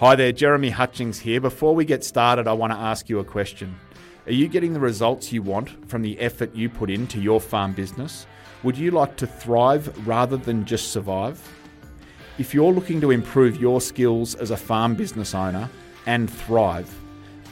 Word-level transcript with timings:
Hi 0.00 0.16
there, 0.16 0.32
Jeremy 0.32 0.70
Hutchings 0.70 1.20
here. 1.20 1.40
Before 1.40 1.72
we 1.72 1.84
get 1.84 2.02
started, 2.02 2.48
I 2.48 2.52
want 2.52 2.72
to 2.72 2.76
ask 2.76 3.08
you 3.08 3.20
a 3.20 3.24
question. 3.24 3.78
Are 4.26 4.32
you 4.32 4.48
getting 4.48 4.72
the 4.72 4.80
results 4.80 5.32
you 5.32 5.40
want 5.40 5.88
from 5.88 6.02
the 6.02 6.18
effort 6.18 6.52
you 6.52 6.68
put 6.68 6.90
into 6.90 7.20
your 7.20 7.40
farm 7.40 7.74
business? 7.74 8.26
Would 8.64 8.76
you 8.76 8.90
like 8.90 9.14
to 9.18 9.28
thrive 9.28 10.04
rather 10.04 10.36
than 10.36 10.64
just 10.64 10.90
survive? 10.90 11.40
If 12.38 12.52
you're 12.52 12.72
looking 12.72 13.00
to 13.02 13.12
improve 13.12 13.60
your 13.60 13.80
skills 13.80 14.34
as 14.34 14.50
a 14.50 14.56
farm 14.56 14.96
business 14.96 15.32
owner 15.32 15.70
and 16.06 16.28
thrive, 16.28 16.92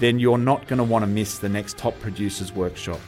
then 0.00 0.18
you're 0.18 0.36
not 0.36 0.66
going 0.66 0.78
to 0.78 0.84
want 0.84 1.04
to 1.04 1.06
miss 1.06 1.38
the 1.38 1.48
next 1.48 1.78
Top 1.78 1.96
Producers 2.00 2.52
Workshop. 2.52 2.98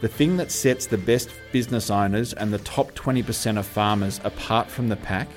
The 0.00 0.08
thing 0.08 0.38
that 0.38 0.50
sets 0.50 0.86
the 0.86 0.96
best 0.96 1.28
business 1.52 1.90
owners 1.90 2.32
and 2.32 2.50
the 2.50 2.58
top 2.60 2.92
20% 2.92 3.58
of 3.58 3.66
farmers 3.66 4.18
apart 4.24 4.70
from 4.70 4.88
the 4.88 4.96
pack 4.96 5.28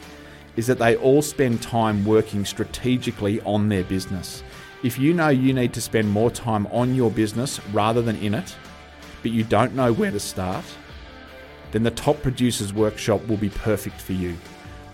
is 0.55 0.68
that 0.68 0.79
they 0.79 0.95
all 0.97 1.21
spend 1.21 1.61
time 1.61 2.04
working 2.05 2.45
strategically 2.45 3.41
on 3.41 3.70
their 3.70 3.83
business. 3.83 4.43
If 4.83 4.97
you 4.97 5.13
know 5.13 5.29
you 5.29 5.54
need 5.54 5.74
to 5.74 5.82
spend 5.82 6.10
more 6.10 6.32
time 6.32 6.68
on 6.68 6.96
your 6.96 7.11
business 7.11 7.60
rather 7.68 8.01
than 8.01 8.15
in 8.18 8.33
it, 8.33 8.55
but 9.21 9.32
you 9.32 9.43
don't 9.43 9.75
know 9.75 9.93
where 9.93 10.11
to 10.11 10.19
start, 10.19 10.65
then 11.71 11.83
the 11.83 11.91
Top 11.91 12.21
Producers 12.21 12.74
Workshop 12.74 13.25
will 13.27 13.37
be 13.37 13.50
perfect 13.50 14.01
for 14.01 14.14
you. 14.14 14.36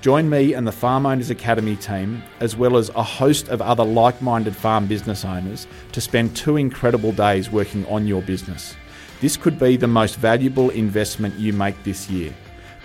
Join 0.01 0.29
me 0.29 0.53
and 0.53 0.67
the 0.67 0.71
Farm 0.71 1.05
Owners 1.05 1.31
Academy 1.31 1.75
team, 1.75 2.21
as 2.39 2.55
well 2.55 2.77
as 2.77 2.89
a 2.89 3.01
host 3.01 3.47
of 3.49 3.61
other 3.61 3.83
like 3.83 4.21
minded 4.21 4.55
farm 4.55 4.85
business 4.85 5.25
owners, 5.25 5.65
to 5.91 6.01
spend 6.01 6.35
two 6.35 6.57
incredible 6.57 7.11
days 7.11 7.49
working 7.49 7.85
on 7.87 8.05
your 8.05 8.21
business. 8.21 8.75
This 9.21 9.35
could 9.35 9.57
be 9.57 9.75
the 9.75 9.87
most 9.87 10.17
valuable 10.17 10.69
investment 10.69 11.33
you 11.35 11.51
make 11.51 11.81
this 11.83 12.09
year. 12.09 12.31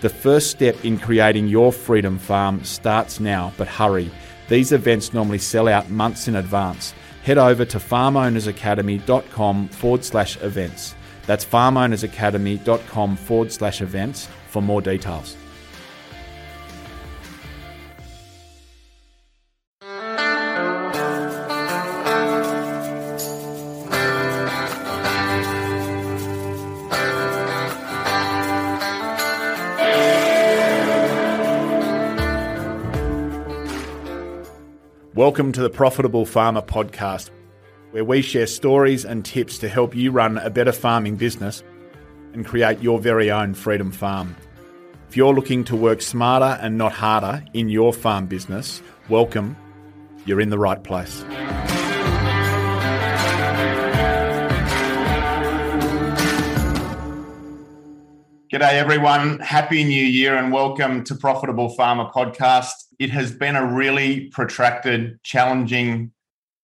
The 0.02 0.08
first 0.08 0.50
step 0.50 0.84
in 0.84 0.98
creating 0.98 1.46
your 1.46 1.72
freedom 1.72 2.18
farm 2.18 2.64
starts 2.64 3.20
now, 3.20 3.52
but 3.56 3.68
hurry. 3.68 4.10
These 4.48 4.72
events 4.72 5.14
normally 5.14 5.38
sell 5.38 5.68
out 5.68 5.90
months 5.90 6.26
in 6.26 6.34
advance. 6.34 6.92
Head 7.22 7.38
over 7.38 7.64
to 7.64 7.78
farmownersacademy.com 7.78 9.68
forward 9.68 10.04
slash 10.04 10.36
events. 10.42 10.96
That's 11.26 11.44
farmownersacademy.com 11.44 13.16
forward 13.16 13.52
slash 13.52 13.80
events 13.80 14.28
for 14.48 14.60
more 14.60 14.82
details. 14.82 15.36
Welcome 35.22 35.52
to 35.52 35.62
the 35.62 35.70
Profitable 35.70 36.26
Farmer 36.26 36.62
Podcast, 36.62 37.30
where 37.92 38.04
we 38.04 38.22
share 38.22 38.48
stories 38.48 39.04
and 39.04 39.24
tips 39.24 39.56
to 39.58 39.68
help 39.68 39.94
you 39.94 40.10
run 40.10 40.36
a 40.36 40.50
better 40.50 40.72
farming 40.72 41.14
business 41.14 41.62
and 42.32 42.44
create 42.44 42.82
your 42.82 42.98
very 42.98 43.30
own 43.30 43.54
freedom 43.54 43.92
farm. 43.92 44.34
If 45.08 45.16
you're 45.16 45.32
looking 45.32 45.62
to 45.66 45.76
work 45.76 46.02
smarter 46.02 46.58
and 46.60 46.76
not 46.76 46.90
harder 46.90 47.44
in 47.54 47.68
your 47.68 47.92
farm 47.92 48.26
business, 48.26 48.82
welcome. 49.08 49.56
You're 50.26 50.40
in 50.40 50.50
the 50.50 50.58
right 50.58 50.82
place. 50.82 51.24
G'day, 58.52 58.74
everyone. 58.74 59.38
Happy 59.38 59.82
New 59.82 60.04
Year 60.04 60.36
and 60.36 60.52
welcome 60.52 61.04
to 61.04 61.14
Profitable 61.14 61.70
Farmer 61.70 62.10
Podcast. 62.14 62.74
It 62.98 63.08
has 63.08 63.32
been 63.32 63.56
a 63.56 63.64
really 63.64 64.28
protracted, 64.28 65.18
challenging 65.22 66.12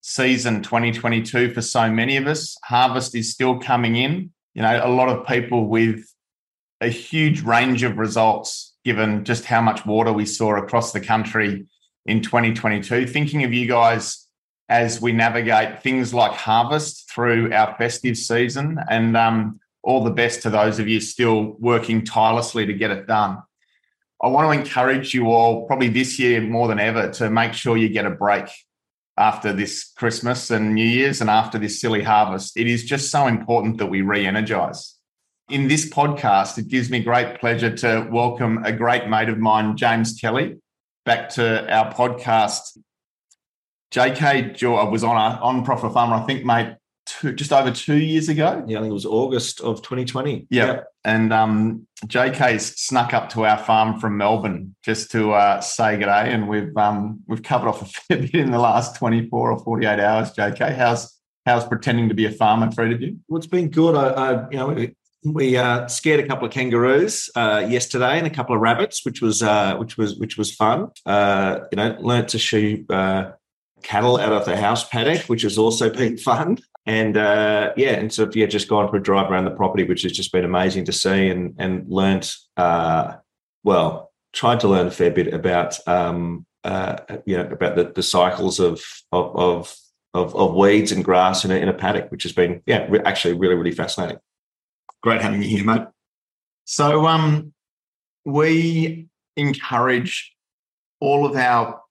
season 0.02 0.62
2022 0.62 1.54
for 1.54 1.62
so 1.62 1.90
many 1.90 2.18
of 2.18 2.26
us. 2.26 2.58
Harvest 2.62 3.14
is 3.14 3.32
still 3.32 3.58
coming 3.58 3.96
in. 3.96 4.30
You 4.52 4.60
know, 4.60 4.82
a 4.84 4.90
lot 4.92 5.08
of 5.08 5.26
people 5.26 5.66
with 5.66 6.04
a 6.82 6.88
huge 6.88 7.40
range 7.40 7.82
of 7.82 7.96
results 7.96 8.74
given 8.84 9.24
just 9.24 9.46
how 9.46 9.62
much 9.62 9.86
water 9.86 10.12
we 10.12 10.26
saw 10.26 10.56
across 10.56 10.92
the 10.92 11.00
country 11.00 11.64
in 12.04 12.20
2022. 12.20 13.06
Thinking 13.06 13.44
of 13.44 13.54
you 13.54 13.66
guys 13.66 14.26
as 14.68 15.00
we 15.00 15.12
navigate 15.12 15.82
things 15.82 16.12
like 16.12 16.32
harvest 16.32 17.10
through 17.10 17.50
our 17.54 17.74
festive 17.78 18.18
season 18.18 18.78
and 18.90 19.16
um, 19.16 19.58
all 19.82 20.04
the 20.04 20.10
best 20.10 20.42
to 20.42 20.50
those 20.50 20.78
of 20.78 20.88
you 20.88 21.00
still 21.00 21.56
working 21.58 22.04
tirelessly 22.04 22.66
to 22.66 22.74
get 22.74 22.90
it 22.90 23.06
done. 23.06 23.38
I 24.22 24.28
want 24.28 24.52
to 24.52 24.58
encourage 24.58 25.14
you 25.14 25.30
all, 25.30 25.66
probably 25.66 25.88
this 25.88 26.18
year 26.18 26.40
more 26.40 26.66
than 26.66 26.80
ever, 26.80 27.10
to 27.12 27.30
make 27.30 27.52
sure 27.52 27.76
you 27.76 27.88
get 27.88 28.04
a 28.04 28.10
break 28.10 28.48
after 29.16 29.52
this 29.52 29.92
Christmas 29.96 30.50
and 30.50 30.74
New 30.74 30.84
Year's 30.84 31.20
and 31.20 31.30
after 31.30 31.58
this 31.58 31.80
silly 31.80 32.02
harvest. 32.02 32.56
It 32.56 32.66
is 32.66 32.84
just 32.84 33.10
so 33.10 33.26
important 33.26 33.78
that 33.78 33.86
we 33.86 34.02
re 34.02 34.26
energize. 34.26 34.96
In 35.50 35.68
this 35.68 35.88
podcast, 35.88 36.58
it 36.58 36.68
gives 36.68 36.90
me 36.90 37.00
great 37.00 37.40
pleasure 37.40 37.74
to 37.76 38.08
welcome 38.10 38.64
a 38.64 38.72
great 38.72 39.08
mate 39.08 39.28
of 39.28 39.38
mine, 39.38 39.76
James 39.76 40.18
Kelly, 40.20 40.58
back 41.04 41.30
to 41.30 41.72
our 41.72 41.92
podcast. 41.92 42.76
JK 43.92 44.90
was 44.90 45.02
on, 45.02 45.16
a, 45.16 45.40
on 45.40 45.64
Profit 45.64 45.92
Farmer, 45.92 46.16
I 46.16 46.26
think, 46.26 46.44
mate, 46.44 46.74
two, 47.08 47.32
just 47.32 47.52
over 47.52 47.70
two 47.70 47.96
years 47.96 48.28
ago. 48.28 48.62
Yeah, 48.66 48.78
I 48.78 48.80
think 48.82 48.90
it 48.90 48.94
was 48.94 49.06
August 49.06 49.60
of 49.60 49.82
2020. 49.82 50.46
Yeah. 50.50 50.66
yeah. 50.66 50.80
And 51.04 51.32
um, 51.32 51.86
JK's 52.06 52.66
snuck 52.80 53.14
up 53.14 53.30
to 53.30 53.46
our 53.46 53.58
farm 53.58 53.98
from 53.98 54.16
Melbourne 54.16 54.74
just 54.84 55.10
to 55.12 55.32
uh, 55.32 55.60
say 55.60 55.96
good 55.96 56.06
day. 56.06 56.32
And 56.32 56.48
we've 56.48 56.76
um, 56.76 57.20
we've 57.26 57.42
covered 57.42 57.68
off 57.68 57.82
a 57.82 57.84
fair 58.08 58.18
bit 58.18 58.34
in 58.34 58.50
the 58.50 58.58
last 58.58 58.96
24 58.96 59.52
or 59.52 59.58
48 59.58 60.00
hours, 60.00 60.32
JK. 60.32 60.76
How's 60.76 61.18
how's 61.46 61.66
pretending 61.66 62.08
to 62.08 62.14
be 62.14 62.26
a 62.26 62.30
farmer 62.30 62.70
treated 62.70 63.00
you? 63.00 63.18
Well, 63.28 63.38
it's 63.38 63.46
been 63.46 63.70
good. 63.70 63.94
I, 63.94 64.08
I 64.08 64.50
you 64.50 64.58
know, 64.58 64.68
we, 64.68 64.94
we 65.24 65.56
uh, 65.56 65.88
scared 65.88 66.20
a 66.20 66.26
couple 66.26 66.46
of 66.46 66.52
kangaroos 66.52 67.30
uh, 67.34 67.64
yesterday 67.68 68.18
and 68.18 68.26
a 68.26 68.30
couple 68.30 68.54
of 68.54 68.60
rabbits, 68.60 69.04
which 69.04 69.22
was 69.22 69.42
uh, 69.42 69.76
which 69.76 69.96
was 69.96 70.16
which 70.16 70.36
was 70.36 70.54
fun. 70.54 70.88
Uh, 71.06 71.60
you 71.72 71.76
know, 71.76 71.96
learnt 72.00 72.28
to 72.28 72.38
shoot 72.38 72.88
uh, 72.90 73.32
cattle 73.82 74.18
out 74.18 74.32
of 74.32 74.44
the 74.44 74.56
house 74.56 74.86
paddock, 74.88 75.22
which 75.22 75.42
has 75.42 75.58
also 75.58 75.90
been 75.90 76.18
fun 76.30 76.58
and 76.88 77.18
uh, 77.18 77.74
yeah, 77.76 77.90
and 77.90 78.10
so 78.10 78.30
yeah, 78.32 78.46
just 78.46 78.66
gone 78.66 78.88
for 78.88 78.96
a 78.96 79.02
drive 79.02 79.30
around 79.30 79.44
the 79.44 79.50
property, 79.50 79.84
which 79.84 80.02
has 80.02 80.12
just 80.12 80.32
been 80.32 80.46
amazing 80.46 80.86
to 80.86 80.92
see, 80.92 81.28
and 81.28 81.54
and 81.58 81.84
learnt 81.86 82.34
uh, 82.56 83.16
well, 83.62 84.10
tried 84.32 84.60
to 84.60 84.68
learn 84.68 84.86
a 84.86 84.90
fair 84.90 85.10
bit 85.10 85.34
about 85.34 85.78
um, 85.86 86.46
uh, 86.64 86.96
you 87.26 87.36
know 87.36 87.44
about 87.44 87.76
the, 87.76 87.92
the 87.94 88.02
cycles 88.02 88.58
of 88.58 88.82
of 89.12 89.76
of, 90.14 90.34
of 90.34 90.54
weeds 90.54 90.90
and 90.90 91.04
grass 91.04 91.44
in 91.44 91.50
a, 91.50 91.56
in 91.56 91.68
a 91.68 91.74
paddock, 91.74 92.10
which 92.10 92.22
has 92.22 92.32
been 92.32 92.62
yeah 92.64 92.86
re- 92.88 93.02
actually 93.04 93.34
really 93.34 93.54
really 93.54 93.70
fascinating. 93.70 94.18
Great 95.02 95.20
having 95.20 95.42
you 95.42 95.48
here, 95.48 95.64
mate. 95.64 95.88
So 96.64 97.06
um, 97.06 97.52
we 98.24 99.08
encourage 99.36 100.34
all 101.00 101.26
of 101.26 101.36
our 101.36 101.82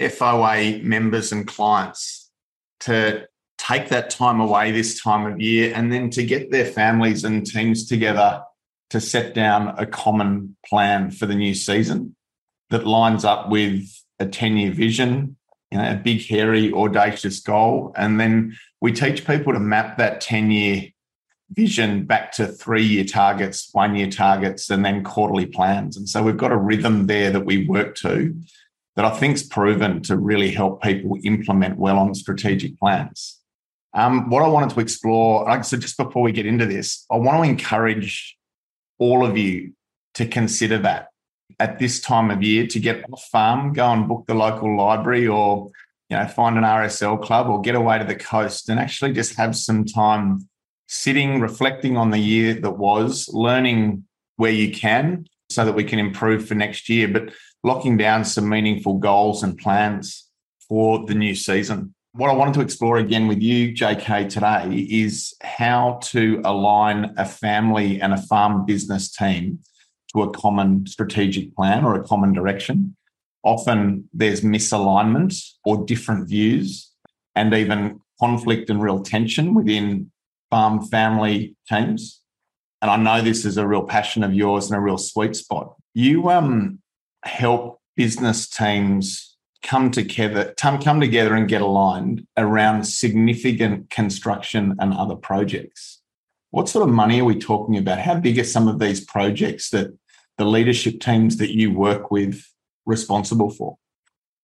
FOA 0.00 0.82
members 0.82 1.30
and 1.30 1.46
clients 1.46 2.32
to 2.80 3.28
take 3.66 3.88
that 3.88 4.10
time 4.10 4.40
away 4.40 4.70
this 4.70 5.00
time 5.00 5.26
of 5.26 5.40
year 5.40 5.72
and 5.74 5.92
then 5.92 6.10
to 6.10 6.22
get 6.22 6.50
their 6.50 6.64
families 6.64 7.24
and 7.24 7.46
teams 7.46 7.86
together 7.86 8.42
to 8.90 9.00
set 9.00 9.34
down 9.34 9.74
a 9.78 9.86
common 9.86 10.56
plan 10.66 11.10
for 11.10 11.26
the 11.26 11.34
new 11.34 11.54
season 11.54 12.14
that 12.70 12.86
lines 12.86 13.24
up 13.24 13.48
with 13.48 13.88
a 14.20 14.26
10 14.26 14.56
year 14.56 14.70
vision, 14.70 15.36
you 15.70 15.78
know, 15.78 15.92
a 15.92 15.96
big, 15.96 16.24
hairy, 16.26 16.72
audacious 16.72 17.40
goal. 17.40 17.92
And 17.96 18.20
then 18.20 18.56
we 18.80 18.92
teach 18.92 19.26
people 19.26 19.52
to 19.52 19.60
map 19.60 19.98
that 19.98 20.20
10 20.20 20.50
year 20.50 20.82
vision 21.50 22.04
back 22.04 22.32
to 22.32 22.46
three 22.46 22.84
year 22.84 23.04
targets, 23.04 23.70
one 23.72 23.96
year 23.96 24.10
targets, 24.10 24.70
and 24.70 24.84
then 24.84 25.04
quarterly 25.04 25.46
plans. 25.46 25.96
And 25.96 26.08
so 26.08 26.22
we've 26.22 26.36
got 26.36 26.52
a 26.52 26.56
rhythm 26.56 27.06
there 27.06 27.30
that 27.30 27.44
we 27.44 27.66
work 27.66 27.94
to 27.96 28.34
that 28.96 29.04
I 29.04 29.10
think's 29.16 29.42
proven 29.42 30.02
to 30.02 30.16
really 30.16 30.50
help 30.50 30.82
people 30.82 31.18
implement 31.24 31.78
well 31.78 31.98
on 31.98 32.14
strategic 32.14 32.78
plans. 32.78 33.40
Um, 33.94 34.28
what 34.28 34.42
I 34.42 34.48
wanted 34.48 34.70
to 34.70 34.80
explore, 34.80 35.44
like 35.44 35.64
said, 35.64 35.80
just 35.80 35.96
before 35.96 36.22
we 36.22 36.32
get 36.32 36.46
into 36.46 36.66
this, 36.66 37.06
I 37.10 37.16
want 37.16 37.44
to 37.44 37.48
encourage 37.48 38.36
all 38.98 39.24
of 39.24 39.38
you 39.38 39.72
to 40.14 40.26
consider 40.26 40.78
that 40.78 41.08
at 41.60 41.78
this 41.78 42.00
time 42.00 42.30
of 42.30 42.42
year 42.42 42.66
to 42.66 42.80
get 42.80 43.04
off 43.12 43.24
farm, 43.30 43.72
go 43.72 43.86
and 43.86 44.08
book 44.08 44.24
the 44.26 44.34
local 44.34 44.76
library 44.76 45.26
or 45.28 45.70
you 46.10 46.16
know 46.16 46.26
find 46.26 46.56
an 46.56 46.64
RSL 46.64 47.22
club 47.22 47.48
or 47.48 47.60
get 47.60 47.74
away 47.74 47.98
to 47.98 48.04
the 48.04 48.14
coast 48.14 48.68
and 48.68 48.80
actually 48.80 49.12
just 49.12 49.36
have 49.36 49.56
some 49.56 49.84
time 49.84 50.48
sitting, 50.88 51.40
reflecting 51.40 51.96
on 51.96 52.10
the 52.10 52.18
year 52.18 52.54
that 52.54 52.72
was, 52.72 53.28
learning 53.32 54.04
where 54.36 54.52
you 54.52 54.72
can 54.72 55.26
so 55.50 55.64
that 55.64 55.74
we 55.74 55.84
can 55.84 55.98
improve 55.98 56.46
for 56.46 56.54
next 56.54 56.88
year, 56.88 57.06
but 57.06 57.32
locking 57.62 57.96
down 57.96 58.24
some 58.24 58.48
meaningful 58.48 58.98
goals 58.98 59.42
and 59.42 59.56
plans 59.56 60.28
for 60.68 61.06
the 61.06 61.14
new 61.14 61.34
season 61.34 61.93
what 62.14 62.30
I 62.30 62.32
wanted 62.32 62.54
to 62.54 62.60
explore 62.60 62.98
again 62.98 63.26
with 63.26 63.42
you, 63.42 63.72
JK, 63.72 64.28
today 64.28 64.86
is 64.88 65.34
how 65.42 65.98
to 66.04 66.40
align 66.44 67.12
a 67.16 67.24
family 67.24 68.00
and 68.00 68.12
a 68.12 68.22
farm 68.22 68.64
business 68.64 69.10
team 69.10 69.58
to 70.12 70.22
a 70.22 70.30
common 70.30 70.86
strategic 70.86 71.56
plan 71.56 71.84
or 71.84 71.96
a 71.96 72.04
common 72.04 72.32
direction. 72.32 72.96
often 73.42 74.08
there's 74.14 74.40
misalignment 74.40 75.38
or 75.66 75.84
different 75.84 76.26
views 76.26 76.90
and 77.34 77.52
even 77.52 78.00
conflict 78.18 78.70
and 78.70 78.80
real 78.80 79.02
tension 79.02 79.52
within 79.52 80.10
farm 80.50 80.82
family 80.86 81.54
teams. 81.68 82.22
And 82.80 82.90
I 82.90 82.96
know 82.96 83.20
this 83.20 83.44
is 83.44 83.58
a 83.58 83.66
real 83.66 83.82
passion 83.82 84.22
of 84.24 84.32
yours 84.32 84.70
and 84.70 84.78
a 84.78 84.80
real 84.80 84.96
sweet 84.96 85.36
spot. 85.36 85.74
You 85.92 86.30
um, 86.30 86.78
help 87.24 87.80
business 87.96 88.48
teams 88.48 89.33
come 89.64 89.90
together, 89.90 90.54
come, 90.56 90.80
come 90.80 91.00
together 91.00 91.34
and 91.34 91.48
get 91.48 91.62
aligned 91.62 92.26
around 92.36 92.84
significant 92.84 93.90
construction 93.90 94.76
and 94.78 94.94
other 94.94 95.16
projects. 95.16 96.00
What 96.50 96.68
sort 96.68 96.88
of 96.88 96.94
money 96.94 97.20
are 97.20 97.24
we 97.24 97.38
talking 97.38 97.76
about? 97.76 97.98
How 97.98 98.14
big 98.14 98.38
are 98.38 98.44
some 98.44 98.68
of 98.68 98.78
these 98.78 99.04
projects 99.04 99.70
that 99.70 99.88
the 100.38 100.44
leadership 100.44 101.00
teams 101.00 101.38
that 101.38 101.52
you 101.52 101.72
work 101.72 102.12
with 102.12 102.44
responsible 102.86 103.50
for? 103.50 103.76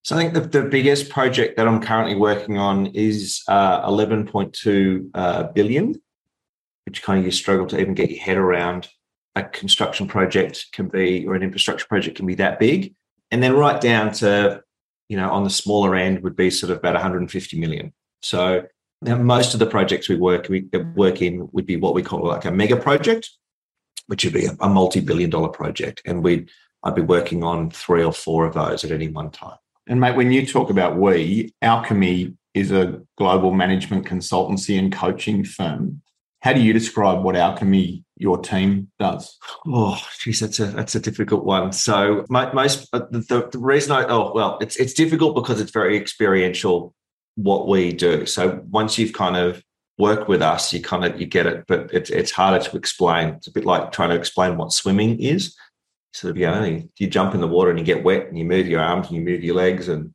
So 0.02 0.16
I 0.16 0.18
think 0.18 0.34
the, 0.34 0.40
the 0.40 0.68
biggest 0.68 1.10
project 1.10 1.56
that 1.56 1.68
I'm 1.68 1.82
currently 1.82 2.16
working 2.16 2.56
on 2.56 2.86
is 2.86 3.42
uh, 3.48 3.86
11.2 3.88 5.10
uh, 5.14 5.42
billion, 5.52 5.94
which 6.86 7.02
kind 7.02 7.18
of 7.18 7.26
you 7.26 7.30
struggle 7.30 7.66
to 7.66 7.78
even 7.78 7.94
get 7.94 8.10
your 8.10 8.20
head 8.20 8.38
around. 8.38 8.88
A 9.36 9.44
construction 9.44 10.08
project 10.08 10.66
can 10.72 10.88
be, 10.88 11.26
or 11.26 11.34
an 11.34 11.42
infrastructure 11.42 11.86
project 11.86 12.16
can 12.16 12.26
be 12.26 12.34
that 12.36 12.58
big, 12.58 12.94
and 13.30 13.42
then 13.42 13.52
right 13.52 13.80
down 13.80 14.12
to, 14.14 14.62
you 15.10 15.16
know, 15.16 15.28
on 15.28 15.42
the 15.42 15.50
smaller 15.50 15.96
end 15.96 16.22
would 16.22 16.36
be 16.36 16.50
sort 16.50 16.70
of 16.70 16.78
about 16.78 16.94
150 16.94 17.58
million. 17.58 17.92
So 18.22 18.64
now 19.02 19.16
most 19.16 19.54
of 19.54 19.60
the 19.60 19.66
projects 19.66 20.08
we 20.08 20.14
work 20.14 20.48
we 20.48 20.62
mm. 20.62 20.94
work 20.94 21.20
in 21.20 21.48
would 21.52 21.66
be 21.66 21.76
what 21.76 21.94
we 21.94 22.02
call 22.02 22.24
like 22.24 22.44
a 22.44 22.52
mega 22.52 22.76
project, 22.76 23.28
which 24.06 24.24
would 24.24 24.32
be 24.32 24.46
a, 24.46 24.56
a 24.60 24.68
multi-billion 24.68 25.28
dollar 25.28 25.48
project, 25.48 26.00
and 26.06 26.22
we 26.22 26.46
I'd 26.84 26.94
be 26.94 27.02
working 27.02 27.42
on 27.42 27.70
three 27.70 28.04
or 28.04 28.12
four 28.12 28.46
of 28.46 28.54
those 28.54 28.84
at 28.84 28.92
any 28.92 29.08
one 29.08 29.30
time. 29.30 29.58
And 29.88 30.00
mate, 30.00 30.14
when 30.14 30.30
you 30.30 30.46
talk 30.46 30.70
about 30.70 30.96
we, 30.96 31.52
Alchemy 31.60 32.34
is 32.54 32.70
a 32.70 33.02
global 33.18 33.52
management 33.52 34.06
consultancy 34.06 34.78
and 34.78 34.92
coaching 34.92 35.44
firm. 35.44 36.02
How 36.42 36.52
do 36.52 36.60
you 36.60 36.72
describe 36.72 37.24
what 37.24 37.34
Alchemy, 37.34 38.04
your 38.20 38.38
team, 38.38 38.90
does? 38.98 39.38
Oh, 39.66 39.98
geez, 40.18 40.40
that's 40.40 40.60
a 40.60 40.66
that's 40.66 40.94
a 40.94 41.00
difficult 41.00 41.44
one. 41.44 41.72
So 41.72 42.24
most 42.28 42.88
uh, 42.92 43.00
the, 43.10 43.48
the 43.50 43.58
reason 43.58 43.92
I 43.92 44.04
oh 44.04 44.32
well, 44.34 44.58
it's 44.60 44.76
it's 44.76 44.92
difficult 44.92 45.34
because 45.34 45.60
it's 45.60 45.70
very 45.72 45.96
experiential 45.96 46.94
what 47.36 47.66
we 47.66 47.92
do. 47.92 48.26
So 48.26 48.60
once 48.68 48.98
you've 48.98 49.14
kind 49.14 49.36
of 49.36 49.62
worked 49.98 50.28
with 50.28 50.42
us, 50.42 50.72
you 50.72 50.82
kind 50.82 51.04
of 51.04 51.20
you 51.20 51.26
get 51.26 51.46
it, 51.46 51.64
but 51.66 51.92
it's 51.92 52.10
it's 52.10 52.30
harder 52.30 52.62
to 52.64 52.76
explain. 52.76 53.30
It's 53.30 53.46
a 53.46 53.52
bit 53.52 53.64
like 53.64 53.92
trying 53.92 54.10
to 54.10 54.16
explain 54.16 54.56
what 54.56 54.72
swimming 54.72 55.18
is 55.18 55.56
of 56.24 56.36
you 56.36 56.46
know 56.46 56.82
you 56.98 57.06
jump 57.06 57.34
in 57.34 57.40
the 57.40 57.46
water 57.46 57.70
and 57.70 57.78
you 57.78 57.84
get 57.84 58.02
wet 58.02 58.26
and 58.26 58.36
you 58.36 58.44
move 58.44 58.66
your 58.66 58.80
arms 58.80 59.06
and 59.06 59.16
you 59.16 59.22
move 59.22 59.44
your 59.44 59.54
legs 59.54 59.88
and 59.88 60.12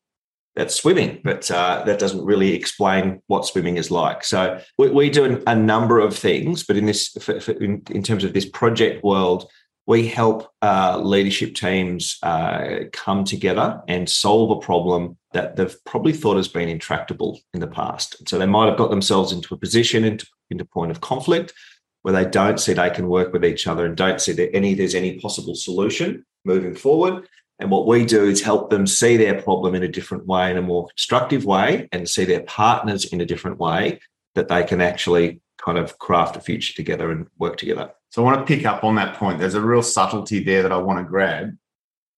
that's 0.55 0.75
swimming 0.75 1.19
but 1.23 1.49
uh, 1.51 1.83
that 1.85 1.99
doesn't 1.99 2.25
really 2.25 2.53
explain 2.53 3.21
what 3.27 3.45
swimming 3.45 3.77
is 3.77 3.91
like 3.91 4.23
so 4.23 4.59
we, 4.77 4.89
we 4.89 5.09
do 5.09 5.41
a 5.47 5.55
number 5.55 5.99
of 5.99 6.15
things 6.15 6.63
but 6.63 6.77
in 6.77 6.85
this 6.85 7.09
for, 7.21 7.39
for, 7.39 7.51
in, 7.51 7.81
in, 7.91 8.03
terms 8.03 8.23
of 8.23 8.33
this 8.33 8.47
project 8.49 9.03
world 9.03 9.49
we 9.87 10.07
help 10.07 10.49
uh, 10.63 10.99
leadership 10.99 11.53
teams 11.53 12.17
uh, 12.23 12.79
come 12.91 13.23
together 13.23 13.79
and 13.87 14.09
solve 14.09 14.49
a 14.49 14.59
problem 14.59 15.15
that 15.33 15.55
they've 15.55 15.77
probably 15.85 16.13
thought 16.13 16.37
has 16.37 16.47
been 16.47 16.69
intractable 16.69 17.39
in 17.53 17.59
the 17.59 17.67
past 17.67 18.27
so 18.27 18.37
they 18.37 18.45
might 18.45 18.67
have 18.67 18.77
got 18.77 18.89
themselves 18.89 19.31
into 19.31 19.53
a 19.53 19.57
position 19.57 20.03
into, 20.03 20.25
into 20.49 20.65
point 20.65 20.91
of 20.91 21.01
conflict 21.01 21.53
where 22.01 22.13
they 22.13 22.29
don't 22.29 22.59
see 22.59 22.71
they 22.71 22.89
can 22.91 23.07
work 23.07 23.33
with 23.33 23.43
each 23.43 23.65
other 23.65 23.83
and 23.83 23.97
don't 23.97 24.21
see 24.21 24.31
that 24.31 24.55
any 24.55 24.75
there's 24.75 24.93
any 24.93 25.19
possible 25.19 25.55
solution 25.55 26.23
moving 26.45 26.75
forward. 26.75 27.27
And 27.59 27.71
what 27.71 27.87
we 27.87 28.05
do 28.05 28.25
is 28.25 28.41
help 28.41 28.69
them 28.69 28.85
see 28.85 29.17
their 29.17 29.41
problem 29.41 29.75
in 29.75 29.83
a 29.83 29.87
different 29.87 30.25
way, 30.27 30.51
in 30.51 30.57
a 30.57 30.61
more 30.61 30.87
constructive 30.87 31.45
way, 31.45 31.87
and 31.91 32.09
see 32.09 32.25
their 32.25 32.43
partners 32.43 33.05
in 33.05 33.21
a 33.21 33.25
different 33.25 33.59
way 33.59 33.99
that 34.35 34.49
they 34.49 34.63
can 34.63 34.81
actually 34.81 35.39
kind 35.57 35.77
of 35.77 35.97
craft 35.97 36.35
a 36.35 36.41
future 36.41 36.73
together 36.73 37.11
and 37.11 37.27
work 37.37 37.57
together. 37.57 37.91
So 38.09 38.21
I 38.21 38.25
want 38.31 38.45
to 38.45 38.55
pick 38.55 38.65
up 38.65 38.83
on 38.83 38.95
that 38.95 39.15
point. 39.15 39.39
There's 39.39 39.55
a 39.55 39.61
real 39.61 39.81
subtlety 39.81 40.43
there 40.43 40.63
that 40.63 40.71
I 40.71 40.77
want 40.77 40.99
to 40.99 41.05
grab. 41.05 41.55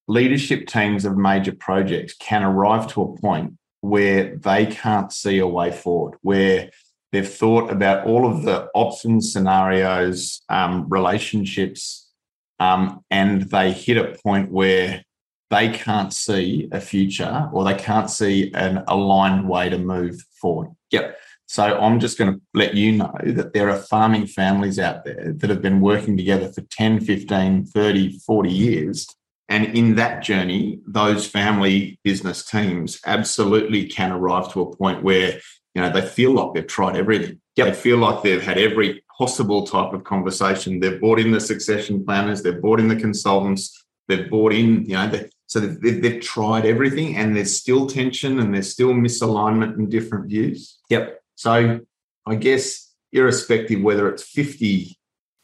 Leadership 0.08 0.68
teams 0.68 1.06
of 1.06 1.18
major 1.18 1.54
projects 1.54 2.16
can 2.16 2.44
arrive 2.44 2.88
to 2.94 3.04
a 3.04 3.18
point 3.18 3.54
where 3.82 4.36
they 4.38 4.66
can't 4.66 5.14
see 5.14 5.38
a 5.38 5.48
way 5.48 5.72
forward, 5.72 6.18
where 6.22 6.72
They've 7.12 7.28
thought 7.28 7.72
about 7.72 8.06
all 8.06 8.30
of 8.30 8.44
the 8.44 8.70
options, 8.74 9.32
scenarios, 9.32 10.42
um, 10.50 10.88
relationships, 10.90 12.12
um, 12.60 13.04
and 13.10 13.44
they 13.44 13.72
hit 13.72 13.98
a 13.98 14.18
point 14.24 14.52
where 14.52 15.04
they 15.50 15.70
can't 15.70 16.14
see 16.14 16.68
a 16.72 16.82
future 16.82 17.50
or 17.54 17.64
they 17.64 17.76
can't 17.76 18.10
see 18.10 18.52
an 18.54 18.84
aligned 18.88 19.48
way 19.48 19.70
to 19.70 19.78
move 19.78 20.22
forward. 20.42 20.70
Yep. 20.92 21.18
So 21.46 21.64
I'm 21.80 22.00
just 22.00 22.18
going 22.18 22.34
to 22.34 22.42
let 22.54 22.74
you 22.74 22.92
know 22.92 23.14
that 23.24 23.54
there 23.54 23.70
are 23.70 23.78
farming 23.78 24.28
families 24.28 24.80
out 24.80 25.06
there 25.06 25.34
that 25.34 25.50
have 25.50 25.62
been 25.62 25.80
working 25.80 26.18
together 26.18 26.52
for 26.52 26.62
10, 26.62 27.00
15, 27.00 27.66
30, 27.68 28.20
40 28.20 28.50
years. 28.50 29.08
And 29.48 29.66
in 29.78 29.96
that 29.96 30.22
journey, 30.22 30.80
those 30.86 31.26
family 31.26 32.00
business 32.04 32.44
teams 32.44 33.00
absolutely 33.06 33.86
can 33.86 34.12
arrive 34.12 34.52
to 34.52 34.62
a 34.62 34.76
point 34.76 35.04
where 35.04 35.40
you 35.78 35.84
know, 35.84 35.92
they 35.92 36.02
feel 36.02 36.32
like 36.32 36.56
they've 36.56 36.66
tried 36.66 36.96
everything. 36.96 37.40
Yep. 37.56 37.68
They 37.68 37.74
feel 37.74 37.98
like 37.98 38.24
they've 38.24 38.42
had 38.42 38.58
every 38.58 39.04
possible 39.16 39.66
type 39.66 39.94
of 39.94 40.04
conversation. 40.04 40.80
They've 40.80 41.00
brought 41.00 41.20
in 41.20 41.32
the 41.32 41.40
succession 41.40 42.04
planners, 42.04 42.42
they've 42.42 42.60
brought 42.60 42.80
in 42.80 42.88
the 42.88 42.96
consultants, 42.96 43.86
they've 44.08 44.28
brought 44.28 44.54
in, 44.54 44.86
you 44.86 44.96
know, 44.96 45.08
so 45.48 45.62
they've, 45.62 46.02
they've 46.02 46.22
tried 46.22 46.66
everything 46.66 47.16
and 47.16 47.36
there's 47.36 47.56
still 47.56 47.88
tension 47.88 48.40
and 48.40 48.54
there's 48.54 48.72
still 48.72 48.90
misalignment 48.90 49.76
and 49.76 49.90
different 49.90 50.28
views. 50.28 50.78
Yep. 50.90 51.22
So 51.36 51.80
I 52.26 52.36
guess, 52.36 52.94
irrespective 53.14 53.82
whether 53.82 54.10
it's 54.10 54.24
50 54.24 54.98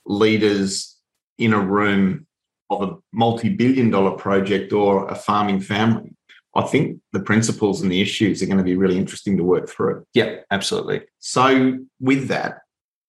leaders 0.05 0.97
in 1.37 1.53
a 1.53 1.59
room 1.59 2.27
of 2.69 2.81
a 2.81 2.95
multi 3.13 3.49
billion 3.49 3.89
dollar 3.89 4.11
project 4.11 4.73
or 4.73 5.07
a 5.07 5.15
farming 5.15 5.61
family, 5.61 6.15
I 6.55 6.63
think 6.63 6.99
the 7.13 7.21
principles 7.21 7.81
and 7.81 7.91
the 7.91 8.01
issues 8.01 8.43
are 8.43 8.45
going 8.45 8.57
to 8.57 8.63
be 8.63 8.75
really 8.75 8.97
interesting 8.97 9.37
to 9.37 9.43
work 9.43 9.69
through. 9.69 10.05
Yep, 10.13 10.45
absolutely. 10.51 11.01
So, 11.19 11.79
with 11.99 12.27
that 12.27 12.59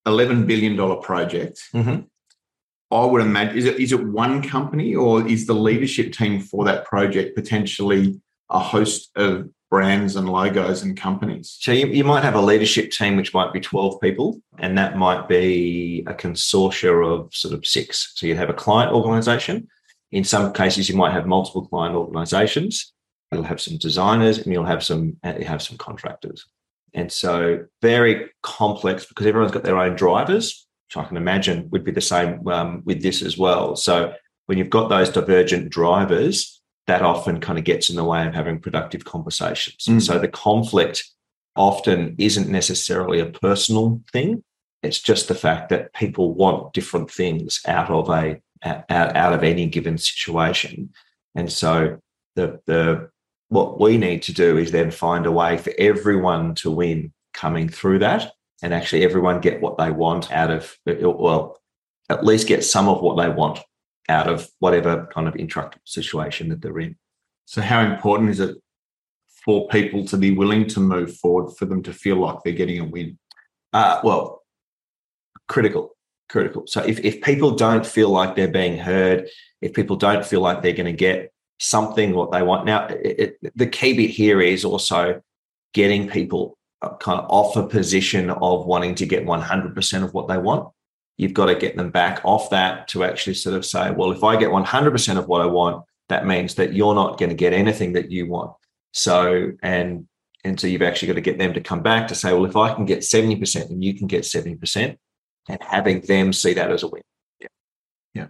$11 0.06 0.46
billion 0.46 0.76
project, 1.00 1.60
mm-hmm. 1.74 2.02
I 2.94 3.04
would 3.04 3.22
imagine 3.22 3.58
is 3.58 3.64
it 3.64 3.78
is 3.78 3.92
it 3.92 4.06
one 4.06 4.42
company 4.42 4.94
or 4.94 5.26
is 5.26 5.46
the 5.46 5.54
leadership 5.54 6.12
team 6.12 6.40
for 6.40 6.64
that 6.64 6.84
project 6.84 7.36
potentially 7.36 8.20
a 8.50 8.58
host 8.58 9.10
of 9.16 9.48
brands 9.70 10.16
and 10.16 10.28
logos 10.28 10.82
and 10.82 10.96
companies? 10.96 11.56
So 11.60 11.72
you, 11.72 11.86
you 11.88 12.04
might 12.04 12.22
have 12.22 12.36
a 12.36 12.40
leadership 12.40 12.90
team 12.90 13.16
which 13.16 13.34
might 13.34 13.52
be 13.52 13.60
12 13.60 14.00
people, 14.00 14.40
and 14.58 14.78
that 14.78 14.96
might 14.96 15.28
be 15.28 16.04
a 16.06 16.14
consortia 16.14 17.04
of 17.04 17.34
sort 17.34 17.54
of 17.54 17.66
six. 17.66 18.12
So 18.14 18.26
you'd 18.26 18.36
have 18.36 18.50
a 18.50 18.54
client 18.54 18.92
organization. 18.92 19.68
In 20.12 20.22
some 20.22 20.52
cases, 20.52 20.88
you 20.88 20.96
might 20.96 21.12
have 21.12 21.26
multiple 21.26 21.66
client 21.66 21.96
organizations 21.96 22.92
you'll 23.34 23.42
have 23.42 23.60
some 23.60 23.76
designers 23.76 24.38
and 24.38 24.52
you'll 24.52 24.64
have 24.64 24.82
some 24.82 25.16
you 25.38 25.44
have 25.44 25.62
some 25.62 25.76
contractors 25.76 26.46
and 26.94 27.10
so 27.10 27.64
very 27.82 28.30
complex 28.42 29.06
because 29.06 29.26
everyone's 29.26 29.52
got 29.52 29.64
their 29.64 29.78
own 29.78 29.96
drivers 29.96 30.63
which 30.88 30.96
i 30.96 31.06
can 31.06 31.16
imagine 31.16 31.68
would 31.70 31.84
be 31.84 31.92
the 31.92 32.00
same 32.00 32.46
um, 32.48 32.82
with 32.84 33.02
this 33.02 33.22
as 33.22 33.38
well. 33.38 33.76
So 33.76 34.14
when 34.46 34.58
you've 34.58 34.70
got 34.70 34.88
those 34.88 35.10
divergent 35.10 35.70
drivers 35.70 36.60
that 36.86 37.02
often 37.02 37.40
kind 37.40 37.58
of 37.58 37.64
gets 37.64 37.88
in 37.88 37.96
the 37.96 38.04
way 38.04 38.26
of 38.26 38.34
having 38.34 38.60
productive 38.60 39.04
conversations. 39.04 39.86
Mm. 39.88 40.02
so 40.02 40.18
the 40.18 40.28
conflict 40.28 41.04
often 41.56 42.14
isn't 42.18 42.48
necessarily 42.48 43.20
a 43.20 43.26
personal 43.26 44.02
thing. 44.12 44.42
It's 44.82 45.00
just 45.00 45.28
the 45.28 45.34
fact 45.34 45.70
that 45.70 45.94
people 45.94 46.34
want 46.34 46.74
different 46.74 47.10
things 47.10 47.60
out 47.66 47.90
of 47.90 48.10
a 48.10 48.40
out, 48.62 48.84
out 48.90 49.32
of 49.32 49.42
any 49.42 49.66
given 49.66 49.98
situation. 49.98 50.90
And 51.34 51.50
so 51.50 51.98
the 52.36 52.60
the 52.66 53.08
what 53.48 53.80
we 53.80 53.96
need 53.96 54.22
to 54.22 54.32
do 54.32 54.58
is 54.58 54.72
then 54.72 54.90
find 54.90 55.26
a 55.26 55.32
way 55.32 55.58
for 55.58 55.72
everyone 55.78 56.54
to 56.56 56.70
win 56.70 57.12
coming 57.32 57.68
through 57.68 58.00
that 58.00 58.32
and 58.62 58.72
actually 58.72 59.04
everyone 59.04 59.40
get 59.40 59.60
what 59.60 59.78
they 59.78 59.90
want 59.90 60.30
out 60.32 60.50
of 60.50 60.76
well 60.86 61.58
at 62.10 62.24
least 62.24 62.46
get 62.46 62.64
some 62.64 62.88
of 62.88 63.00
what 63.00 63.16
they 63.16 63.28
want 63.28 63.58
out 64.08 64.28
of 64.28 64.48
whatever 64.58 65.08
kind 65.12 65.26
of 65.26 65.36
intractable 65.36 65.82
situation 65.84 66.48
that 66.48 66.60
they're 66.60 66.78
in 66.78 66.96
so 67.46 67.60
how 67.60 67.80
important 67.80 68.30
is 68.30 68.40
it 68.40 68.56
for 69.44 69.68
people 69.68 70.04
to 70.04 70.16
be 70.16 70.30
willing 70.30 70.66
to 70.66 70.80
move 70.80 71.14
forward 71.16 71.54
for 71.56 71.66
them 71.66 71.82
to 71.82 71.92
feel 71.92 72.16
like 72.16 72.38
they're 72.44 72.52
getting 72.52 72.80
a 72.80 72.84
win 72.84 73.18
uh, 73.72 74.00
well 74.04 74.42
critical 75.48 75.96
critical 76.28 76.66
so 76.66 76.82
if, 76.82 76.98
if 77.00 77.20
people 77.20 77.50
don't 77.50 77.86
feel 77.86 78.08
like 78.08 78.34
they're 78.34 78.48
being 78.48 78.78
heard 78.78 79.28
if 79.60 79.72
people 79.72 79.96
don't 79.96 80.24
feel 80.24 80.40
like 80.40 80.62
they're 80.62 80.72
going 80.72 80.86
to 80.86 80.92
get 80.92 81.34
something 81.58 82.14
what 82.14 82.32
they 82.32 82.42
want. 82.42 82.66
Now, 82.66 82.86
it, 82.86 83.38
it, 83.42 83.52
the 83.56 83.66
key 83.66 83.94
bit 83.94 84.10
here 84.10 84.40
is 84.40 84.64
also 84.64 85.22
getting 85.72 86.08
people 86.08 86.56
Uh, 86.84 86.96
kind 86.96 87.18
of 87.18 87.26
off 87.30 87.56
a 87.56 87.66
position 87.66 88.30
of 88.30 88.66
wanting 88.66 88.94
to 88.94 89.06
get 89.06 89.24
100% 89.24 90.04
of 90.04 90.12
what 90.12 90.28
they 90.28 90.36
want. 90.36 90.68
You've 91.16 91.32
got 91.32 91.46
to 91.46 91.54
get 91.54 91.76
them 91.76 91.90
back 91.90 92.20
off 92.24 92.50
that 92.50 92.88
to 92.88 93.04
actually 93.04 93.34
sort 93.34 93.56
of 93.56 93.64
say, 93.64 93.90
well, 93.90 94.12
if 94.12 94.22
I 94.22 94.36
get 94.36 94.50
100% 94.50 95.18
of 95.18 95.28
what 95.28 95.40
I 95.40 95.46
want, 95.46 95.84
that 96.08 96.26
means 96.26 96.56
that 96.56 96.74
you're 96.74 96.94
not 96.94 97.18
going 97.18 97.30
to 97.30 97.36
get 97.36 97.52
anything 97.52 97.92
that 97.94 98.10
you 98.10 98.26
want. 98.26 98.52
So, 98.92 99.52
and 99.62 100.06
and 100.44 100.60
so 100.60 100.66
you've 100.66 100.82
actually 100.82 101.08
got 101.08 101.14
to 101.14 101.22
get 101.22 101.38
them 101.38 101.54
to 101.54 101.60
come 101.60 101.82
back 101.82 102.08
to 102.08 102.14
say, 102.14 102.32
well, 102.34 102.44
if 102.44 102.56
I 102.56 102.74
can 102.74 102.84
get 102.84 102.98
70% 102.98 103.70
and 103.70 103.82
you 103.82 103.94
can 103.94 104.06
get 104.06 104.24
70%, 104.24 104.98
and 105.48 105.58
having 105.62 106.02
them 106.02 106.34
see 106.34 106.52
that 106.52 106.70
as 106.70 106.82
a 106.82 106.88
win. 106.88 107.02
Yeah. 107.40 107.48
Yeah. 108.12 108.26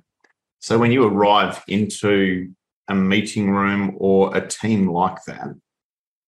So 0.60 0.78
when 0.78 0.92
you 0.92 1.04
arrive 1.04 1.64
into 1.66 2.52
a 2.86 2.94
meeting 2.94 3.50
room 3.50 3.96
or 3.98 4.36
a 4.36 4.46
team 4.46 4.88
like 4.88 5.24
that, 5.26 5.56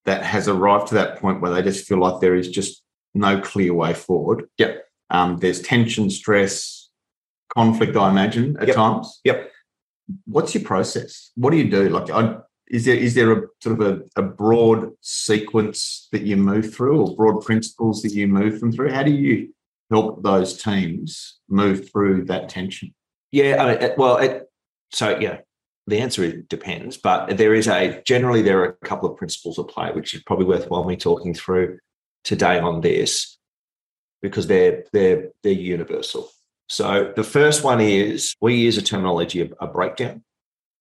that 0.06 0.22
has 0.22 0.48
arrived 0.48 0.88
to 0.88 0.94
that 0.94 1.20
point 1.20 1.40
where 1.40 1.52
they 1.52 1.62
just 1.62 1.86
feel 1.86 1.98
like 1.98 2.20
there 2.20 2.34
is 2.34 2.48
just 2.48 2.82
no 3.14 3.40
clear 3.40 3.74
way 3.74 3.92
forward. 3.92 4.48
Yep. 4.58 4.84
Um, 5.10 5.38
there's 5.38 5.60
tension, 5.60 6.10
stress, 6.10 6.88
conflict, 7.54 7.96
I 7.96 8.10
imagine, 8.10 8.56
at 8.60 8.68
yep. 8.68 8.76
times. 8.76 9.20
Yep. 9.24 9.50
What's 10.24 10.54
your 10.54 10.64
process? 10.64 11.32
What 11.34 11.50
do 11.50 11.56
you 11.56 11.68
do? 11.68 11.88
Like, 11.88 12.10
I, 12.10 12.36
is 12.68 12.84
there 12.84 12.96
is 12.96 13.14
there 13.14 13.32
a 13.32 13.42
sort 13.60 13.80
of 13.80 13.86
a, 13.86 14.20
a, 14.20 14.22
broad 14.22 14.90
sequence 15.00 16.08
that 16.12 16.22
you 16.22 16.36
move 16.36 16.74
through, 16.74 17.00
or 17.00 17.16
broad 17.16 17.44
principles 17.44 18.02
that 18.02 18.12
you 18.12 18.26
move 18.26 18.60
them 18.60 18.72
through? 18.72 18.92
How 18.92 19.02
do 19.02 19.12
you 19.12 19.52
help 19.90 20.22
those 20.22 20.60
teams 20.60 21.38
move 21.48 21.90
through 21.90 22.24
that 22.26 22.48
tension? 22.48 22.94
Yeah, 23.30 23.62
I 23.62 23.78
mean, 23.78 23.90
well, 23.96 24.16
it, 24.18 24.50
so 24.92 25.18
yeah, 25.18 25.38
the 25.86 26.00
answer 26.00 26.24
is 26.24 26.44
depends, 26.48 26.96
but 26.96 27.36
there 27.36 27.54
is 27.54 27.68
a 27.68 28.02
generally 28.02 28.42
there 28.42 28.60
are 28.60 28.78
a 28.82 28.86
couple 28.86 29.10
of 29.10 29.16
principles 29.16 29.58
at 29.58 29.68
play, 29.68 29.92
which 29.92 30.14
is 30.14 30.22
probably 30.22 30.46
worthwhile 30.46 30.84
me 30.84 30.96
talking 30.96 31.32
through 31.32 31.78
today 32.24 32.58
on 32.58 32.80
this 32.80 33.38
because 34.20 34.46
they're 34.46 34.84
they're 34.92 35.30
they're 35.42 35.52
universal. 35.52 36.28
So 36.68 37.12
the 37.14 37.24
first 37.24 37.62
one 37.62 37.80
is 37.80 38.34
we 38.40 38.56
use 38.56 38.76
a 38.76 38.82
terminology 38.82 39.40
of 39.40 39.54
a 39.60 39.68
breakdown. 39.68 40.24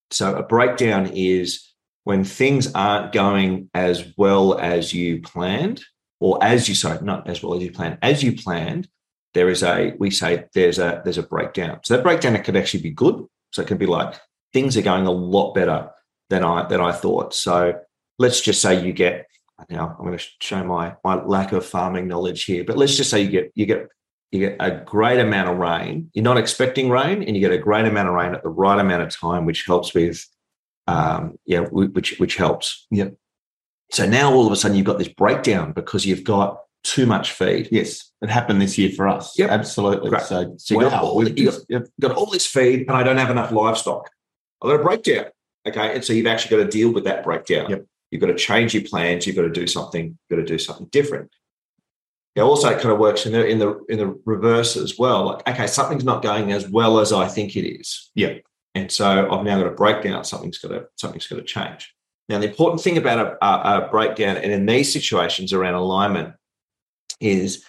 So 0.10 0.36
a 0.36 0.44
breakdown 0.44 1.12
is 1.14 1.72
when 2.04 2.24
things 2.24 2.74
aren't 2.74 3.12
going 3.12 3.70
as 3.74 4.14
well 4.18 4.58
as 4.58 4.94
you 4.94 5.22
planned, 5.22 5.84
or 6.20 6.44
as 6.44 6.68
you 6.68 6.74
sorry, 6.74 7.00
not 7.04 7.30
as 7.30 7.44
well 7.44 7.56
as 7.56 7.62
you 7.62 7.72
planned, 7.72 8.00
as 8.02 8.24
you 8.24 8.36
planned, 8.36 8.88
there 9.36 9.50
is 9.50 9.62
a 9.62 9.94
we 10.00 10.10
say 10.10 10.46
there's 10.56 10.80
a 10.80 11.02
there's 11.04 11.20
a 11.20 11.24
breakdown. 11.24 11.80
So 11.84 11.96
that 11.96 12.04
breakdown 12.04 12.36
it 12.36 12.44
could 12.44 12.58
actually 12.58 12.82
be 12.82 12.92
good. 12.92 13.24
So 13.52 13.62
it 13.62 13.68
could 13.68 13.80
be 13.80 13.86
like 13.86 14.16
things 14.56 14.78
are 14.78 14.82
going 14.82 15.06
a 15.06 15.12
lot 15.12 15.54
better 15.54 15.90
than 16.30 16.42
I 16.42 16.66
than 16.68 16.80
I 16.80 16.94
thought. 16.94 17.34
So 17.34 17.74
let's 18.18 18.40
just 18.40 18.62
say 18.62 18.84
you 18.86 18.94
get 18.94 19.28
now 19.70 19.96
I'm 20.00 20.06
going 20.06 20.18
to 20.18 20.26
show 20.42 20.64
my 20.64 20.96
my 21.04 21.16
lack 21.16 21.52
of 21.52 21.66
farming 21.66 22.08
knowledge 22.08 22.46
here, 22.46 22.64
but 22.64 22.78
let's 22.78 22.96
just 22.96 23.10
say 23.10 23.22
you 23.22 23.30
get 23.30 23.52
you 23.54 23.66
get 23.66 23.90
you 24.32 24.40
get 24.40 24.56
a 24.62 24.72
great 24.72 25.20
amount 25.20 25.50
of 25.50 25.58
rain. 25.58 26.10
You're 26.14 26.24
not 26.24 26.38
expecting 26.38 26.90
rain, 26.90 27.22
and 27.22 27.36
you 27.36 27.42
get 27.42 27.52
a 27.52 27.58
great 27.58 27.86
amount 27.86 28.08
of 28.08 28.16
rain 28.16 28.34
at 28.34 28.44
the 28.44 28.50
right 28.50 28.80
amount 28.80 29.04
of 29.04 29.10
time, 29.10 29.46
which 29.46 29.66
helps 29.66 29.94
with 29.94 30.26
um, 30.88 31.38
yeah, 31.46 31.60
which 31.60 32.18
which 32.18 32.38
helps. 32.38 32.88
Yep. 32.92 33.14
So 33.92 34.06
now 34.06 34.34
all 34.34 34.48
of 34.48 34.54
a 34.54 34.56
sudden 34.56 34.78
you've 34.78 34.86
got 34.86 35.00
this 35.00 35.10
breakdown 35.10 35.74
because 35.74 36.06
you've 36.06 36.24
got 36.24 36.62
too 36.86 37.06
much 37.06 37.34
feed. 37.34 37.68
Yes, 37.72 38.10
it 38.22 38.30
happened 38.30 38.62
this 38.62 38.78
year 38.78 38.92
for 38.92 39.08
us. 39.08 39.38
Yep. 39.38 39.50
absolutely. 39.50 40.10
Great. 40.10 40.22
So, 40.24 40.56
so 40.58 40.76
you 40.76 40.82
wow, 40.82 40.90
got, 40.90 41.04
all, 41.04 41.28
you 41.28 41.52
got, 41.52 41.60
you've 41.68 41.90
got 42.00 42.12
all 42.12 42.28
this 42.28 42.46
feed, 42.46 42.82
and 42.82 42.92
I 42.92 43.04
don't 43.04 43.18
have 43.18 43.32
enough 43.32 43.52
livestock. 43.52 44.10
I've 44.65 44.72
got 44.72 44.81
a 44.81 44.84
breakdown. 44.84 45.25
Okay, 45.67 45.95
and 45.95 46.03
so 46.03 46.13
you've 46.13 46.27
actually 46.27 46.57
got 46.57 46.63
to 46.63 46.69
deal 46.69 46.91
with 46.91 47.05
that 47.05 47.24
breakdown. 47.24 47.69
Yep. 47.69 47.86
You've 48.12 48.22
got 48.22 48.27
to 48.27 48.36
change 48.36 48.74
your 48.74 48.84
plans. 48.84 49.25
You've 49.25 49.36
got 49.36 49.43
to 49.43 49.50
do 49.50 49.67
something. 49.67 50.05
You've 50.05 50.38
got 50.38 50.45
to 50.45 50.45
do 50.45 50.60
something 50.60 50.88
different. 50.88 51.31
It 52.36 52.41
also 52.41 52.69
it 52.69 52.81
kind 52.81 52.91
of 52.91 53.00
works 53.00 53.25
in 53.25 53.31
the 53.31 53.45
in 53.45 53.60
the 53.60 53.84
in 53.89 53.98
the 53.98 54.19
reverse 54.25 54.75
as 54.75 54.98
well. 55.00 55.25
Like, 55.25 55.48
okay, 55.48 55.67
something's 55.67 56.03
not 56.03 56.22
going 56.22 56.51
as 56.51 56.69
well 56.69 57.00
as 57.00 57.13
I 57.13 57.27
think 57.27 57.55
it 57.55 57.67
is. 57.67 58.12
Yeah. 58.13 58.36
And 58.75 58.91
so 58.91 59.31
I've 59.31 59.45
now 59.45 59.57
got 59.57 59.67
a 59.67 59.72
breakdown. 59.72 60.24
Something's 60.25 60.57
got 60.57 60.69
to 60.69 60.88
something's 60.98 61.27
got 61.27 61.38
to 61.38 61.43
change. 61.43 61.93
Now, 62.27 62.39
the 62.39 62.50
important 62.50 62.81
thing 62.81 62.98
about 62.98 63.19
a, 63.19 63.45
a, 63.45 63.86
a 63.86 63.89
breakdown, 63.89 64.38
and 64.38 64.51
in 64.51 64.65
these 64.65 64.91
situations 64.91 65.53
around 65.53 65.75
alignment, 65.75 66.34
is 67.22 67.63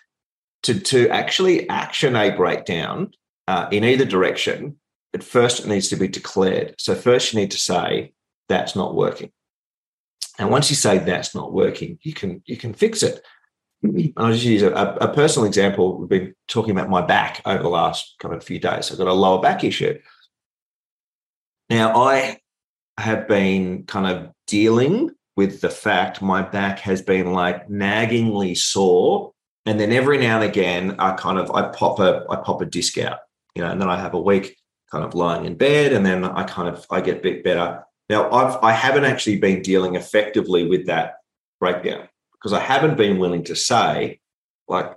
to 0.64 0.80
to 0.80 1.08
actually 1.10 1.68
action 1.68 2.16
a 2.16 2.30
breakdown 2.30 3.12
uh, 3.46 3.68
in 3.70 3.84
either 3.84 4.04
direction. 4.04 4.78
At 5.14 5.22
first, 5.22 5.60
it 5.60 5.66
needs 5.66 5.88
to 5.88 5.96
be 5.96 6.08
declared. 6.08 6.74
So 6.78 6.94
first, 6.94 7.32
you 7.32 7.40
need 7.40 7.50
to 7.52 7.58
say 7.58 8.12
that's 8.48 8.76
not 8.76 8.94
working. 8.94 9.32
And 10.38 10.50
once 10.50 10.68
you 10.70 10.76
say 10.76 10.98
that's 10.98 11.34
not 11.34 11.52
working, 11.52 11.98
you 12.02 12.12
can 12.12 12.42
you 12.46 12.56
can 12.56 12.74
fix 12.74 13.02
it. 13.02 13.22
I'll 14.16 14.32
just 14.32 14.44
use 14.44 14.62
a, 14.62 14.72
a, 14.72 15.12
personal 15.12 15.46
example. 15.46 15.98
We've 15.98 16.08
been 16.08 16.34
talking 16.48 16.72
about 16.72 16.88
my 16.88 17.02
back 17.02 17.40
over 17.44 17.62
the 17.62 17.68
last 17.68 18.16
kind 18.18 18.34
of 18.34 18.42
few 18.42 18.58
days. 18.58 18.90
I've 18.90 18.98
got 18.98 19.06
a 19.06 19.12
lower 19.12 19.40
back 19.40 19.64
issue. 19.64 19.98
Now, 21.68 21.94
I 21.94 22.38
have 22.98 23.28
been 23.28 23.84
kind 23.84 24.06
of 24.06 24.32
dealing 24.46 25.10
with 25.36 25.60
the 25.60 25.68
fact 25.68 26.22
my 26.22 26.42
back 26.42 26.80
has 26.80 27.02
been 27.02 27.32
like 27.32 27.68
naggingly 27.68 28.56
sore. 28.56 29.32
And 29.66 29.78
then 29.78 29.92
every 29.92 30.18
now 30.18 30.40
and 30.40 30.48
again, 30.48 30.96
I 30.98 31.12
kind 31.12 31.38
of 31.38 31.50
I 31.50 31.68
pop 31.68 31.98
a 31.98 32.24
I 32.30 32.36
pop 32.36 32.62
a 32.62 32.66
disc 32.66 32.96
out, 32.98 33.18
you 33.54 33.62
know, 33.62 33.70
and 33.70 33.80
then 33.80 33.90
I 33.90 33.98
have 34.00 34.14
a 34.14 34.20
week 34.20 34.56
kind 34.90 35.04
of 35.04 35.14
lying 35.14 35.44
in 35.44 35.54
bed, 35.56 35.92
and 35.92 36.04
then 36.04 36.24
I 36.24 36.44
kind 36.44 36.68
of 36.68 36.86
I 36.90 37.00
get 37.00 37.18
a 37.18 37.22
bit 37.22 37.44
better. 37.44 37.84
Now 38.08 38.30
I've 38.30 38.56
I 38.62 38.72
haven't 38.72 39.04
actually 39.04 39.38
been 39.38 39.62
dealing 39.62 39.94
effectively 39.94 40.66
with 40.66 40.86
that 40.86 41.16
breakdown 41.60 42.08
because 42.32 42.52
I 42.52 42.60
haven't 42.60 42.96
been 42.96 43.18
willing 43.18 43.44
to 43.44 43.56
say, 43.56 44.20
like, 44.68 44.92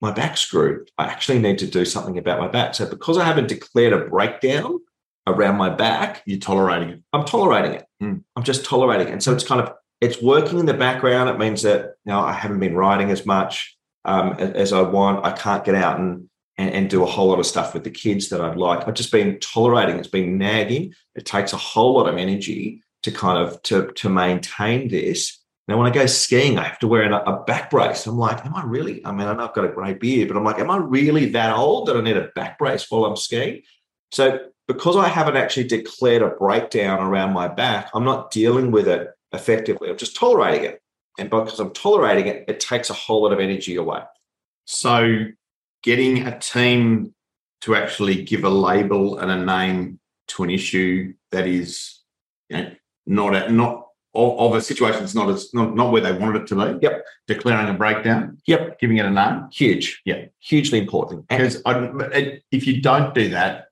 my 0.00 0.10
back's 0.10 0.40
screwed. 0.40 0.90
I 0.98 1.06
actually 1.06 1.38
need 1.38 1.58
to 1.58 1.66
do 1.66 1.84
something 1.84 2.18
about 2.18 2.40
my 2.40 2.48
back. 2.48 2.74
So 2.74 2.88
because 2.88 3.18
I 3.18 3.24
haven't 3.24 3.48
declared 3.48 3.92
a 3.92 4.06
breakdown, 4.06 4.80
around 5.26 5.56
my 5.56 5.70
back, 5.70 6.22
you're 6.26 6.38
tolerating 6.38 6.90
it. 6.90 7.02
I'm 7.12 7.24
tolerating 7.24 7.72
it. 7.72 7.86
Mm. 8.02 8.22
I'm 8.36 8.42
just 8.42 8.64
tolerating 8.64 9.08
it. 9.08 9.12
And 9.12 9.22
so 9.22 9.32
it's 9.32 9.46
kind 9.46 9.60
of 9.60 9.72
it's 10.00 10.20
working 10.22 10.58
in 10.58 10.66
the 10.66 10.74
background. 10.74 11.30
It 11.30 11.38
means 11.38 11.62
that 11.62 11.94
now 12.04 12.24
I 12.24 12.32
haven't 12.32 12.60
been 12.60 12.74
writing 12.74 13.10
as 13.10 13.24
much 13.24 13.76
um, 14.04 14.32
as 14.34 14.72
I 14.72 14.82
want. 14.82 15.24
I 15.24 15.32
can't 15.32 15.64
get 15.64 15.74
out 15.74 15.98
and, 15.98 16.28
and, 16.56 16.70
and 16.70 16.90
do 16.90 17.02
a 17.02 17.06
whole 17.06 17.28
lot 17.28 17.38
of 17.38 17.46
stuff 17.46 17.74
with 17.74 17.84
the 17.84 17.90
kids 17.90 18.28
that 18.28 18.40
I'd 18.40 18.56
like. 18.56 18.86
I've 18.86 18.94
just 18.94 19.12
been 19.12 19.38
tolerating. 19.40 19.98
It's 19.98 20.08
been 20.08 20.38
nagging. 20.38 20.94
It 21.14 21.26
takes 21.26 21.52
a 21.52 21.56
whole 21.56 21.94
lot 21.94 22.08
of 22.08 22.16
energy 22.16 22.82
to 23.02 23.10
kind 23.10 23.38
of 23.38 23.60
to 23.62 23.92
to 23.92 24.08
maintain 24.08 24.88
this. 24.88 25.40
Now, 25.66 25.78
when 25.78 25.86
I 25.86 25.90
go 25.90 26.04
skiing, 26.04 26.58
I 26.58 26.64
have 26.64 26.78
to 26.80 26.88
wear 26.88 27.10
a 27.10 27.42
back 27.44 27.70
brace. 27.70 28.06
I'm 28.06 28.18
like, 28.18 28.44
am 28.44 28.54
I 28.54 28.64
really? 28.64 29.04
I 29.04 29.12
mean, 29.12 29.26
I 29.26 29.32
know 29.32 29.48
I've 29.48 29.54
got 29.54 29.64
a 29.64 29.68
grey 29.68 29.94
beard, 29.94 30.28
but 30.28 30.36
I'm 30.36 30.44
like, 30.44 30.58
am 30.58 30.70
I 30.70 30.76
really 30.76 31.30
that 31.30 31.56
old 31.56 31.88
that 31.88 31.96
I 31.96 32.02
need 32.02 32.18
a 32.18 32.28
back 32.34 32.58
brace 32.58 32.90
while 32.90 33.06
I'm 33.06 33.16
skiing? 33.16 33.62
So 34.12 34.40
because 34.68 34.96
I 34.96 35.08
haven't 35.08 35.36
actually 35.36 35.66
declared 35.66 36.22
a 36.22 36.30
breakdown 36.30 37.02
around 37.02 37.32
my 37.32 37.48
back, 37.48 37.90
I'm 37.94 38.04
not 38.04 38.30
dealing 38.30 38.70
with 38.70 38.88
it 38.88 39.08
effectively. 39.32 39.90
I'm 39.90 39.96
just 39.96 40.16
tolerating 40.16 40.64
it. 40.64 40.82
And 41.18 41.30
because 41.30 41.60
I'm 41.60 41.72
tolerating 41.72 42.26
it, 42.26 42.44
it 42.48 42.60
takes 42.60 42.90
a 42.90 42.94
whole 42.94 43.22
lot 43.22 43.32
of 43.32 43.40
energy 43.40 43.76
away. 43.76 44.02
So, 44.64 45.26
getting 45.84 46.26
a 46.26 46.38
team 46.40 47.14
to 47.60 47.76
actually 47.76 48.24
give 48.24 48.44
a 48.44 48.50
label 48.50 49.18
and 49.18 49.30
a 49.30 49.44
name 49.44 50.00
to 50.26 50.42
an 50.42 50.50
issue 50.50 51.14
that 51.30 51.46
is 51.46 52.00
you 52.48 52.56
know, 52.56 52.72
not 53.06 53.52
not 53.52 53.86
of, 54.14 54.38
of 54.38 54.54
a 54.54 54.60
situation 54.60 55.00
that's 55.00 55.14
not 55.14 55.28
as 55.28 55.52
not, 55.54 55.74
not 55.74 55.92
where 55.92 56.02
they 56.02 56.12
wanted 56.12 56.42
it 56.42 56.46
to 56.48 56.54
be. 56.54 56.78
Yep. 56.82 57.04
Declaring 57.26 57.68
a 57.68 57.74
breakdown. 57.74 58.38
Yep. 58.46 58.78
Giving 58.80 58.96
it 58.96 59.06
a 59.06 59.10
name. 59.10 59.48
Huge. 59.52 60.00
Yeah. 60.04 60.26
Hugely 60.40 60.78
important. 60.78 61.28
Because 61.28 61.62
if 62.50 62.66
you 62.66 62.80
don't 62.80 63.14
do 63.14 63.30
that, 63.30 63.66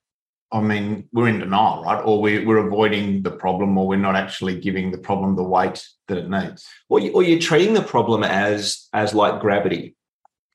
I 0.52 0.60
mean, 0.60 1.08
we're 1.12 1.28
in 1.28 1.38
denial, 1.38 1.82
right? 1.82 2.02
Or 2.04 2.20
we, 2.20 2.44
we're 2.44 2.58
avoiding 2.58 3.22
the 3.22 3.30
problem, 3.30 3.78
or 3.78 3.88
we're 3.88 3.96
not 3.96 4.16
actually 4.16 4.60
giving 4.60 4.90
the 4.90 4.98
problem 4.98 5.34
the 5.34 5.42
weight 5.42 5.82
that 6.08 6.18
it 6.18 6.28
needs. 6.28 6.66
Or, 6.90 7.00
you, 7.00 7.12
or 7.12 7.22
you're 7.22 7.38
treating 7.38 7.72
the 7.72 7.82
problem 7.82 8.22
as 8.22 8.88
as 8.92 9.14
like 9.14 9.40
gravity, 9.40 9.96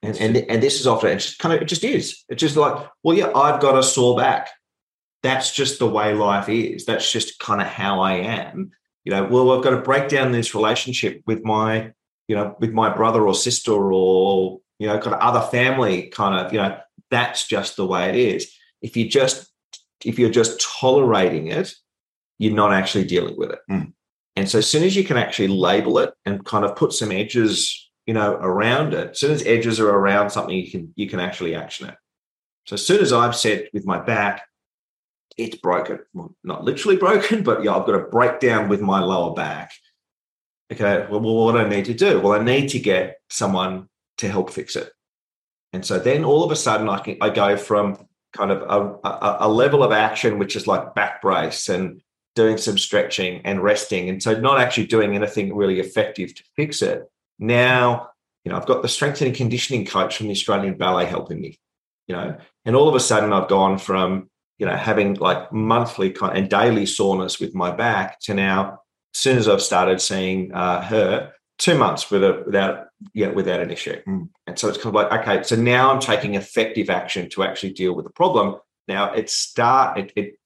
and 0.01 0.17
and 0.17 0.37
and 0.37 0.61
this 0.61 0.79
is 0.79 0.87
often 0.87 1.11
it's 1.11 1.25
just 1.25 1.39
kind 1.39 1.55
of 1.55 1.61
it 1.61 1.65
just 1.65 1.83
is. 1.83 2.23
It's 2.29 2.41
just 2.41 2.55
like, 2.55 2.87
well, 3.03 3.17
yeah, 3.17 3.31
I've 3.35 3.61
got 3.61 3.77
a 3.77 3.83
sore 3.83 4.17
back. 4.17 4.49
That's 5.23 5.53
just 5.53 5.79
the 5.79 5.87
way 5.87 6.13
life 6.13 6.49
is. 6.49 6.85
That's 6.85 7.11
just 7.11 7.39
kind 7.39 7.61
of 7.61 7.67
how 7.67 7.99
I 8.01 8.13
am. 8.13 8.71
You 9.03 9.11
know, 9.11 9.25
well, 9.25 9.51
I've 9.51 9.63
got 9.63 9.71
to 9.71 9.81
break 9.81 10.09
down 10.09 10.31
this 10.31 10.53
relationship 10.53 11.21
with 11.25 11.43
my, 11.43 11.91
you 12.27 12.35
know, 12.35 12.55
with 12.59 12.71
my 12.71 12.93
brother 12.93 13.25
or 13.25 13.33
sister 13.33 13.71
or 13.71 14.59
you 14.79 14.87
know, 14.87 14.99
kind 14.99 15.15
of 15.15 15.21
other 15.21 15.45
family. 15.47 16.07
Kind 16.09 16.35
of, 16.45 16.53
you 16.53 16.59
know, 16.59 16.77
that's 17.09 17.47
just 17.47 17.77
the 17.77 17.85
way 17.85 18.09
it 18.09 18.15
is. 18.15 18.51
If 18.81 18.95
you 18.95 19.09
just 19.09 19.49
if 20.05 20.19
you're 20.19 20.29
just 20.29 20.61
tolerating 20.61 21.47
it, 21.47 21.73
you're 22.37 22.53
not 22.53 22.73
actually 22.73 23.05
dealing 23.05 23.35
with 23.37 23.51
it. 23.51 23.59
Mm. 23.69 23.93
And 24.35 24.47
so 24.47 24.59
as 24.59 24.69
soon 24.69 24.83
as 24.83 24.95
you 24.95 25.03
can 25.03 25.17
actually 25.17 25.47
label 25.47 25.97
it 25.97 26.13
and 26.25 26.45
kind 26.45 26.63
of 26.63 26.75
put 26.75 26.93
some 26.93 27.11
edges, 27.11 27.87
you 28.07 28.13
know, 28.13 28.35
around 28.35 28.93
it, 28.93 29.11
as 29.11 29.19
soon 29.19 29.31
as 29.31 29.45
edges 29.45 29.79
are 29.79 29.89
around 29.89 30.29
something, 30.31 30.55
you 30.55 30.71
can 30.71 30.93
you 30.95 31.07
can 31.07 31.19
actually 31.19 31.53
action 31.53 31.89
it. 31.89 31.95
So 32.65 32.73
as 32.73 32.85
soon 32.85 33.01
as 33.01 33.13
I've 33.13 33.35
said 33.35 33.69
with 33.73 33.85
my 33.85 33.99
back, 33.99 34.43
it's 35.37 35.57
broken. 35.57 35.99
Well, 36.13 36.33
not 36.43 36.63
literally 36.63 36.97
broken, 37.07 37.43
but 37.43 37.63
yeah, 37.63 37.75
I've 37.75 37.85
got 37.85 37.95
a 37.95 38.07
breakdown 38.07 38.69
with 38.69 38.81
my 38.81 39.01
lower 39.01 39.33
back. 39.33 39.71
Okay, 40.71 41.05
well, 41.09 41.21
what 41.21 41.51
do 41.53 41.59
I 41.59 41.69
need 41.69 41.85
to 41.85 41.93
do? 41.93 42.19
Well, 42.19 42.39
I 42.39 42.43
need 42.43 42.69
to 42.69 42.79
get 42.79 43.17
someone 43.29 43.87
to 44.17 44.29
help 44.29 44.49
fix 44.49 44.75
it. 44.75 44.91
And 45.73 45.85
so 45.85 45.99
then 45.99 46.23
all 46.23 46.43
of 46.43 46.51
a 46.51 46.55
sudden 46.55 46.89
I 46.89 46.99
can 46.99 47.17
I 47.21 47.29
go 47.29 47.57
from 47.57 48.07
kind 48.33 48.51
of 48.51 48.61
a, 48.61 49.07
a, 49.07 49.37
a, 49.41 49.49
level 49.49 49.83
of 49.83 49.91
action 49.91 50.37
which 50.37 50.55
is 50.55 50.67
like 50.67 50.93
back 50.93 51.21
brace 51.21 51.69
and 51.69 52.01
doing 52.35 52.57
some 52.57 52.77
stretching 52.77 53.41
and 53.45 53.63
resting. 53.63 54.09
And 54.09 54.21
so 54.21 54.39
not 54.39 54.59
actually 54.59 54.87
doing 54.87 55.15
anything 55.15 55.55
really 55.55 55.79
effective 55.79 56.35
to 56.35 56.43
fix 56.55 56.81
it. 56.81 57.09
Now, 57.39 58.10
you 58.44 58.51
know, 58.51 58.58
I've 58.58 58.65
got 58.65 58.82
the 58.82 58.88
strength 58.88 59.22
and 59.22 59.36
conditioning 59.36 59.86
coach 59.86 60.17
from 60.17 60.27
the 60.27 60.34
Australian 60.34 60.75
Ballet 60.75 61.06
helping 61.06 61.41
me, 61.41 61.60
you 62.08 62.15
know, 62.15 62.38
and 62.65 62.75
all 62.75 62.88
of 62.88 62.96
a 62.96 63.00
sudden 63.00 63.34
I've 63.34 63.50
gone 63.50 63.77
from, 63.77 64.29
you 64.58 64.65
know, 64.65 64.75
having 64.75 65.15
like 65.15 65.51
monthly 65.51 66.12
kind 66.12 66.38
and 66.38 66.50
daily 66.50 66.86
soreness 66.86 67.39
with 67.39 67.53
my 67.53 67.72
back 67.72 68.20
to 68.22 68.34
now, 68.34 68.79
as 69.13 69.22
soon 69.22 69.38
as 69.38 69.48
I've 69.48 69.62
started 69.62 70.01
seeing 70.01 70.53
uh, 70.53 70.82
her, 70.82 71.34
two 71.58 71.77
months 71.77 72.10
with 72.10 72.24
a, 72.24 72.44
without 72.46 72.88
yeah, 73.13 73.29
without 73.29 73.60
an 73.60 73.72
issue. 73.72 74.01
Mm. 74.08 74.29
And 74.48 74.58
so 74.58 74.70
it's 74.70 74.77
kind 74.77 74.96
of 74.96 74.96
like, 74.96 75.22
okay, 75.22 75.44
so 75.44 75.56
now 75.56 75.91
I'm 75.91 76.00
taking 76.00 76.36
effective 76.36 76.89
action 76.89 77.29
to 77.32 77.44
actually 77.44 77.74
deal 77.74 77.94
with 77.94 78.06
the 78.06 78.12
problem. 78.12 78.56
Now 78.88 79.13
it 79.13 79.29
start 79.29 79.98
it, 79.98 80.13
it 80.15 80.39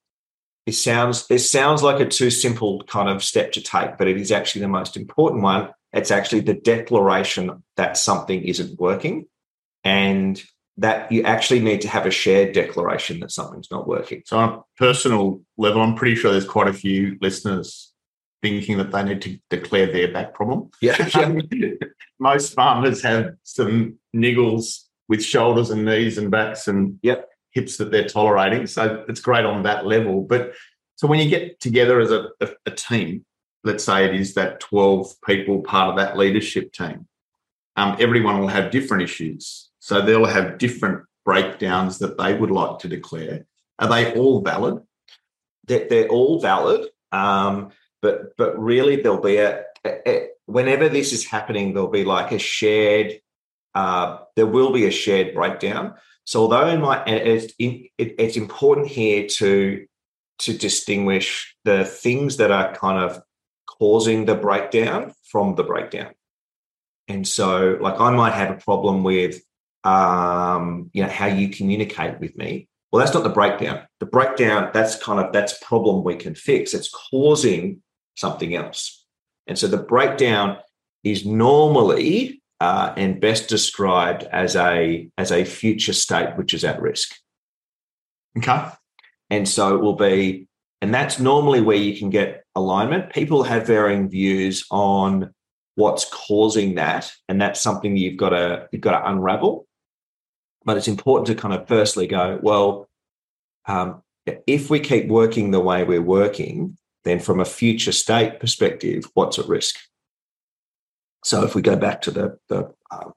it 0.65 0.73
sounds 0.73 1.25
it 1.29 1.39
sounds 1.39 1.83
like 1.83 1.99
a 1.99 2.05
too 2.05 2.29
simple 2.29 2.83
kind 2.83 3.09
of 3.09 3.23
step 3.23 3.51
to 3.53 3.61
take, 3.61 3.97
but 3.97 4.07
it 4.07 4.17
is 4.17 4.31
actually 4.31 4.61
the 4.61 4.67
most 4.67 4.97
important 4.97 5.43
one. 5.43 5.69
It's 5.93 6.11
actually 6.11 6.41
the 6.41 6.53
declaration 6.53 7.63
that 7.77 7.97
something 7.97 8.43
isn't 8.43 8.79
working, 8.79 9.27
and 9.83 10.41
that 10.77 11.11
you 11.11 11.23
actually 11.23 11.59
need 11.59 11.81
to 11.81 11.89
have 11.89 12.05
a 12.05 12.11
shared 12.11 12.53
declaration 12.53 13.19
that 13.19 13.31
something's 13.31 13.69
not 13.71 13.87
working. 13.87 14.23
So, 14.25 14.37
on 14.37 14.49
a 14.49 14.61
personal 14.77 15.41
level, 15.57 15.81
I'm 15.81 15.95
pretty 15.95 16.15
sure 16.15 16.31
there's 16.31 16.45
quite 16.45 16.67
a 16.67 16.73
few 16.73 17.17
listeners 17.21 17.91
thinking 18.41 18.77
that 18.77 18.91
they 18.91 19.03
need 19.03 19.21
to 19.21 19.37
declare 19.49 19.91
their 19.91 20.11
back 20.11 20.33
problem. 20.33 20.69
Yeah. 20.81 20.97
Um, 21.21 21.41
most 22.19 22.53
farmers 22.53 23.01
have 23.03 23.35
some 23.43 23.99
niggles 24.15 24.83
with 25.07 25.23
shoulders 25.23 25.71
and 25.71 25.85
knees 25.85 26.17
and 26.17 26.31
backs 26.31 26.67
and 26.67 26.99
yep. 27.01 27.29
hips 27.51 27.77
that 27.77 27.91
they're 27.91 28.07
tolerating. 28.07 28.65
So 28.67 29.03
it's 29.09 29.19
great 29.19 29.45
on 29.45 29.63
that 29.63 29.85
level. 29.85 30.21
But 30.21 30.53
so 30.95 31.07
when 31.07 31.19
you 31.19 31.29
get 31.29 31.59
together 31.59 31.99
as 31.99 32.11
a, 32.11 32.29
a, 32.39 32.49
a 32.67 32.71
team, 32.71 33.25
let's 33.63 33.83
say 33.83 34.05
it 34.05 34.15
is 34.15 34.33
that 34.35 34.59
12 34.59 35.13
people 35.25 35.61
part 35.61 35.89
of 35.89 35.97
that 35.97 36.17
leadership 36.17 36.73
team, 36.73 37.07
um, 37.75 37.95
everyone 37.99 38.39
will 38.39 38.47
have 38.47 38.71
different 38.71 39.03
issues. 39.03 39.69
So 39.79 40.01
they'll 40.01 40.25
have 40.25 40.57
different 40.57 41.05
breakdowns 41.25 41.99
that 41.99 42.17
they 42.17 42.33
would 42.33 42.51
like 42.51 42.79
to 42.79 42.87
declare. 42.87 43.45
Are 43.79 43.87
they 43.87 44.13
all 44.13 44.41
valid? 44.41 44.81
They're, 45.65 45.87
they're 45.87 46.07
all 46.07 46.39
valid. 46.39 46.89
Um, 47.11 47.71
but 48.01 48.35
but 48.37 48.59
really 48.59 48.97
there'll 48.97 49.21
be 49.21 49.37
a, 49.37 49.63
a, 49.85 50.09
a, 50.09 50.27
whenever 50.45 50.89
this 50.89 51.13
is 51.13 51.25
happening 51.25 51.73
there'll 51.73 51.89
be 51.89 52.03
like 52.03 52.31
a 52.31 52.39
shared 52.39 53.21
uh, 53.75 54.19
there 54.35 54.47
will 54.47 54.73
be 54.73 54.85
a 54.85 54.91
shared 54.91 55.33
breakdown 55.33 55.93
so 56.25 56.41
although 56.41 56.67
in 56.67 56.81
my 56.81 57.03
it's, 57.05 57.53
it, 57.57 57.91
it's 57.97 58.37
important 58.37 58.87
here 58.87 59.27
to 59.27 59.85
to 60.39 60.57
distinguish 60.57 61.55
the 61.63 61.85
things 61.85 62.37
that 62.37 62.51
are 62.51 62.73
kind 62.75 62.97
of 62.99 63.21
causing 63.81 64.25
the 64.25 64.35
breakdown 64.35 65.13
from 65.31 65.55
the 65.55 65.63
breakdown 65.63 66.11
and 67.07 67.27
so 67.27 67.77
like 67.81 67.99
i 67.99 68.11
might 68.11 68.33
have 68.33 68.51
a 68.51 68.61
problem 68.69 69.03
with 69.03 69.41
um 69.83 70.89
you 70.93 71.01
know 71.03 71.09
how 71.09 71.25
you 71.25 71.49
communicate 71.49 72.19
with 72.19 72.35
me 72.37 72.67
well 72.91 72.99
that's 72.99 73.15
not 73.15 73.23
the 73.23 73.37
breakdown 73.41 73.81
the 73.99 74.05
breakdown 74.05 74.69
that's 74.73 74.95
kind 74.95 75.19
of 75.19 75.33
that's 75.33 75.57
problem 75.63 76.03
we 76.03 76.15
can 76.15 76.35
fix 76.35 76.73
it's 76.75 76.89
causing 77.09 77.81
something 78.15 78.55
else. 78.55 79.05
And 79.47 79.57
so 79.57 79.67
the 79.67 79.77
breakdown 79.77 80.57
is 81.03 81.25
normally 81.25 82.41
uh, 82.59 82.93
and 82.95 83.19
best 83.19 83.49
described 83.49 84.23
as 84.31 84.55
a 84.55 85.09
as 85.17 85.31
a 85.31 85.43
future 85.43 85.93
state 85.93 86.37
which 86.37 86.53
is 86.53 86.63
at 86.63 86.81
risk. 86.81 87.15
Okay. 88.37 88.67
And 89.29 89.47
so 89.47 89.75
it 89.75 89.81
will 89.81 89.95
be, 89.95 90.47
and 90.81 90.93
that's 90.93 91.19
normally 91.19 91.61
where 91.61 91.77
you 91.77 91.97
can 91.97 92.09
get 92.09 92.43
alignment. 92.55 93.13
People 93.13 93.43
have 93.43 93.67
varying 93.67 94.09
views 94.09 94.65
on 94.71 95.33
what's 95.75 96.05
causing 96.05 96.75
that, 96.75 97.11
and 97.29 97.39
that's 97.39 97.61
something 97.61 97.95
you've 97.95 98.17
got 98.17 98.29
to 98.29 98.67
you've 98.71 98.81
got 98.81 98.99
to 98.99 99.09
unravel. 99.09 99.67
But 100.65 100.77
it's 100.77 100.87
important 100.87 101.27
to 101.27 101.35
kind 101.35 101.53
of 101.53 101.67
firstly 101.67 102.07
go, 102.07 102.39
well, 102.41 102.89
um, 103.67 104.01
if 104.47 104.69
we 104.69 104.79
keep 104.79 105.07
working 105.07 105.51
the 105.51 105.59
way 105.59 105.83
we're 105.83 106.01
working, 106.01 106.77
then 107.03 107.19
from 107.19 107.39
a 107.39 107.45
future 107.45 107.91
state 107.91 108.39
perspective, 108.39 109.05
what's 109.13 109.39
at 109.39 109.47
risk? 109.47 109.75
So 111.23 111.43
if 111.43 111.55
we 111.55 111.61
go 111.61 111.75
back 111.75 112.01
to 112.03 112.11
the 112.11 112.37
the 112.49 112.73
uh, 112.89 113.11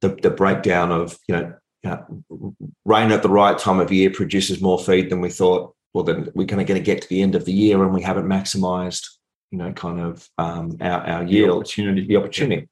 the, 0.00 0.08
the, 0.22 0.30
breakdown 0.30 0.92
of 0.92 1.18
you 1.26 1.36
know, 1.36 1.54
you 1.82 1.90
know, 1.90 2.56
rain 2.84 3.10
at 3.10 3.22
the 3.22 3.28
right 3.28 3.58
time 3.58 3.80
of 3.80 3.92
year 3.92 4.10
produces 4.10 4.60
more 4.60 4.78
feed 4.78 5.10
than 5.10 5.20
we 5.20 5.30
thought. 5.30 5.74
Well, 5.98 6.04
then 6.04 6.30
we're 6.32 6.46
going 6.46 6.64
to 6.64 6.80
get 6.80 7.02
to 7.02 7.08
the 7.08 7.22
end 7.22 7.34
of 7.34 7.44
the 7.44 7.52
year 7.52 7.82
and 7.82 7.92
we 7.92 8.02
haven't 8.02 8.26
maximised, 8.26 9.04
you 9.50 9.58
know, 9.58 9.72
kind 9.72 9.98
of 9.98 10.28
um, 10.38 10.76
our 10.80 11.00
our 11.04 11.24
yield, 11.24 11.48
the 11.48 11.56
opportunity. 11.56 12.06
The 12.06 12.16
opportunity. 12.16 12.68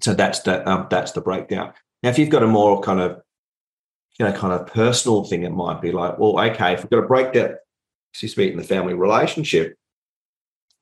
So 0.00 0.14
that's 0.14 0.40
the 0.40 0.66
um, 0.66 0.86
that's 0.88 1.12
the 1.12 1.20
breakdown. 1.20 1.74
Now, 2.02 2.08
if 2.08 2.18
you've 2.18 2.30
got 2.30 2.42
a 2.42 2.46
more 2.46 2.80
kind 2.80 3.00
of 3.00 3.20
you 4.18 4.24
know, 4.24 4.32
kind 4.32 4.54
of 4.54 4.66
personal 4.66 5.24
thing, 5.24 5.42
it 5.42 5.50
might 5.50 5.82
be 5.82 5.92
like, 5.92 6.18
well, 6.18 6.40
okay, 6.40 6.72
if 6.72 6.82
we've 6.82 6.90
got 6.90 7.02
to 7.02 7.06
break 7.06 7.34
that 7.34 7.58
excuse 8.12 8.34
me, 8.38 8.50
in 8.50 8.56
the 8.56 8.64
family 8.64 8.94
relationship, 8.94 9.76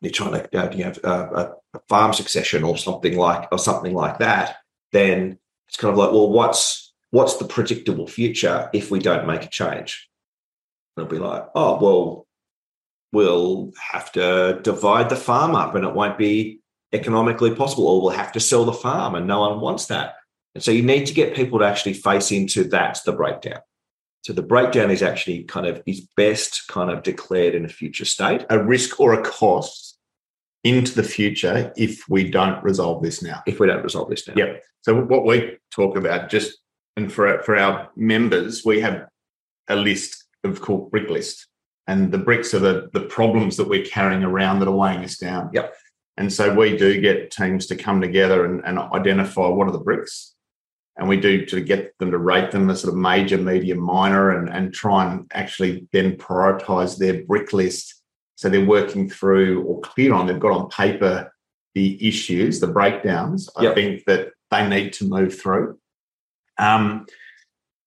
you're 0.00 0.12
trying 0.12 0.33
to 0.33 0.57
uh, 0.57 0.72
you 0.72 0.85
have 0.85 1.00
uh, 1.05 1.48
a 1.74 1.81
farm 1.88 2.12
succession 2.12 2.62
or 2.62 2.76
something 2.76 3.16
like 3.16 3.48
or 3.50 3.59
something 3.59 3.92
like 3.92 4.20
that, 4.20 4.59
then 4.92 5.37
it's 5.66 5.76
kind 5.76 5.90
of 5.90 5.98
like, 5.98 6.12
well, 6.12 6.31
what's 6.31 6.94
what's 7.11 7.38
the 7.38 7.44
predictable 7.44 8.07
future 8.07 8.70
if 8.72 8.92
we 8.92 9.00
don't 9.00 9.26
make 9.26 9.42
a 9.42 9.48
change? 9.48 10.09
It'll 10.96 11.09
be 11.09 11.18
like, 11.18 11.46
oh, 11.54 11.78
well, 11.80 12.26
we'll 13.12 13.72
have 13.90 14.12
to 14.12 14.61
divide 14.62 15.09
the 15.09 15.16
farm 15.16 15.54
up 15.54 15.74
and 15.74 15.85
it 15.85 15.94
won't 15.94 16.18
be 16.18 16.61
economically 16.92 17.54
possible, 17.54 17.87
or 17.87 18.02
we'll 18.02 18.11
have 18.11 18.32
to 18.32 18.40
sell 18.40 18.64
the 18.64 18.72
farm 18.72 19.14
and 19.14 19.26
no 19.26 19.40
one 19.40 19.61
wants 19.61 19.87
that. 19.87 20.14
And 20.54 20.62
so 20.62 20.70
you 20.70 20.82
need 20.82 21.06
to 21.06 21.14
get 21.14 21.37
people 21.37 21.59
to 21.59 21.66
actually 21.66 21.92
face 21.92 22.32
into 22.32 22.64
that's 22.64 23.02
the 23.02 23.12
breakdown. 23.12 23.61
So 24.22 24.32
the 24.32 24.42
breakdown 24.42 24.90
is 24.90 25.02
actually 25.02 25.44
kind 25.44 25.66
of 25.66 25.82
is 25.87 26.00
best 26.16 26.66
kind 26.68 26.90
of 26.90 27.02
declared 27.02 27.54
in 27.54 27.64
a 27.64 27.68
future 27.68 28.04
state. 28.04 28.44
A 28.50 28.62
risk 28.62 28.98
or 28.98 29.12
a 29.12 29.22
cost 29.22 29.98
into 30.64 30.94
the 30.94 31.04
future 31.04 31.72
if 31.76 32.09
we 32.09 32.28
don't 32.28 32.62
resolve 32.64 33.02
this 33.02 33.22
now. 33.22 33.42
If 33.46 33.61
we 33.61 33.68
don't 33.68 33.85
resolve 33.85 34.11
this 34.11 34.26
now. 34.26 34.35
Yep. 34.37 34.64
So 34.82 35.00
what 35.02 35.24
we 35.26 35.59
talk 35.70 35.96
about 35.96 36.28
just 36.28 36.59
and 36.96 37.12
for 37.12 37.40
for 37.42 37.56
our 37.56 37.90
members, 37.94 38.64
we 38.64 38.80
have 38.80 39.06
a 39.68 39.76
list 39.76 40.25
of 40.48 40.61
called 40.61 40.90
brick 40.90 41.09
list. 41.09 41.46
And 41.87 42.11
the 42.11 42.18
bricks 42.18 42.52
are 42.52 42.59
the, 42.59 42.88
the 42.92 43.02
problems 43.02 43.56
that 43.56 43.68
we're 43.68 43.85
carrying 43.85 44.24
around 44.24 44.59
that 44.59 44.68
are 44.68 44.74
weighing 44.74 45.04
us 45.04 45.18
down. 45.18 45.50
Yep. 45.52 45.74
And 46.16 46.32
so 46.32 46.54
we 46.54 46.76
do 46.76 47.00
get 47.00 47.30
teams 47.30 47.66
to 47.66 47.76
come 47.76 48.00
together 48.00 48.44
and, 48.44 48.64
and 48.64 48.78
identify 48.78 49.46
what 49.48 49.68
are 49.68 49.72
the 49.72 49.78
bricks 49.78 50.35
and 50.96 51.09
we 51.09 51.18
do 51.18 51.44
to 51.46 51.61
get 51.61 51.96
them 51.98 52.11
to 52.11 52.18
rate 52.18 52.50
them 52.50 52.70
as 52.70 52.80
sort 52.80 52.94
of 52.94 52.98
major, 52.98 53.37
medium, 53.37 53.78
minor, 53.78 54.30
and, 54.30 54.48
and 54.48 54.72
try 54.72 55.11
and 55.11 55.30
actually 55.35 55.87
then 55.92 56.16
prioritize 56.16 56.96
their 56.96 57.22
brick 57.24 57.52
list. 57.52 58.02
So 58.37 58.48
they're 58.48 58.64
working 58.64 59.09
through 59.09 59.62
or 59.64 59.80
clear 59.80 60.14
on, 60.14 60.26
they've 60.26 60.40
got 60.40 60.52
on 60.52 60.68
paper 60.70 61.32
the 61.74 62.06
issues, 62.06 62.61
the 62.61 62.66
breakdowns, 62.66 63.50
yep. 63.61 63.72
I 63.72 63.74
think 63.74 64.04
that 64.06 64.30
they 64.50 64.66
need 64.66 64.94
to 64.94 65.04
move 65.06 65.38
through. 65.38 65.78
Um, 66.59 67.04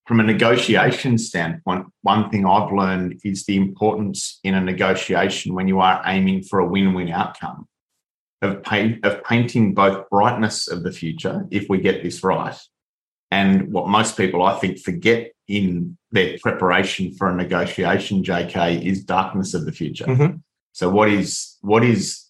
from 0.09 0.19
a 0.19 0.23
negotiation 0.23 1.19
standpoint, 1.19 1.85
one 2.01 2.31
thing 2.31 2.43
I've 2.43 2.71
learned 2.71 3.21
is 3.23 3.45
the 3.45 3.57
importance 3.57 4.39
in 4.43 4.55
a 4.55 4.59
negotiation 4.59 5.53
when 5.53 5.67
you 5.67 5.81
are 5.81 6.01
aiming 6.03 6.41
for 6.41 6.57
a 6.57 6.65
win 6.65 6.95
win 6.95 7.11
outcome 7.11 7.67
of, 8.41 8.63
paint, 8.63 9.05
of 9.05 9.23
painting 9.23 9.75
both 9.75 10.09
brightness 10.09 10.67
of 10.67 10.81
the 10.81 10.91
future, 10.91 11.45
if 11.51 11.69
we 11.69 11.77
get 11.77 12.01
this 12.01 12.23
right, 12.23 12.57
and 13.29 13.71
what 13.71 13.87
most 13.87 14.17
people, 14.17 14.41
I 14.41 14.57
think, 14.57 14.79
forget 14.79 15.31
in 15.47 15.95
their 16.11 16.39
preparation 16.39 17.13
for 17.13 17.29
a 17.29 17.35
negotiation, 17.35 18.23
JK, 18.23 18.83
is 18.83 19.03
darkness 19.03 19.53
of 19.53 19.65
the 19.67 19.71
future. 19.71 20.05
Mm-hmm. 20.05 20.37
So, 20.71 20.89
what 20.89 21.09
is 21.09 21.55
what 21.61 21.83
is 21.83 22.25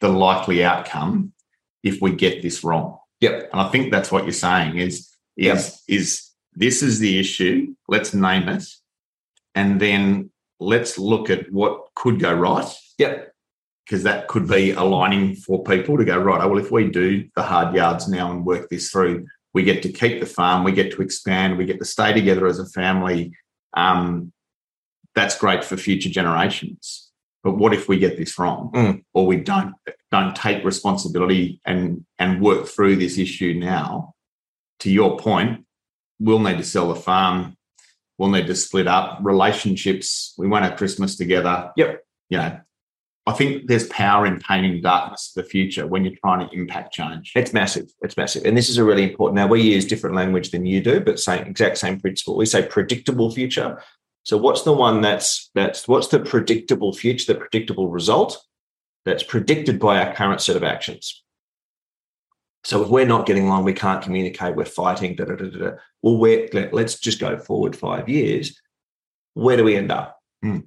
the 0.00 0.08
likely 0.08 0.64
outcome 0.64 1.34
if 1.82 2.00
we 2.00 2.12
get 2.12 2.40
this 2.40 2.64
wrong? 2.64 2.96
Yep. 3.20 3.50
And 3.52 3.60
I 3.60 3.68
think 3.68 3.92
that's 3.92 4.10
what 4.10 4.24
you're 4.24 4.32
saying 4.32 4.78
is 4.78 5.14
is 5.36 5.82
yep. 5.86 5.98
is 5.98 6.27
this 6.58 6.82
is 6.82 6.98
the 6.98 7.18
issue. 7.18 7.74
Let's 7.86 8.12
name 8.12 8.48
it, 8.48 8.64
and 9.54 9.80
then 9.80 10.30
let's 10.60 10.98
look 10.98 11.30
at 11.30 11.50
what 11.52 11.94
could 11.94 12.18
go 12.20 12.34
right. 12.34 12.66
Yep. 12.98 13.32
Because 13.84 14.02
that 14.02 14.28
could 14.28 14.46
be 14.46 14.72
aligning 14.72 15.34
for 15.34 15.62
people 15.62 15.96
to 15.96 16.04
go 16.04 16.18
right. 16.18 16.42
Oh, 16.42 16.48
well, 16.48 16.58
if 16.58 16.70
we 16.70 16.90
do 16.90 17.26
the 17.34 17.42
hard 17.42 17.74
yards 17.74 18.06
now 18.06 18.30
and 18.30 18.44
work 18.44 18.68
this 18.68 18.90
through, 18.90 19.26
we 19.54 19.62
get 19.62 19.82
to 19.84 19.92
keep 19.92 20.20
the 20.20 20.26
farm, 20.26 20.62
we 20.62 20.72
get 20.72 20.92
to 20.92 21.02
expand, 21.02 21.56
we 21.56 21.64
get 21.64 21.78
to 21.78 21.86
stay 21.86 22.12
together 22.12 22.46
as 22.46 22.58
a 22.58 22.66
family. 22.66 23.32
Um, 23.74 24.32
that's 25.14 25.38
great 25.38 25.64
for 25.64 25.76
future 25.76 26.10
generations. 26.10 27.10
But 27.42 27.56
what 27.56 27.72
if 27.72 27.88
we 27.88 27.98
get 27.98 28.18
this 28.18 28.38
wrong, 28.38 28.70
mm. 28.74 29.04
or 29.14 29.26
we 29.26 29.36
don't 29.36 29.74
don't 30.10 30.34
take 30.34 30.64
responsibility 30.64 31.60
and 31.64 32.04
and 32.18 32.42
work 32.42 32.66
through 32.66 32.96
this 32.96 33.16
issue 33.16 33.54
now? 33.54 34.14
To 34.80 34.90
your 34.90 35.18
point, 35.18 35.64
we'll 36.20 36.38
need 36.38 36.58
to 36.58 36.64
sell 36.64 36.88
the 36.88 37.00
farm. 37.00 37.56
We'll 38.16 38.30
need 38.30 38.48
to 38.48 38.56
split 38.56 38.88
up 38.88 39.20
relationships. 39.22 40.34
We 40.36 40.48
won't 40.48 40.64
have 40.64 40.76
Christmas 40.76 41.16
together. 41.16 41.72
Yep. 41.76 42.02
you 42.30 42.38
know, 42.38 42.60
I 43.28 43.32
think 43.32 43.66
there's 43.66 43.86
power 43.88 44.24
in 44.24 44.40
painting 44.40 44.80
darkness 44.80 45.32
for 45.32 45.42
the 45.42 45.48
future 45.48 45.86
when 45.86 46.02
you're 46.02 46.16
trying 46.24 46.48
to 46.48 46.54
impact 46.54 46.94
change. 46.94 47.32
It's 47.36 47.52
massive. 47.52 47.90
It's 48.00 48.16
massive. 48.16 48.46
And 48.46 48.56
this 48.56 48.70
is 48.70 48.78
a 48.78 48.84
really 48.84 49.02
important. 49.02 49.36
Now 49.36 49.46
we 49.46 49.60
use 49.60 49.84
different 49.84 50.16
language 50.16 50.50
than 50.50 50.64
you 50.64 50.80
do, 50.80 50.98
but 51.00 51.20
same 51.20 51.46
exact 51.46 51.76
same 51.76 52.00
principle. 52.00 52.38
We 52.38 52.46
say 52.46 52.66
predictable 52.66 53.30
future. 53.30 53.82
So 54.22 54.38
what's 54.38 54.62
the 54.62 54.72
one 54.72 55.02
that's 55.02 55.50
that's 55.54 55.86
what's 55.86 56.08
the 56.08 56.20
predictable 56.20 56.94
future, 56.94 57.34
the 57.34 57.38
predictable 57.38 57.90
result 57.90 58.42
that's 59.04 59.22
predicted 59.22 59.78
by 59.78 60.02
our 60.02 60.14
current 60.14 60.40
set 60.40 60.56
of 60.56 60.64
actions? 60.64 61.22
So 62.64 62.82
if 62.82 62.88
we're 62.88 63.06
not 63.06 63.26
getting 63.26 63.46
along, 63.46 63.64
we 63.64 63.72
can't 63.72 64.02
communicate, 64.02 64.56
we're 64.56 64.64
fighting, 64.64 65.14
da, 65.14 65.24
da, 65.24 65.36
da, 65.36 65.46
da. 65.46 65.70
well, 66.02 66.18
we're, 66.18 66.48
let, 66.52 66.74
us 66.74 66.98
just 66.98 67.20
go 67.20 67.38
forward 67.38 67.76
five 67.76 68.08
years. 68.08 68.60
Where 69.34 69.56
do 69.56 69.64
we 69.64 69.76
end 69.76 69.92
up? 69.92 70.18
Hmm. 70.42 70.60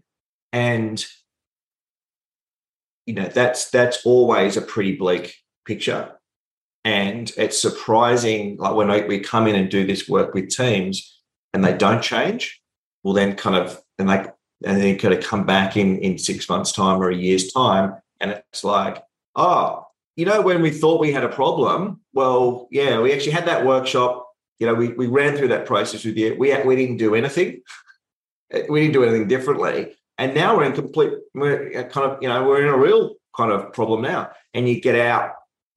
And 0.54 1.06
you 3.06 3.14
know 3.14 3.26
that's 3.26 3.70
that's 3.72 4.06
always 4.06 4.58
a 4.58 4.62
pretty 4.62 4.96
bleak 4.96 5.36
picture 5.66 6.12
and 6.84 7.32
it's 7.38 7.62
surprising 7.62 8.58
like 8.58 8.76
when 8.76 9.08
we 9.08 9.20
come 9.20 9.48
in 9.48 9.56
and 9.56 9.70
do 9.70 9.86
this 9.86 10.08
work 10.08 10.34
with 10.34 10.50
teams 10.50 11.20
and 11.54 11.64
they 11.64 11.74
don't 11.74 12.02
change 12.02 12.62
well 13.04 13.14
then 13.14 13.36
kind 13.36 13.56
of 13.56 13.82
and 14.00 14.10
they 14.10 14.26
and 14.64 14.80
then 14.80 14.98
kind 14.98 15.14
of 15.14 15.24
come 15.24 15.46
back 15.46 15.76
in 15.76 15.98
in 16.00 16.18
six 16.18 16.48
months 16.48 16.72
time 16.72 17.02
or 17.02 17.10
a 17.10 17.16
year's 17.16 17.52
time 17.52 17.96
and 18.20 18.32
it's 18.32 18.64
like 18.64 19.04
oh 19.36 19.86
you 20.16 20.26
know 20.26 20.42
when 20.42 20.62
we 20.62 20.72
thought 20.72 21.00
we 21.00 21.12
had 21.12 21.24
a 21.24 21.30
problem 21.30 22.02
well 22.14 22.68
yeah 22.72 23.00
we 23.00 23.14
actually 23.14 23.32
had 23.32 23.46
that 23.46 23.66
workshop 23.66 24.28
you 24.60 24.68
know 24.68 24.74
we, 24.74 24.90
we 24.90 25.08
ran 25.08 25.36
through 25.36 25.48
that 25.48 25.66
process 25.66 26.04
with 26.04 26.18
you 26.18 26.36
we, 26.38 26.56
we 26.64 26.76
didn't 26.76 26.98
do 26.98 27.16
anything 27.16 27.62
we 28.70 28.82
didn't 28.82 28.94
do 28.94 29.04
anything 29.04 29.28
differently 29.28 29.96
and 30.22 30.36
now 30.36 30.56
we're 30.56 30.66
in 30.66 30.74
complete, 30.74 31.14
we're 31.34 31.80
uh, 31.80 31.84
kind 31.86 32.12
of, 32.12 32.22
you 32.22 32.30
know, 32.30 32.46
we're 32.48 32.62
in 32.62 32.72
a 32.72 32.78
real 32.78 33.16
kind 33.36 33.52
of 33.52 33.74
problem 33.74 34.04
now. 34.04 34.30
And 34.54 34.70
you 34.70 34.80
get 34.80 34.96
out, 34.96 35.32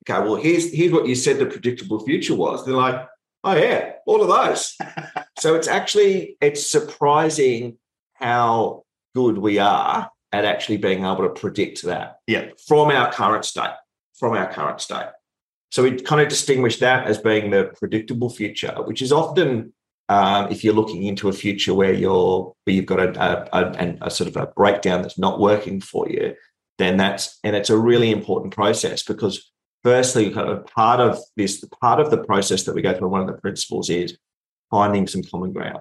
okay, 0.07 0.23
well, 0.23 0.37
here's 0.37 0.71
here's 0.71 0.93
what 0.93 1.07
you 1.07 1.15
said 1.15 1.39
the 1.39 1.47
predictable 1.47 2.05
future 2.05 2.35
was. 2.35 2.63
They're 2.65 2.75
like, 2.75 3.07
oh 3.43 3.57
yeah, 3.57 3.93
all 4.07 4.21
of 4.21 4.29
those. 4.29 4.77
so 5.39 5.55
it's 5.55 5.67
actually 5.67 6.37
it's 6.43 6.71
surprising 6.71 7.79
how 8.13 8.85
good 9.15 9.39
we 9.39 9.59
are 9.59 10.11
at 10.31 10.45
actually 10.45 10.77
being 10.77 11.07
able 11.07 11.23
to 11.23 11.31
predict 11.31 11.83
that. 11.85 12.19
Yeah. 12.27 12.49
From 12.69 12.91
our 12.91 13.11
current 13.11 13.47
state. 13.47 13.71
From 14.25 14.39
our 14.39 14.51
current 14.51 14.81
state. 14.81 15.11
So 15.71 15.83
we 15.83 16.01
kind 16.01 16.23
of 16.23 16.29
distinguish 16.29 16.79
that 16.79 17.07
as 17.07 17.19
being 17.19 17.51
the 17.51 17.75
predictable 17.79 18.31
future, 18.31 18.75
which 18.87 19.03
is 19.03 19.13
often 19.13 19.75
um, 20.09 20.51
if 20.51 20.65
you're 20.65 20.73
looking 20.73 21.03
into 21.03 21.29
a 21.29 21.33
future 21.35 21.75
where 21.75 21.93
you're 21.93 22.55
where 22.65 22.75
you've 22.75 22.87
got 22.87 23.01
a, 23.01 23.23
a, 23.23 23.59
a, 23.59 23.99
a, 24.07 24.11
sort 24.11 24.29
of 24.29 24.39
a 24.39 24.47
breakdown 24.47 25.03
that's 25.03 25.19
not 25.19 25.41
working 25.41 25.83
for 25.83 26.09
you, 26.09 26.37
then 26.79 26.97
that's 26.97 27.39
and 27.45 27.55
it's 27.55 27.69
a 27.69 27.77
really 27.77 28.11
important 28.11 28.55
process 28.55 29.03
because 29.03 29.53
firstly, 29.83 30.31
kind 30.31 30.49
of 30.49 30.65
part 30.69 31.01
of 31.01 31.19
this 31.37 31.63
part 31.83 32.01
of 32.01 32.11
the 32.11 32.25
process 32.25 32.63
that 32.63 32.75
we 32.75 32.81
go 32.81 32.97
through. 32.97 33.09
One 33.09 33.21
of 33.21 33.27
the 33.27 33.39
principles 33.43 33.91
is 33.91 34.17
finding 34.71 35.07
some 35.07 35.23
common 35.23 35.53
ground, 35.53 35.81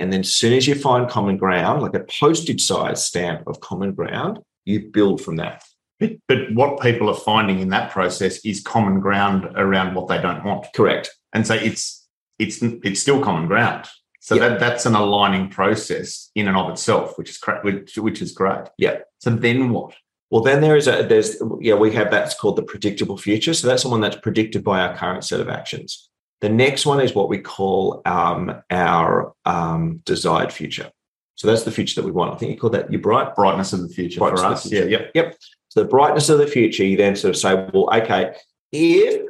and 0.00 0.12
then 0.12 0.20
as 0.20 0.34
soon 0.34 0.52
as 0.52 0.66
you 0.66 0.74
find 0.74 1.08
common 1.08 1.36
ground, 1.36 1.80
like 1.80 1.94
a 1.94 2.04
postage 2.20 2.62
size 2.62 3.06
stamp 3.06 3.46
of 3.46 3.60
common 3.60 3.92
ground, 3.92 4.40
you 4.64 4.90
build 4.90 5.20
from 5.20 5.36
that. 5.36 5.62
But, 6.00 6.12
but 6.28 6.52
what 6.52 6.80
people 6.80 7.08
are 7.08 7.14
finding 7.14 7.60
in 7.60 7.70
that 7.70 7.90
process 7.90 8.44
is 8.44 8.60
common 8.60 9.00
ground 9.00 9.48
around 9.56 9.94
what 9.94 10.08
they 10.08 10.20
don't 10.20 10.44
want. 10.44 10.66
Correct. 10.74 11.10
And 11.32 11.46
so 11.46 11.54
it's 11.54 12.06
it's 12.38 12.62
it's 12.62 13.00
still 13.00 13.20
common 13.22 13.46
ground. 13.46 13.86
So 14.20 14.36
yep. 14.36 14.50
that 14.50 14.60
that's 14.60 14.86
an 14.86 14.94
aligning 14.94 15.48
process 15.48 16.30
in 16.34 16.48
and 16.48 16.56
of 16.56 16.70
itself, 16.70 17.18
which 17.18 17.30
is 17.30 17.40
which, 17.62 17.96
which 17.96 18.22
is 18.22 18.32
great. 18.32 18.66
Yeah. 18.78 18.98
So 19.18 19.30
then 19.30 19.70
what? 19.70 19.94
Well, 20.30 20.42
then 20.42 20.60
there 20.60 20.76
is 20.76 20.86
a 20.86 21.02
there's 21.02 21.42
yeah 21.60 21.74
we 21.74 21.92
have 21.92 22.10
that's 22.10 22.34
called 22.34 22.56
the 22.56 22.62
predictable 22.62 23.16
future. 23.16 23.54
So 23.54 23.66
that's 23.66 23.82
the 23.82 23.88
one 23.88 24.00
that's 24.00 24.16
predicted 24.16 24.62
by 24.62 24.80
our 24.80 24.96
current 24.96 25.24
set 25.24 25.40
of 25.40 25.48
actions. 25.48 26.10
The 26.40 26.48
next 26.48 26.86
one 26.86 27.00
is 27.00 27.14
what 27.14 27.28
we 27.28 27.38
call 27.38 28.02
um, 28.04 28.62
our 28.70 29.32
um, 29.44 30.00
desired 30.04 30.52
future. 30.52 30.90
So 31.34 31.48
that's 31.48 31.64
the 31.64 31.72
future 31.72 32.00
that 32.00 32.06
we 32.06 32.12
want. 32.12 32.34
I 32.34 32.36
think 32.36 32.52
you 32.52 32.58
call 32.58 32.70
that 32.70 32.92
your 32.92 33.00
bright 33.00 33.34
brightness 33.34 33.72
of 33.72 33.80
the 33.80 33.88
future 33.88 34.20
brightness 34.20 34.42
for 34.42 34.46
us. 34.46 34.70
Yeah. 34.70 34.84
Yep. 34.84 35.10
Yep. 35.14 35.36
So 35.68 35.82
the 35.82 35.88
brightness 35.88 36.28
of 36.28 36.38
the 36.38 36.46
future, 36.46 36.84
you 36.84 36.96
then 36.96 37.16
sort 37.16 37.30
of 37.30 37.36
say, 37.36 37.54
well, 37.54 37.88
okay, 37.92 38.34
if 38.72 39.22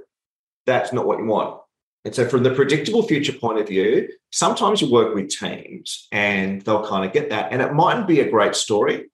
that's 0.67 0.93
not 0.93 1.07
what 1.07 1.19
you 1.19 1.27
want, 1.27 1.61
and 2.09 2.15
so, 2.15 2.27
from 2.27 2.43
the 2.43 2.55
predictable 2.55 3.03
future 3.03 3.35
point 3.35 3.59
of 3.59 3.69
view, 3.69 4.09
sometimes 4.31 4.81
you 4.81 4.91
work 4.91 5.15
with 5.15 5.29
teams 5.29 6.09
and 6.11 6.63
they'll 6.63 6.87
kind 6.87 7.05
of 7.05 7.13
get 7.13 7.29
that. 7.29 7.53
And 7.53 7.61
it 7.61 7.75
mightn't 7.75 8.07
be 8.07 8.21
a 8.21 8.31
great 8.31 8.55
story. 8.55 9.11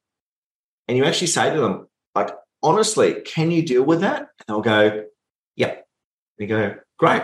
And 0.87 0.97
you 0.97 1.05
actually 1.05 1.27
say 1.27 1.53
to 1.53 1.61
them, 1.61 1.89
like, 2.15 2.31
honestly, 2.63 3.23
can 3.23 3.51
you 3.51 3.65
deal 3.65 3.83
with 3.83 4.03
that? 4.03 4.21
And 4.21 4.29
they'll 4.47 4.61
go, 4.61 5.07
yeah. 5.57 5.71
And 5.71 5.79
you 6.39 6.47
go, 6.47 6.77
great. 6.97 7.23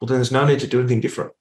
Well, 0.00 0.08
then 0.08 0.16
there's 0.16 0.32
no 0.32 0.44
need 0.44 0.58
to 0.60 0.66
do 0.66 0.80
anything 0.80 1.00
different. 1.00 1.32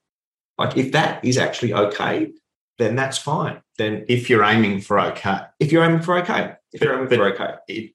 Like, 0.59 0.77
if 0.77 0.91
that 0.91 1.25
is 1.25 1.39
actually 1.39 1.73
okay, 1.73 2.33
then 2.77 2.95
that's 2.95 3.17
fine. 3.17 3.61
Then, 3.79 4.05
if 4.07 4.29
you're 4.29 4.43
aiming 4.43 4.81
for 4.81 4.99
okay, 4.99 5.39
if 5.59 5.71
you're 5.71 5.83
aiming 5.83 6.01
for 6.01 6.17
okay, 6.19 6.56
if 6.73 6.79
but, 6.79 6.89
you're 6.89 7.07
for 7.07 7.33
okay, 7.33 7.53
it, 7.67 7.93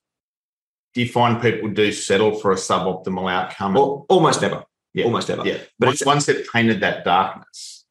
do 0.95 1.01
you 1.01 1.09
find 1.09 1.41
people 1.41 1.71
do 1.71 1.93
settle 1.93 2.35
for 2.35 2.53
a 2.53 2.57
suboptimal 2.57 3.31
outcome? 3.31 3.75
Well, 3.75 4.07
almost 4.09 4.43
never 4.43 4.65
yeah. 4.95 5.05
almost 5.05 5.31
ever. 5.31 5.47
Yeah. 5.47 5.59
But 5.79 5.87
once, 5.87 6.05
once 6.05 6.27
they've 6.27 6.47
painted 6.53 6.81
that 6.81 7.05
darkness, 7.05 7.85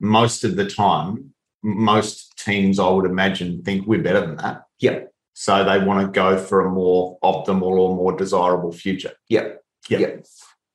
most 0.00 0.44
of 0.44 0.56
the 0.56 0.68
time, 0.68 1.34
most 1.62 2.36
teams, 2.38 2.78
I 2.78 2.88
would 2.88 3.06
imagine, 3.06 3.62
think 3.62 3.86
we're 3.86 4.02
better 4.02 4.20
than 4.20 4.36
that. 4.36 4.64
Yeah. 4.78 5.00
So 5.32 5.64
they 5.64 5.78
want 5.78 6.00
to 6.06 6.12
go 6.12 6.38
for 6.38 6.64
a 6.64 6.70
more 6.70 7.18
optimal 7.22 7.62
or 7.62 7.96
more 7.96 8.16
desirable 8.16 8.72
future. 8.72 9.12
Yeah. 9.28 9.54
Yeah. 9.88 9.98
yeah. 9.98 10.16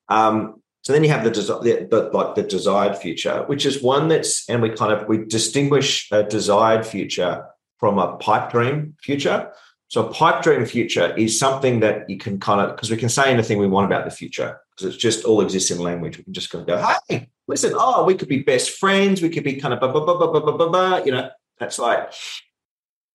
Um, 0.10 0.62
so 0.82 0.94
then 0.94 1.04
you 1.04 1.10
have 1.10 1.24
the, 1.24 1.32
desi- 1.32 1.62
the, 1.62 1.88
the 1.90 2.10
like 2.18 2.36
the 2.36 2.44
desired 2.44 2.98
future, 2.98 3.44
which 3.48 3.66
is 3.66 3.82
one 3.82 4.08
that's, 4.08 4.50
and 4.50 4.62
we 4.62 4.70
kind 4.72 4.92
of 4.92 5.08
we 5.08 5.26
distinguish 5.26 6.08
a 6.12 6.24
desired 6.24 6.86
future 6.86 7.46
from 7.80 7.98
a 7.98 8.18
pipe 8.18 8.52
dream 8.52 8.96
future. 9.02 9.52
So 9.88 10.06
a 10.06 10.14
pipe 10.14 10.44
dream 10.44 10.66
future 10.66 11.16
is 11.16 11.40
something 11.40 11.80
that 11.80 12.08
you 12.10 12.18
can 12.18 12.40
kind 12.40 12.62
of 12.62 12.76
because 12.76 12.92
we 12.92 12.98
can 12.98 13.10
say 13.10 13.32
anything 13.32 13.58
we 13.58 13.68
want 13.68 13.88
about 13.88 14.06
the 14.06 14.12
future 14.12 14.60
because 14.72 14.94
it's 14.94 15.02
just 15.02 15.26
all 15.26 15.42
exists 15.42 15.72
in 15.72 15.80
language. 15.80 16.18
We 16.18 16.24
can 16.24 16.34
just 16.34 16.52
kind 16.52 16.62
of 16.62 16.68
go, 16.68 16.96
hey, 17.10 17.30
listen, 17.48 17.74
oh, 17.76 18.06
we 18.06 18.14
could 18.14 18.28
be 18.28 18.44
best 18.44 18.72
friends. 18.72 19.22
We 19.22 19.30
could 19.30 19.44
be 19.44 19.56
kind 19.56 19.74
of 19.74 19.80
blah, 19.80 19.92
blah, 19.92 20.06
blah, 20.06 20.18
blah, 20.18 20.40
blah, 20.40 20.52
blah, 20.52 20.70
blah. 20.70 20.98
You 20.98 21.14
know, 21.14 21.30
that's 21.58 21.80
like, 21.80 22.14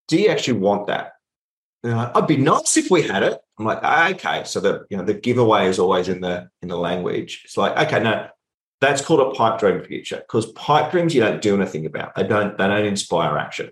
do 0.08 0.20
you 0.20 0.28
actually 0.28 0.58
want 0.58 0.88
that? 0.88 1.12
Like, 1.84 2.16
I'd 2.16 2.26
be 2.26 2.38
nice 2.38 2.76
if 2.76 2.90
we 2.90 3.02
had 3.02 3.22
it. 3.22 3.38
I'm 3.58 3.66
like, 3.66 3.80
ah, 3.82 4.10
okay. 4.10 4.42
So 4.44 4.58
the 4.58 4.86
you 4.90 4.96
know 4.96 5.04
the 5.04 5.14
giveaway 5.14 5.68
is 5.68 5.78
always 5.78 6.08
in 6.08 6.20
the 6.20 6.48
in 6.62 6.68
the 6.68 6.76
language. 6.76 7.42
It's 7.44 7.56
like, 7.56 7.76
okay, 7.86 8.02
no, 8.02 8.28
that's 8.80 9.02
called 9.02 9.20
a 9.20 9.30
pipe 9.36 9.60
dream 9.60 9.82
future 9.84 10.16
because 10.16 10.46
pipe 10.52 10.90
dreams 10.90 11.14
you 11.14 11.20
don't 11.20 11.40
do 11.40 11.54
anything 11.54 11.86
about. 11.86 12.14
They 12.14 12.24
don't 12.24 12.58
they 12.58 12.66
don't 12.66 12.86
inspire 12.86 13.38
action. 13.38 13.70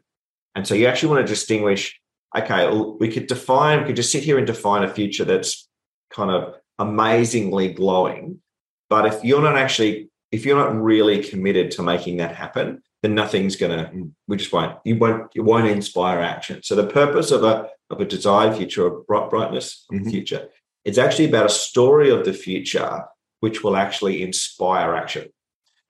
And 0.54 0.66
so 0.66 0.74
you 0.74 0.86
actually 0.86 1.10
want 1.10 1.26
to 1.26 1.32
distinguish. 1.32 1.98
Okay, 2.36 2.68
we 2.98 3.08
could 3.08 3.26
define. 3.26 3.80
We 3.80 3.86
could 3.86 3.96
just 3.96 4.12
sit 4.12 4.22
here 4.22 4.38
and 4.38 4.46
define 4.46 4.84
a 4.84 4.88
future 4.92 5.24
that's 5.24 5.68
kind 6.10 6.30
of 6.30 6.54
amazingly 6.78 7.72
glowing. 7.72 8.40
But 8.88 9.06
if 9.06 9.24
you're 9.24 9.42
not 9.42 9.56
actually, 9.56 10.10
if 10.30 10.44
you're 10.44 10.56
not 10.56 10.80
really 10.80 11.22
committed 11.22 11.70
to 11.72 11.82
making 11.82 12.18
that 12.18 12.34
happen, 12.34 12.82
then 13.02 13.14
nothing's 13.14 13.56
gonna. 13.56 13.90
We 14.28 14.36
just 14.36 14.52
won't. 14.52 14.78
You 14.84 14.96
won't. 14.96 15.30
You 15.34 15.42
won't 15.42 15.68
inspire 15.68 16.20
action. 16.20 16.62
So 16.62 16.74
the 16.74 16.86
purpose 16.86 17.30
of 17.30 17.44
a 17.44 17.68
of 17.90 18.00
a 18.00 18.04
desired 18.04 18.56
future, 18.56 18.86
of 18.86 19.06
bright 19.06 19.28
brightness 19.28 19.84
of 19.90 19.96
mm-hmm. 19.96 20.04
the 20.04 20.10
future, 20.10 20.48
it's 20.84 20.98
actually 20.98 21.26
about 21.26 21.46
a 21.46 21.50
story 21.50 22.10
of 22.10 22.24
the 22.24 22.32
future 22.32 23.04
which 23.40 23.64
will 23.64 23.76
actually 23.76 24.22
inspire 24.22 24.94
action. 24.94 25.28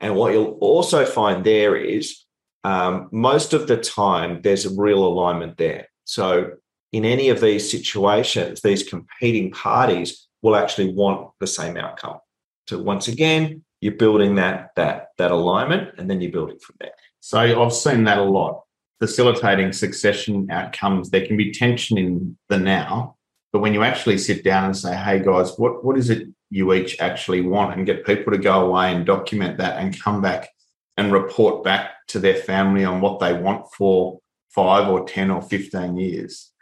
And 0.00 0.16
what 0.16 0.32
you'll 0.32 0.58
also 0.60 1.04
find 1.04 1.44
there 1.44 1.76
is 1.76 2.21
um, 2.64 3.08
most 3.10 3.52
of 3.52 3.66
the 3.66 3.76
time 3.76 4.40
there's 4.42 4.66
a 4.66 4.80
real 4.80 5.04
alignment 5.04 5.56
there. 5.56 5.88
So 6.04 6.52
in 6.92 7.04
any 7.04 7.28
of 7.30 7.40
these 7.40 7.70
situations, 7.70 8.60
these 8.60 8.82
competing 8.82 9.50
parties 9.50 10.28
will 10.42 10.56
actually 10.56 10.92
want 10.92 11.30
the 11.40 11.46
same 11.46 11.76
outcome. 11.76 12.18
So 12.68 12.80
once 12.80 13.08
again, 13.08 13.64
you're 13.80 13.94
building 13.94 14.36
that 14.36 14.70
that 14.76 15.08
that 15.18 15.32
alignment, 15.32 15.98
and 15.98 16.08
then 16.08 16.20
you're 16.20 16.30
building 16.30 16.58
from 16.60 16.76
there. 16.80 16.92
So 17.20 17.38
I've 17.62 17.72
seen 17.72 18.04
that 18.04 18.18
a 18.18 18.22
lot. 18.22 18.62
Facilitating 19.00 19.72
succession 19.72 20.48
outcomes, 20.50 21.10
there 21.10 21.26
can 21.26 21.36
be 21.36 21.50
tension 21.50 21.98
in 21.98 22.38
the 22.48 22.58
now, 22.58 23.16
but 23.52 23.58
when 23.58 23.74
you 23.74 23.82
actually 23.82 24.18
sit 24.18 24.44
down 24.44 24.66
and 24.66 24.76
say, 24.76 24.94
"Hey 24.94 25.20
guys, 25.20 25.58
what 25.58 25.84
what 25.84 25.98
is 25.98 26.10
it 26.10 26.28
you 26.50 26.72
each 26.72 27.00
actually 27.00 27.40
want?" 27.40 27.76
and 27.76 27.84
get 27.86 28.06
people 28.06 28.32
to 28.32 28.38
go 28.38 28.66
away 28.66 28.92
and 28.92 29.04
document 29.04 29.58
that 29.58 29.78
and 29.78 30.00
come 30.00 30.22
back 30.22 30.48
and 30.96 31.12
report 31.12 31.64
back 31.64 32.06
to 32.08 32.18
their 32.18 32.36
family 32.36 32.84
on 32.84 33.00
what 33.00 33.20
they 33.20 33.32
want 33.32 33.66
for 33.76 34.20
five 34.50 34.88
or 34.88 35.06
ten 35.06 35.30
or 35.30 35.40
fifteen 35.40 35.96
years, 35.96 36.52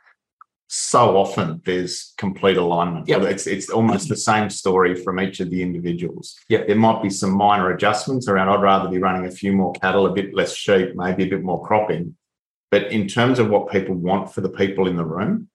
so 0.69 1.16
often 1.16 1.61
there's 1.64 2.14
complete 2.16 2.57
alignment. 2.57 3.09
Yep. 3.09 3.23
It's 3.23 3.47
it's 3.49 3.71
almost 3.71 4.09
the 4.09 4.16
same 4.16 4.49
story 4.49 4.95
from 4.95 5.19
each 5.19 5.40
of 5.40 5.51
the 5.51 5.62
individuals. 5.62 6.37
Yeah. 6.49 6.64
There 6.64 6.77
might 6.77 7.03
be 7.03 7.11
some 7.11 7.33
minor 7.33 7.73
adjustments 7.73 8.29
around 8.29 8.49
I'd 8.49 8.62
rather 8.62 8.88
be 8.88 8.99
running 8.99 9.27
a 9.27 9.33
few 9.33 9.53
more 9.53 9.73
cattle, 9.73 10.07
a 10.07 10.12
bit 10.12 10.33
less 10.33 10.55
sheep, 10.55 10.95
maybe 10.95 11.25
a 11.25 11.29
bit 11.29 11.43
more 11.43 11.66
cropping. 11.66 12.16
But 12.71 12.93
in 12.93 13.09
terms 13.09 13.40
of 13.40 13.51
what 13.51 13.73
people 13.73 13.97
want 13.97 14.33
for 14.33 14.43
the 14.43 14.49
people 14.49 14.87
in 14.87 14.95
the 14.95 15.05
room, 15.05 15.49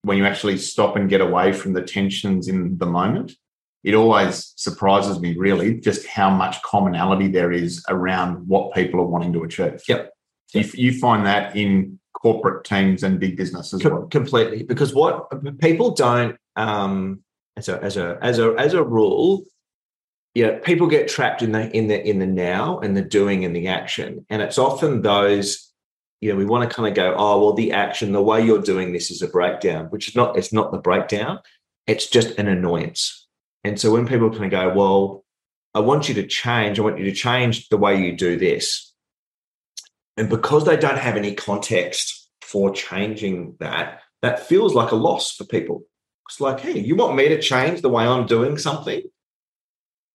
when 0.00 0.16
you 0.16 0.24
actually 0.24 0.56
stop 0.56 0.96
and 0.96 1.10
get 1.10 1.20
away 1.20 1.52
from 1.52 1.74
the 1.74 1.82
tensions 1.82 2.48
in 2.48 2.78
the 2.78 2.86
moment, 2.86 3.32
it 3.84 3.94
always 3.94 4.52
surprises 4.56 5.20
me 5.20 5.36
really 5.36 5.74
just 5.80 6.06
how 6.06 6.30
much 6.30 6.62
commonality 6.62 7.28
there 7.28 7.50
is 7.50 7.84
around 7.88 8.46
what 8.46 8.72
people 8.74 9.00
are 9.00 9.06
wanting 9.06 9.32
to 9.32 9.42
achieve. 9.42 9.82
Yep. 9.88 10.12
You, 10.54 10.70
you 10.74 10.98
find 10.98 11.26
that 11.26 11.56
in 11.56 11.98
corporate 12.14 12.64
teams 12.64 13.02
and 13.02 13.18
big 13.18 13.36
businesses, 13.36 13.82
Com- 13.82 13.92
well. 13.92 14.02
Completely, 14.06 14.62
because 14.62 14.94
what 14.94 15.28
people 15.60 15.92
don't, 15.92 16.36
um, 16.56 17.22
as 17.56 17.68
a 17.68 17.82
as 17.82 17.96
a 17.96 18.18
as 18.22 18.38
a 18.38 18.54
as 18.58 18.74
a 18.74 18.82
rule, 18.82 19.44
yeah, 20.34 20.58
people 20.60 20.86
get 20.86 21.08
trapped 21.08 21.42
in 21.42 21.52
the 21.52 21.74
in 21.76 21.88
the 21.88 22.06
in 22.08 22.18
the 22.18 22.26
now 22.26 22.78
and 22.78 22.96
the 22.96 23.02
doing 23.02 23.44
and 23.44 23.54
the 23.56 23.68
action, 23.68 24.24
and 24.30 24.40
it's 24.42 24.58
often 24.58 25.02
those. 25.02 25.68
You 26.20 26.30
know, 26.30 26.36
we 26.36 26.44
want 26.44 26.68
to 26.68 26.72
kind 26.72 26.88
of 26.88 26.94
go, 26.94 27.16
oh 27.18 27.42
well, 27.42 27.52
the 27.52 27.72
action, 27.72 28.12
the 28.12 28.22
way 28.22 28.46
you're 28.46 28.62
doing 28.62 28.92
this 28.92 29.10
is 29.10 29.22
a 29.22 29.26
breakdown, 29.26 29.86
which 29.86 30.06
is 30.08 30.14
not. 30.14 30.36
It's 30.36 30.52
not 30.52 30.70
the 30.70 30.78
breakdown. 30.78 31.40
It's 31.88 32.06
just 32.06 32.38
an 32.38 32.46
annoyance. 32.46 33.21
And 33.64 33.78
so 33.78 33.92
when 33.92 34.06
people 34.06 34.30
kind 34.30 34.44
of 34.44 34.50
go, 34.50 34.74
well, 34.74 35.24
I 35.74 35.80
want 35.80 36.08
you 36.08 36.14
to 36.16 36.26
change. 36.26 36.78
I 36.78 36.82
want 36.82 36.98
you 36.98 37.04
to 37.06 37.12
change 37.12 37.68
the 37.68 37.76
way 37.76 38.00
you 38.00 38.16
do 38.16 38.36
this. 38.36 38.92
And 40.16 40.28
because 40.28 40.64
they 40.64 40.76
don't 40.76 40.98
have 40.98 41.16
any 41.16 41.34
context 41.34 42.28
for 42.42 42.72
changing 42.72 43.56
that, 43.60 44.00
that 44.20 44.46
feels 44.46 44.74
like 44.74 44.90
a 44.90 44.96
loss 44.96 45.34
for 45.34 45.44
people. 45.44 45.84
It's 46.28 46.40
like, 46.40 46.60
hey, 46.60 46.78
you 46.78 46.96
want 46.96 47.16
me 47.16 47.28
to 47.28 47.40
change 47.40 47.80
the 47.80 47.88
way 47.88 48.04
I'm 48.04 48.26
doing 48.26 48.58
something? 48.58 49.02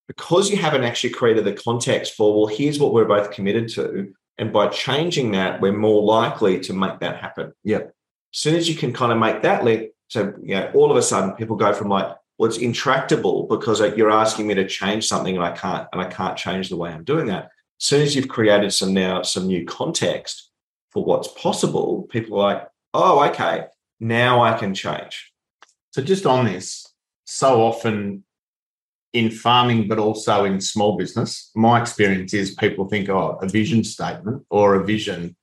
Because 0.08 0.50
you 0.50 0.58
haven't 0.58 0.84
actually 0.84 1.10
created 1.10 1.46
the 1.46 1.54
context 1.54 2.14
for, 2.14 2.38
well, 2.38 2.48
here's 2.48 2.80
what 2.80 2.94
we're 2.94 3.06
both 3.06 3.32
committed 3.32 3.70
to. 3.70 4.14
And 4.38 4.54
by 4.54 4.68
changing 4.68 5.32
that, 5.32 5.60
we're 5.62 5.78
more 5.78 6.04
likely 6.04 6.60
to 6.62 6.74
make 6.74 7.00
that 7.00 7.20
happen. 7.20 7.54
Yeah. 7.64 7.80
As 7.80 8.40
soon 8.40 8.56
as 8.56 8.70
you 8.70 8.76
can 8.76 8.94
kind 8.94 9.12
of 9.12 9.18
make 9.18 9.42
that 9.42 9.64
link, 9.64 9.90
so 10.10 10.34
you 10.42 10.56
know, 10.56 10.72
all 10.76 10.92
of 10.92 10.98
a 10.98 11.02
sudden 11.02 11.34
people 11.34 11.56
go 11.56 11.74
from 11.74 11.90
like, 11.90 12.16
well, 12.38 12.50
it's 12.50 12.60
intractable 12.60 13.48
because 13.48 13.80
you're 13.96 14.12
asking 14.12 14.48
me 14.48 14.54
to 14.56 14.68
change 14.68 15.08
something 15.08 15.36
and 15.36 15.44
I 15.44 15.52
can't, 15.52 15.88
and 15.92 16.02
I 16.02 16.06
can't 16.06 16.38
change 16.38 16.70
the 16.70 16.78
way 16.78 16.92
I'm 16.92 17.04
doing 17.04 17.28
that. 17.28 17.46
As 17.80 17.86
soon 17.86 18.02
as 18.02 18.16
you've 18.16 18.28
created 18.28 18.74
some 18.74 18.94
now 18.94 19.22
some 19.24 19.48
new 19.48 19.66
context 19.66 20.52
for 20.92 21.04
what's 21.04 21.28
possible, 21.30 22.08
people 22.10 22.40
are 22.40 22.54
like, 22.54 22.68
oh, 22.94 23.24
okay, 23.30 23.66
now 24.00 24.42
I 24.42 24.58
can 24.58 24.74
change. 24.74 25.32
So 25.92 26.02
just 26.02 26.26
on 26.26 26.46
this, 26.46 26.86
so 27.26 27.64
often 27.64 28.24
in 29.14 29.32
farming, 29.32 29.88
but 29.88 30.00
also 30.00 30.46
in 30.46 30.62
small 30.62 30.96
business, 30.98 31.50
my 31.56 31.82
experience 31.82 32.34
is 32.34 32.54
people 32.54 32.88
think, 32.88 33.10
oh, 33.10 33.40
a 33.42 33.48
vision 33.48 33.84
statement 33.84 34.44
or 34.50 34.76
a 34.76 34.86
vision 34.86 35.36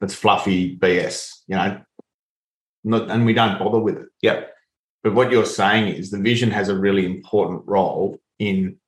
that's 0.00 0.14
fluffy 0.14 0.76
BS, 0.76 1.30
you 1.46 1.56
know, 1.56 1.80
not, 2.84 3.10
and 3.10 3.24
we 3.24 3.32
don't 3.32 3.58
bother 3.58 3.78
with 3.78 3.96
it. 3.96 4.06
Yep. 4.22 4.52
But 5.06 5.14
what 5.14 5.30
you're 5.30 5.46
saying 5.46 5.94
is 5.94 6.10
the 6.10 6.18
vision 6.18 6.50
has 6.50 6.68
a 6.68 6.76
really 6.76 7.06
important 7.06 7.62
role 7.64 8.18
in 8.40 8.78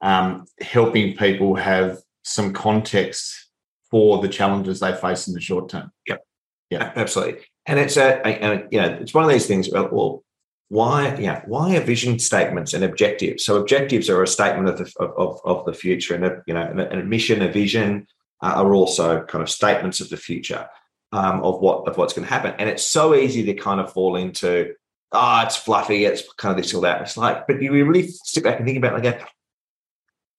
um, 0.00 0.46
helping 0.62 1.14
people 1.14 1.56
have 1.56 1.98
some 2.22 2.54
context 2.54 3.50
for 3.90 4.22
the 4.22 4.30
challenges 4.30 4.80
they 4.80 4.94
face 4.94 5.28
in 5.28 5.34
the 5.34 5.42
short 5.42 5.68
term. 5.68 5.92
Yep. 6.06 6.24
Yeah, 6.70 6.90
absolutely. 6.96 7.42
And 7.66 7.78
it's 7.78 7.98
a, 7.98 8.26
and 8.26 8.66
you 8.70 8.80
know, 8.80 8.96
it's 8.98 9.12
one 9.12 9.24
of 9.24 9.30
these 9.30 9.46
things 9.46 9.68
about 9.68 9.92
well, 9.92 10.24
why, 10.70 11.14
yeah, 11.16 11.42
why 11.44 11.76
are 11.76 11.82
vision 11.82 12.18
statements 12.18 12.72
and 12.72 12.82
objectives? 12.82 13.44
So 13.44 13.56
objectives 13.56 14.08
are 14.08 14.22
a 14.22 14.26
statement 14.26 14.70
of 14.70 14.78
the 14.78 14.90
of, 14.98 15.38
of 15.44 15.66
the 15.66 15.74
future, 15.74 16.14
and 16.14 16.24
a, 16.24 16.42
you 16.46 16.54
know, 16.54 16.88
a, 16.90 17.02
mission, 17.04 17.42
a 17.42 17.52
vision 17.52 18.06
uh, 18.42 18.54
are 18.56 18.74
also 18.74 19.22
kind 19.24 19.42
of 19.42 19.50
statements 19.50 20.00
of 20.00 20.08
the 20.08 20.16
future 20.16 20.66
um, 21.12 21.42
of 21.44 21.60
what 21.60 21.86
of 21.86 21.98
what's 21.98 22.14
going 22.14 22.26
to 22.26 22.32
happen. 22.32 22.54
And 22.58 22.70
it's 22.70 22.84
so 22.84 23.14
easy 23.14 23.44
to 23.44 23.52
kind 23.52 23.80
of 23.80 23.92
fall 23.92 24.16
into 24.16 24.72
oh, 25.12 25.42
it's 25.44 25.56
fluffy, 25.56 26.04
it's 26.04 26.22
kind 26.34 26.56
of 26.56 26.62
this 26.62 26.74
or 26.74 26.82
that. 26.82 27.02
It's 27.02 27.16
like, 27.16 27.46
but 27.46 27.62
you 27.62 27.72
really 27.72 28.08
sit 28.08 28.44
back 28.44 28.58
and 28.58 28.66
think 28.66 28.78
about 28.78 29.04
it, 29.04 29.22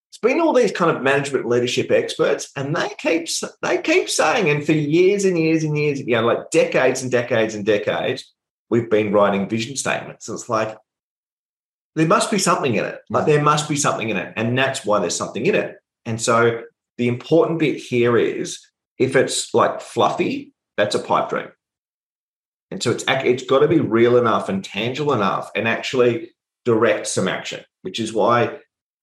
it's 0.09 0.17
been 0.17 0.41
all 0.41 0.53
these 0.53 0.71
kind 0.71 0.95
of 0.95 1.03
management 1.03 1.45
leadership 1.45 1.91
experts, 1.91 2.51
and 2.55 2.75
they 2.75 2.89
keep 2.97 3.27
they 3.61 3.77
keep 3.79 4.09
saying, 4.09 4.49
and 4.49 4.65
for 4.65 4.71
years 4.71 5.23
and 5.23 5.37
years 5.37 5.63
and 5.63 5.77
years, 5.77 5.99
you 5.99 6.15
know, 6.15 6.25
like 6.25 6.49
decades 6.49 7.03
and 7.03 7.11
decades 7.11 7.53
and 7.53 7.65
decades, 7.65 8.33
we've 8.69 8.89
been 8.89 9.13
writing 9.13 9.47
vision 9.47 9.75
statements. 9.75 10.27
It's 10.27 10.49
like 10.49 10.75
there 11.95 12.07
must 12.07 12.31
be 12.31 12.39
something 12.39 12.73
in 12.73 12.85
it. 12.85 12.99
Like 13.09 13.27
there 13.27 13.41
must 13.41 13.69
be 13.69 13.75
something 13.75 14.09
in 14.09 14.17
it, 14.17 14.33
and 14.35 14.57
that's 14.57 14.83
why 14.83 14.99
there's 14.99 15.15
something 15.15 15.45
in 15.45 15.55
it. 15.55 15.77
And 16.05 16.19
so 16.19 16.63
the 16.97 17.07
important 17.07 17.59
bit 17.59 17.77
here 17.77 18.17
is 18.17 18.59
if 18.97 19.15
it's 19.15 19.53
like 19.53 19.79
fluffy, 19.79 20.53
that's 20.75 20.95
a 20.95 20.99
pipe 20.99 21.29
dream. 21.29 21.49
And 22.71 22.81
so 22.81 22.91
it's 22.91 23.03
it's 23.07 23.43
got 23.43 23.59
to 23.59 23.67
be 23.67 23.79
real 23.79 24.17
enough 24.17 24.49
and 24.49 24.63
tangible 24.63 25.13
enough 25.13 25.49
and 25.55 25.67
actually 25.67 26.31
direct 26.65 27.07
some 27.07 27.27
action, 27.27 27.63
which 27.81 27.99
is 27.99 28.13
why 28.13 28.59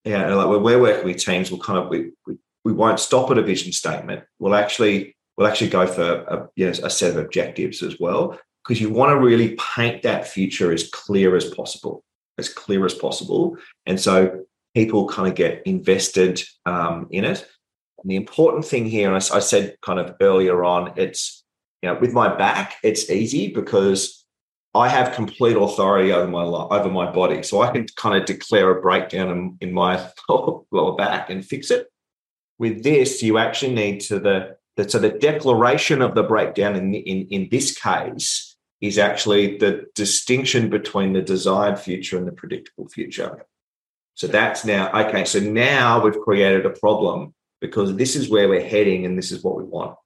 know, 0.06 0.36
like 0.36 0.48
when 0.48 0.62
we're 0.62 0.80
working 0.80 1.04
with 1.04 1.18
teams, 1.18 1.50
we'll 1.50 1.60
kind 1.60 1.78
of 1.78 1.88
we, 1.88 2.12
we, 2.26 2.36
we 2.64 2.72
won't 2.72 3.00
stop 3.00 3.30
at 3.30 3.38
a 3.38 3.42
vision 3.42 3.72
statement. 3.72 4.22
We'll 4.38 4.54
actually 4.54 5.16
we'll 5.36 5.48
actually 5.48 5.70
go 5.70 5.86
for 5.86 6.02
a, 6.02 6.48
you 6.56 6.66
know, 6.66 6.72
a 6.84 6.90
set 6.90 7.10
of 7.10 7.18
objectives 7.18 7.82
as 7.82 7.98
well 8.00 8.38
because 8.64 8.80
you 8.80 8.90
want 8.90 9.10
to 9.10 9.18
really 9.18 9.56
paint 9.74 10.02
that 10.02 10.26
future 10.26 10.72
as 10.72 10.88
clear 10.90 11.36
as 11.36 11.52
possible, 11.52 12.02
as 12.38 12.48
clear 12.48 12.84
as 12.86 12.94
possible, 12.94 13.56
and 13.84 14.00
so 14.00 14.44
people 14.74 15.08
kind 15.08 15.28
of 15.28 15.34
get 15.34 15.62
invested 15.66 16.42
um, 16.66 17.08
in 17.10 17.24
it. 17.24 17.46
And 18.02 18.10
the 18.10 18.16
important 18.16 18.64
thing 18.64 18.86
here, 18.86 19.12
and 19.12 19.16
I, 19.16 19.36
I 19.36 19.40
said 19.40 19.76
kind 19.82 19.98
of 19.98 20.14
earlier 20.20 20.64
on, 20.64 20.92
it's 20.96 21.44
know, 21.86 21.98
with 21.98 22.12
my 22.12 22.34
back, 22.34 22.76
it's 22.82 23.10
easy 23.10 23.52
because 23.52 24.24
I 24.74 24.88
have 24.88 25.14
complete 25.14 25.56
authority 25.56 26.12
over 26.12 26.28
my 26.28 26.42
over 26.42 26.90
my 26.90 27.10
body, 27.10 27.42
so 27.42 27.62
I 27.62 27.72
can 27.72 27.86
kind 27.96 28.16
of 28.20 28.26
declare 28.26 28.70
a 28.70 28.80
breakdown 28.80 29.30
in, 29.30 29.56
in 29.60 29.72
my 29.72 30.08
lower 30.28 30.96
back 30.96 31.30
and 31.30 31.44
fix 31.44 31.70
it. 31.70 31.88
With 32.58 32.82
this, 32.82 33.22
you 33.22 33.38
actually 33.38 33.74
need 33.74 34.00
to 34.02 34.18
the, 34.18 34.56
the 34.76 34.88
so 34.88 34.98
the 34.98 35.10
declaration 35.10 36.02
of 36.02 36.14
the 36.14 36.22
breakdown 36.22 36.76
in, 36.76 36.94
in 36.94 37.26
in 37.28 37.48
this 37.50 37.78
case 37.78 38.56
is 38.80 38.98
actually 38.98 39.56
the 39.56 39.86
distinction 39.94 40.68
between 40.68 41.14
the 41.14 41.22
desired 41.22 41.78
future 41.78 42.18
and 42.18 42.26
the 42.26 42.32
predictable 42.32 42.88
future. 42.88 43.46
So 44.14 44.26
that's 44.26 44.64
now 44.64 44.90
okay. 45.06 45.24
So 45.24 45.40
now 45.40 46.02
we've 46.02 46.18
created 46.20 46.66
a 46.66 46.70
problem 46.70 47.34
because 47.60 47.96
this 47.96 48.16
is 48.16 48.28
where 48.28 48.48
we're 48.48 48.68
heading 48.68 49.06
and 49.06 49.16
this 49.16 49.32
is 49.32 49.42
what 49.42 49.56
we 49.56 49.64
want. 49.64 49.96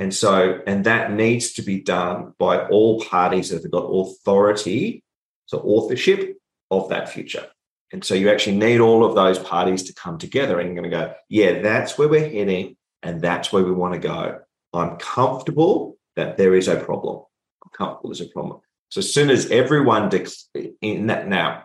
And 0.00 0.14
so, 0.14 0.62
and 0.66 0.84
that 0.86 1.12
needs 1.12 1.52
to 1.52 1.62
be 1.62 1.82
done 1.82 2.32
by 2.38 2.66
all 2.68 3.02
parties 3.02 3.50
that 3.50 3.62
have 3.62 3.70
got 3.70 3.84
authority, 3.84 5.04
so 5.44 5.58
authorship 5.58 6.38
of 6.70 6.88
that 6.88 7.10
future. 7.10 7.46
And 7.92 8.02
so 8.02 8.14
you 8.14 8.30
actually 8.30 8.56
need 8.56 8.80
all 8.80 9.04
of 9.04 9.14
those 9.14 9.38
parties 9.38 9.82
to 9.84 9.94
come 9.94 10.16
together 10.16 10.58
and 10.58 10.68
you're 10.68 10.82
going 10.82 10.90
to 10.90 10.96
go, 10.96 11.14
yeah, 11.28 11.60
that's 11.60 11.98
where 11.98 12.08
we're 12.08 12.30
heading 12.30 12.78
and 13.02 13.20
that's 13.20 13.52
where 13.52 13.62
we 13.62 13.72
want 13.72 13.92
to 13.92 14.00
go. 14.00 14.38
I'm 14.72 14.96
comfortable 14.96 15.98
that 16.16 16.38
there 16.38 16.54
is 16.54 16.66
a 16.66 16.76
problem. 16.76 17.22
I'm 17.62 17.70
comfortable 17.76 18.08
there's 18.08 18.22
a 18.22 18.32
problem. 18.32 18.60
So 18.88 19.00
as 19.00 19.12
soon 19.12 19.28
as 19.28 19.50
everyone 19.50 20.08
de- 20.08 20.72
in 20.80 21.08
that 21.08 21.28
now, 21.28 21.64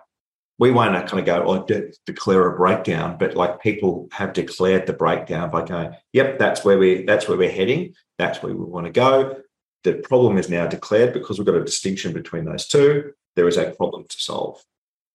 we 0.57 0.71
won't 0.71 0.93
kind 1.07 1.19
of 1.19 1.25
go 1.25 1.39
or 1.39 1.57
oh, 1.57 1.65
de- 1.65 1.91
declare 2.05 2.47
a 2.47 2.55
breakdown, 2.55 3.17
but 3.17 3.35
like 3.35 3.61
people 3.61 4.07
have 4.11 4.33
declared 4.33 4.87
the 4.87 4.93
breakdown 4.93 5.49
by 5.51 5.65
going, 5.65 5.93
"Yep, 6.13 6.39
that's 6.39 6.63
where 6.63 6.77
we 6.77 7.03
that's 7.03 7.27
where 7.27 7.37
we're 7.37 7.51
heading. 7.51 7.93
That's 8.17 8.41
where 8.41 8.53
we 8.53 8.63
want 8.63 8.85
to 8.85 8.91
go." 8.91 9.37
The 9.83 9.95
problem 9.95 10.37
is 10.37 10.49
now 10.49 10.65
declared 10.65 11.13
because 11.13 11.37
we've 11.37 11.45
got 11.45 11.55
a 11.55 11.63
distinction 11.63 12.13
between 12.13 12.45
those 12.45 12.67
two. 12.67 13.11
There 13.35 13.47
is 13.47 13.57
a 13.57 13.71
problem 13.71 14.05
to 14.07 14.17
solve. 14.17 14.63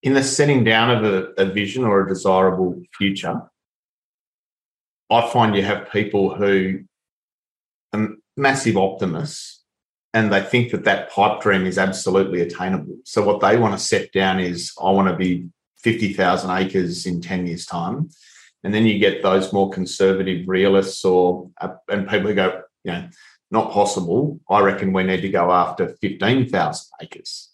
In 0.03 0.14
the 0.14 0.22
setting 0.22 0.62
down 0.64 0.90
of 0.90 1.05
a, 1.05 1.42
a 1.42 1.46
vision 1.46 1.85
or 1.85 2.03
a 2.03 2.09
desirable 2.09 2.81
future, 2.96 3.40
I 5.11 5.29
find 5.31 5.57
you 5.57 5.62
have 5.62 5.90
people 5.90 6.35
who 6.35 6.81
are 7.92 8.09
massive 8.37 8.76
optimists 8.76 9.60
and 10.12 10.33
they 10.33 10.42
think 10.42 10.73
that 10.73 10.85
that 10.85 11.11
pipe 11.11 11.40
dream 11.40 11.66
is 11.66 11.79
absolutely 11.79 12.40
attainable. 12.40 12.96
So 13.05 13.23
what 13.23 13.40
they 13.40 13.57
want 13.57 13.75
to 13.75 13.85
set 13.85 14.12
down 14.12 14.40
is, 14.40 14.73
I 14.83 14.90
want 14.90 15.09
to 15.09 15.16
be 15.16 15.49
50,000 15.79 16.51
acres 16.51 17.07
in 17.07 17.20
10 17.20 17.46
years 17.46 17.64
time. 17.64 18.11
And 18.64 18.75
then 18.75 18.87
you 18.87 18.99
get 18.99 19.23
those 19.23 19.53
more 19.53 19.70
conservative 19.70 20.46
realists 20.49 21.05
or, 21.05 21.51
uh, 21.61 21.75
and 21.88 22.09
people 22.09 22.29
who 22.29 22.35
go, 22.35 22.62
you 22.85 22.92
know, 22.92 23.09
not 23.51 23.73
possible. 23.73 24.40
I 24.51 24.61
reckon 24.61 24.92
we 24.92 25.05
need 25.05 25.23
to 25.23 25.29
go 25.29 25.51
after 25.51 25.96
15,000 26.01 26.87
acres. 27.01 27.51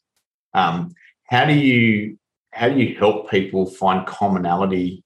Um, 0.55 0.95
how 1.25 1.45
do 1.45 1.55
you, 1.55 2.19
how 2.53 2.71
do 2.71 2.81
you 2.81 2.97
help 2.97 3.31
people 3.31 3.67
find 3.67 4.07
commonality 4.07 5.05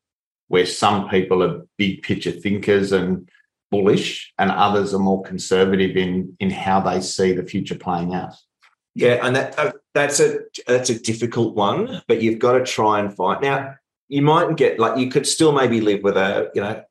where 0.48 0.66
some 0.66 1.08
people 1.08 1.42
are 1.42 1.66
big 1.76 2.02
picture 2.02 2.32
thinkers 2.32 2.92
and 2.92 3.28
bullish 3.70 4.32
and 4.38 4.50
others 4.50 4.92
are 4.94 4.98
more 4.98 5.22
conservative 5.22 5.96
in 5.96 6.36
in 6.40 6.50
how 6.50 6.80
they 6.80 7.00
see 7.00 7.32
the 7.32 7.44
future 7.44 7.76
playing 7.76 8.14
out. 8.14 8.34
Yeah, 8.94 9.24
and 9.24 9.36
that 9.36 9.76
that's 9.94 10.20
a 10.20 10.40
that's 10.66 10.90
a 10.90 11.00
difficult 11.00 11.54
one, 11.54 12.02
but 12.08 12.22
you've 12.22 12.38
got 12.38 12.52
to 12.52 12.64
try 12.64 13.00
and 13.00 13.14
find 13.14 13.40
now. 13.42 13.74
You 14.08 14.22
mightn't 14.22 14.56
get 14.56 14.78
like 14.78 14.98
you 14.98 15.08
could 15.08 15.26
still 15.26 15.52
maybe 15.52 15.80
live 15.80 16.02
with 16.02 16.16
a 16.16 16.50
you 16.54 16.60
know 16.60 16.82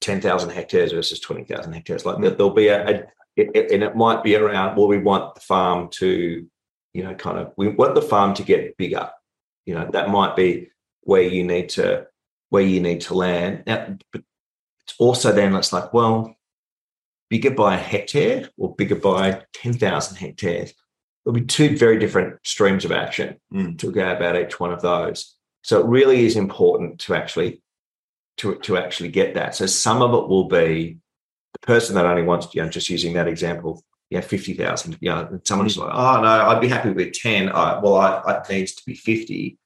ten 0.00 0.20
thousand 0.20 0.50
hectares 0.50 0.92
versus 0.92 1.20
twenty 1.20 1.44
thousand 1.44 1.72
hectares. 1.72 2.04
Like 2.04 2.20
there'll 2.20 2.50
be 2.50 2.68
a, 2.68 2.88
a 2.88 3.02
it, 3.38 3.70
and 3.70 3.82
it 3.82 3.96
might 3.96 4.22
be 4.22 4.34
around 4.34 4.76
well 4.76 4.88
we 4.88 4.98
want 4.98 5.34
the 5.34 5.40
farm 5.40 5.88
to 5.92 6.46
you 6.92 7.02
know 7.02 7.14
kind 7.14 7.38
of 7.38 7.52
we 7.56 7.68
want 7.68 7.94
the 7.94 8.02
farm 8.02 8.34
to 8.34 8.42
get 8.42 8.76
bigger 8.76 9.08
you 9.64 9.74
know 9.74 9.88
that 9.92 10.10
might 10.10 10.34
be 10.34 10.68
where 11.02 11.22
you 11.22 11.44
need 11.44 11.68
to 11.68 12.06
where 12.50 12.62
you 12.62 12.80
need 12.80 13.00
to 13.02 13.14
land 13.14 13.62
now 13.66 13.96
but 14.12 14.22
also 14.98 15.32
then 15.32 15.54
it's 15.54 15.72
like 15.72 15.92
well 15.92 16.34
bigger 17.30 17.50
by 17.50 17.74
a 17.74 17.78
hectare 17.78 18.48
or 18.56 18.74
bigger 18.74 18.96
by 18.96 19.42
10,000 19.54 20.16
hectares 20.16 20.72
there'll 21.24 21.38
be 21.38 21.44
two 21.44 21.76
very 21.76 21.98
different 21.98 22.38
streams 22.44 22.84
of 22.84 22.92
action 22.92 23.38
Mm. 23.52 23.78
to 23.78 23.90
go 23.92 24.10
about 24.10 24.36
each 24.36 24.58
one 24.60 24.72
of 24.72 24.82
those 24.82 25.36
so 25.62 25.80
it 25.80 25.86
really 25.86 26.24
is 26.26 26.36
important 26.36 27.00
to 27.00 27.14
actually 27.14 27.62
to, 28.38 28.54
to 28.60 28.76
actually 28.76 29.08
get 29.08 29.34
that 29.34 29.54
so 29.54 29.66
some 29.66 30.00
of 30.00 30.12
it 30.14 30.28
will 30.28 30.48
be 30.48 30.98
the 31.52 31.66
person 31.66 31.94
that 31.94 32.06
only 32.06 32.22
wants, 32.22 32.54
you 32.54 32.62
know, 32.62 32.68
just 32.68 32.90
using 32.90 33.14
that 33.14 33.28
example, 33.28 33.82
yeah, 34.10 34.20
50,000, 34.20 34.98
you 35.00 35.10
know, 35.10 35.40
someone's 35.44 35.76
like, 35.76 35.92
oh, 35.92 36.20
no, 36.20 36.28
I'd 36.28 36.60
be 36.60 36.68
happy 36.68 36.90
with 36.90 37.12
10. 37.12 37.48
I, 37.50 37.78
well, 37.80 37.96
I, 37.96 38.22
I, 38.26 38.40
it 38.40 38.48
needs 38.48 38.74
to 38.74 38.82
be 38.86 38.94
50. 38.94 39.58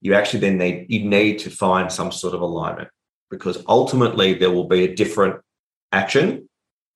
You 0.00 0.14
actually 0.14 0.40
then 0.40 0.58
need, 0.58 0.86
you 0.88 1.08
need 1.08 1.38
to 1.40 1.50
find 1.50 1.90
some 1.90 2.12
sort 2.12 2.34
of 2.34 2.40
alignment 2.40 2.88
because 3.30 3.62
ultimately 3.68 4.34
there 4.34 4.50
will 4.50 4.68
be 4.68 4.84
a 4.84 4.94
different 4.94 5.40
action 5.92 6.48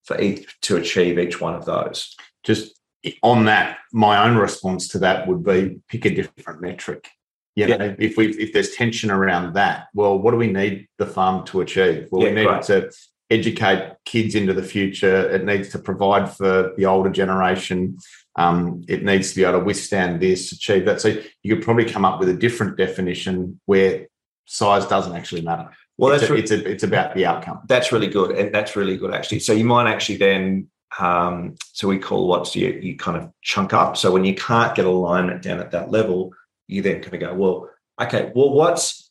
for 0.04 0.20
each 0.20 0.60
to 0.62 0.76
achieve 0.76 1.18
each 1.18 1.40
one 1.40 1.54
of 1.54 1.64
those. 1.64 2.16
Just 2.42 2.78
on 3.22 3.44
that, 3.46 3.78
my 3.92 4.28
own 4.28 4.36
response 4.36 4.88
to 4.88 4.98
that 5.00 5.26
would 5.26 5.44
be 5.44 5.80
pick 5.88 6.04
a 6.04 6.10
different 6.14 6.60
metric. 6.60 7.08
You 7.54 7.66
Yeah. 7.66 7.94
if 7.98 8.16
we 8.16 8.28
if 8.28 8.52
there's 8.52 8.74
tension 8.74 9.10
around 9.10 9.54
that, 9.54 9.88
well, 9.94 10.18
what 10.18 10.30
do 10.30 10.36
we 10.38 10.50
need 10.50 10.88
the 10.98 11.06
farm 11.06 11.44
to 11.46 11.60
achieve? 11.60 12.08
Well, 12.10 12.22
Yeah, 12.22 12.28
we 12.30 12.34
need 12.36 12.46
right. 12.46 12.62
to 12.64 12.90
educate 13.30 13.94
kids 14.04 14.34
into 14.34 14.52
the 14.52 14.62
future. 14.62 15.30
It 15.30 15.44
needs 15.44 15.70
to 15.70 15.78
provide 15.78 16.30
for 16.30 16.72
the 16.76 16.86
older 16.86 17.10
generation. 17.10 17.98
Um, 18.36 18.82
it 18.88 19.04
needs 19.04 19.30
to 19.30 19.36
be 19.36 19.44
able 19.44 19.58
to 19.60 19.64
withstand 19.64 20.20
this, 20.20 20.52
achieve 20.52 20.84
that. 20.86 21.00
So 21.00 21.16
you 21.42 21.56
could 21.56 21.64
probably 21.64 21.84
come 21.84 22.04
up 22.04 22.18
with 22.20 22.28
a 22.28 22.34
different 22.34 22.76
definition 22.76 23.60
where 23.66 24.06
size 24.46 24.86
doesn't 24.86 25.14
actually 25.14 25.42
matter. 25.42 25.70
Well, 26.02 26.10
it's, 26.12 26.22
that's 26.22 26.30
a, 26.30 26.34
re- 26.34 26.40
it's 26.40 26.50
a, 26.50 26.70
it's 26.70 26.82
about 26.82 27.14
the 27.14 27.24
outcome. 27.26 27.60
that's 27.68 27.92
really 27.92 28.08
good, 28.08 28.32
and 28.36 28.52
that's 28.52 28.74
really 28.74 28.96
good 28.96 29.14
actually. 29.14 29.38
So 29.38 29.52
you 29.52 29.64
might 29.64 29.88
actually 29.88 30.16
then, 30.16 30.66
um, 30.98 31.54
so 31.72 31.86
we 31.86 31.98
call 31.98 32.26
what's 32.26 32.56
you 32.56 32.70
you 32.82 32.96
kind 32.96 33.16
of 33.16 33.30
chunk 33.42 33.72
up. 33.72 33.96
So 33.96 34.10
when 34.10 34.24
you 34.24 34.34
can't 34.34 34.74
get 34.74 34.84
alignment 34.84 35.42
down 35.42 35.60
at 35.60 35.70
that 35.70 35.92
level, 35.92 36.32
you 36.66 36.82
then 36.82 37.02
kind 37.02 37.14
of 37.14 37.20
go, 37.20 37.34
well, 37.34 37.70
okay, 38.00 38.32
well, 38.34 38.50
what's 38.50 39.10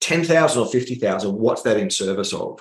ten 0.00 0.24
thousand 0.24 0.62
or 0.62 0.68
fifty 0.68 0.96
thousand? 0.96 1.32
What's 1.34 1.62
that 1.62 1.76
in 1.76 1.90
service 1.90 2.32
of? 2.32 2.58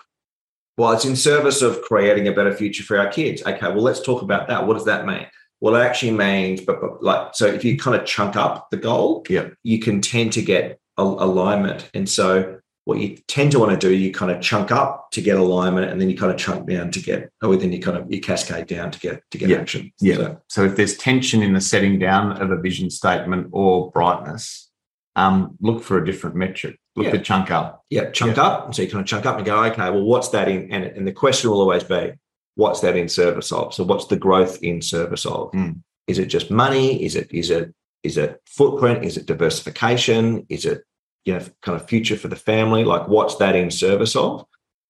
Well, 0.78 0.92
it's 0.94 1.06
in 1.06 1.16
service 1.16 1.64
of 1.64 1.82
creating 1.82 2.28
a 2.28 2.32
better 2.32 2.54
future 2.54 2.84
for 2.84 3.00
our 3.00 3.10
kids. 3.10 3.42
Okay, 3.44 3.68
well, 3.68 3.82
let's 3.82 4.02
talk 4.02 4.22
about 4.22 4.48
that. 4.50 4.68
What 4.68 4.76
does 4.76 4.86
that 4.86 5.08
mean? 5.08 5.26
Well, 5.60 5.76
it 5.76 5.82
actually 5.84 6.12
means, 6.12 6.62
but, 6.62 6.80
but 6.80 7.04
like, 7.04 7.36
so 7.36 7.48
if 7.48 7.66
you 7.66 7.78
kind 7.78 8.00
of 8.00 8.06
chunk 8.06 8.38
up 8.38 8.70
the 8.70 8.78
goal, 8.78 9.26
Yeah. 9.28 9.50
you 9.64 9.80
can 9.80 10.00
tend 10.02 10.32
to 10.34 10.42
get 10.42 10.80
a, 10.98 11.02
alignment. 11.04 11.90
And 11.94 12.08
so 12.08 12.59
what 12.90 13.00
you 13.00 13.16
tend 13.28 13.52
to 13.52 13.60
want 13.60 13.72
to 13.72 13.78
do, 13.78 13.94
you 13.94 14.12
kind 14.12 14.32
of 14.32 14.42
chunk 14.42 14.72
up 14.72 15.12
to 15.12 15.22
get 15.22 15.38
alignment, 15.38 15.92
and 15.92 16.02
then 16.02 16.10
you 16.10 16.18
kind 16.18 16.32
of 16.32 16.38
chunk 16.40 16.68
down 16.68 16.90
to 16.92 17.00
get, 17.00 17.30
or 17.44 17.56
then 17.56 17.72
you 17.72 17.80
kind 17.80 17.96
of 17.98 18.12
you 18.12 18.20
cascade 18.20 18.66
down 18.66 18.90
to 18.92 19.00
get 19.00 19.22
to 19.32 19.38
get 19.38 19.48
Yeah. 19.50 19.58
action. 19.58 19.92
Yeah. 20.02 20.16
So, 20.16 20.38
So 20.48 20.64
if 20.66 20.76
there's 20.76 20.98
tension 20.98 21.44
in 21.44 21.54
the 21.54 21.62
setting 21.62 22.00
down 22.00 22.42
of 22.42 22.50
a 22.52 22.58
vision 22.58 22.90
statement 22.90 23.48
or 23.52 23.92
brightness, 23.92 24.70
um, 25.16 25.56
look 25.62 25.84
for 25.84 25.98
a 26.00 26.06
different 26.06 26.36
metric. 26.36 26.78
Look 26.96 27.06
Yeah. 27.06 27.12
to 27.12 27.20
chunk 27.20 27.52
up. 27.52 27.84
yeah, 27.92 28.10
chunk 28.10 28.38
up. 28.38 28.74
So 28.74 28.82
you 28.82 28.90
kind 28.90 29.02
of 29.02 29.08
chunk 29.08 29.26
up 29.28 29.38
and 29.38 29.46
go, 29.46 29.64
okay, 29.66 29.90
well, 29.92 30.04
what's 30.04 30.30
that 30.30 30.48
in? 30.50 30.72
And, 30.72 30.84
and 30.86 31.08
the 31.08 31.12
question 31.12 31.50
will 31.52 31.62
always 31.62 31.84
be, 31.84 32.12
what's 32.56 32.80
that 32.82 32.96
in 32.98 33.08
service 33.08 33.52
of? 33.52 33.74
So 33.74 33.84
what's 33.84 34.06
the 34.08 34.18
growth 34.18 34.62
in 34.64 34.82
service 34.82 35.26
of? 35.26 35.52
Mm. 35.52 35.82
Is 36.08 36.18
it 36.20 36.26
just 36.26 36.50
money? 36.50 37.04
Is 37.04 37.16
it 37.16 37.28
is 37.32 37.52
it 37.52 37.74
is 38.04 38.18
it 38.18 38.42
footprint? 38.48 39.06
Is 39.06 39.16
it 39.18 39.28
diversification? 39.28 40.46
Is 40.50 40.66
it 40.66 40.82
you 41.26 41.34
know 41.34 41.46
kind 41.62 41.80
of 41.80 41.88
future 41.88 42.18
for 42.18 42.28
the 42.28 42.36
family? 42.36 42.84
Like 42.84 43.08
what's 43.08 43.36
that 43.36 43.56
in 43.56 43.72
service 43.72 44.16
of? 44.16 44.46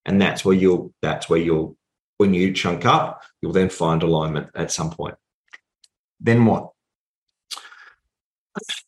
And 0.06 0.22
that's 0.22 0.44
where 0.44 0.56
you'll 0.56 0.94
that's 1.02 1.30
where 1.30 1.40
you'll 1.40 1.78
when 2.18 2.34
you 2.34 2.54
chunk 2.54 2.86
up, 2.86 3.24
you'll 3.42 3.54
then 3.54 3.70
find 3.70 4.04
alignment 4.04 4.50
at 4.54 4.72
some 4.72 4.92
point. 4.92 5.16
Then 6.20 6.46
what? 6.46 6.72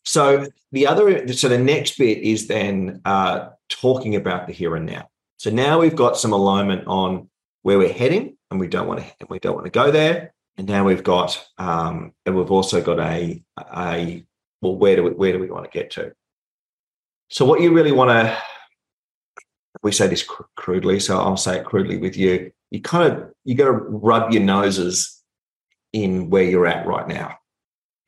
So 0.04 0.48
the 0.74 0.88
other, 0.88 1.32
so 1.34 1.48
the 1.48 1.58
next 1.58 1.98
bit 1.98 2.18
is 2.18 2.48
then 2.48 3.02
uh, 3.06 3.50
talking 3.70 4.16
about 4.16 4.48
the 4.48 4.54
here 4.54 4.76
and 4.76 4.86
now. 4.86 5.10
So 5.38 5.50
now 5.50 5.80
we've 5.80 5.96
got 5.96 6.18
some 6.18 6.34
alignment 6.34 6.88
on 6.88 7.30
where 7.62 7.78
we're 7.78 7.94
heading, 7.94 8.38
and 8.50 8.60
we 8.60 8.68
don't 8.68 8.88
want 8.88 9.00
to, 9.00 9.28
we 9.30 9.40
don't 9.40 9.56
want 9.56 9.66
to 9.66 9.72
go 9.72 9.92
there. 9.92 10.34
And 10.58 10.68
now 10.68 10.84
we've 10.84 11.04
got, 11.04 11.42
um, 11.58 12.12
and 12.26 12.36
we've 12.36 12.52
also 12.52 12.82
got 12.82 13.00
a, 13.00 13.42
a, 13.74 14.26
well, 14.62 14.76
where 14.76 14.98
do 14.98 15.04
we, 15.04 15.12
where 15.12 15.32
do 15.32 15.40
we 15.40 15.50
want 15.50 15.64
to 15.64 15.72
get 15.72 15.92
to? 15.92 16.12
So 17.32 17.46
what 17.46 17.62
you 17.62 17.72
really 17.72 17.94
want 17.94 18.10
to, 18.10 18.38
we 19.84 19.94
say 19.94 20.08
this 20.08 20.22
cr- 20.22 20.44
crudely, 20.58 21.00
so 21.00 21.18
I'll 21.18 21.38
say 21.38 21.60
it 21.60 21.66
crudely 21.66 21.98
with 21.98 22.18
you. 22.18 22.52
You 22.72 22.82
kind 22.82 23.10
of, 23.10 23.32
you 23.46 23.56
got 23.56 23.66
to 23.66 23.72
rub 23.72 24.32
your 24.34 24.44
noses 24.44 25.24
in 25.94 26.30
where 26.30 26.44
you're 26.44 26.68
at 26.68 26.86
right 26.86 27.08
now. 27.08 27.38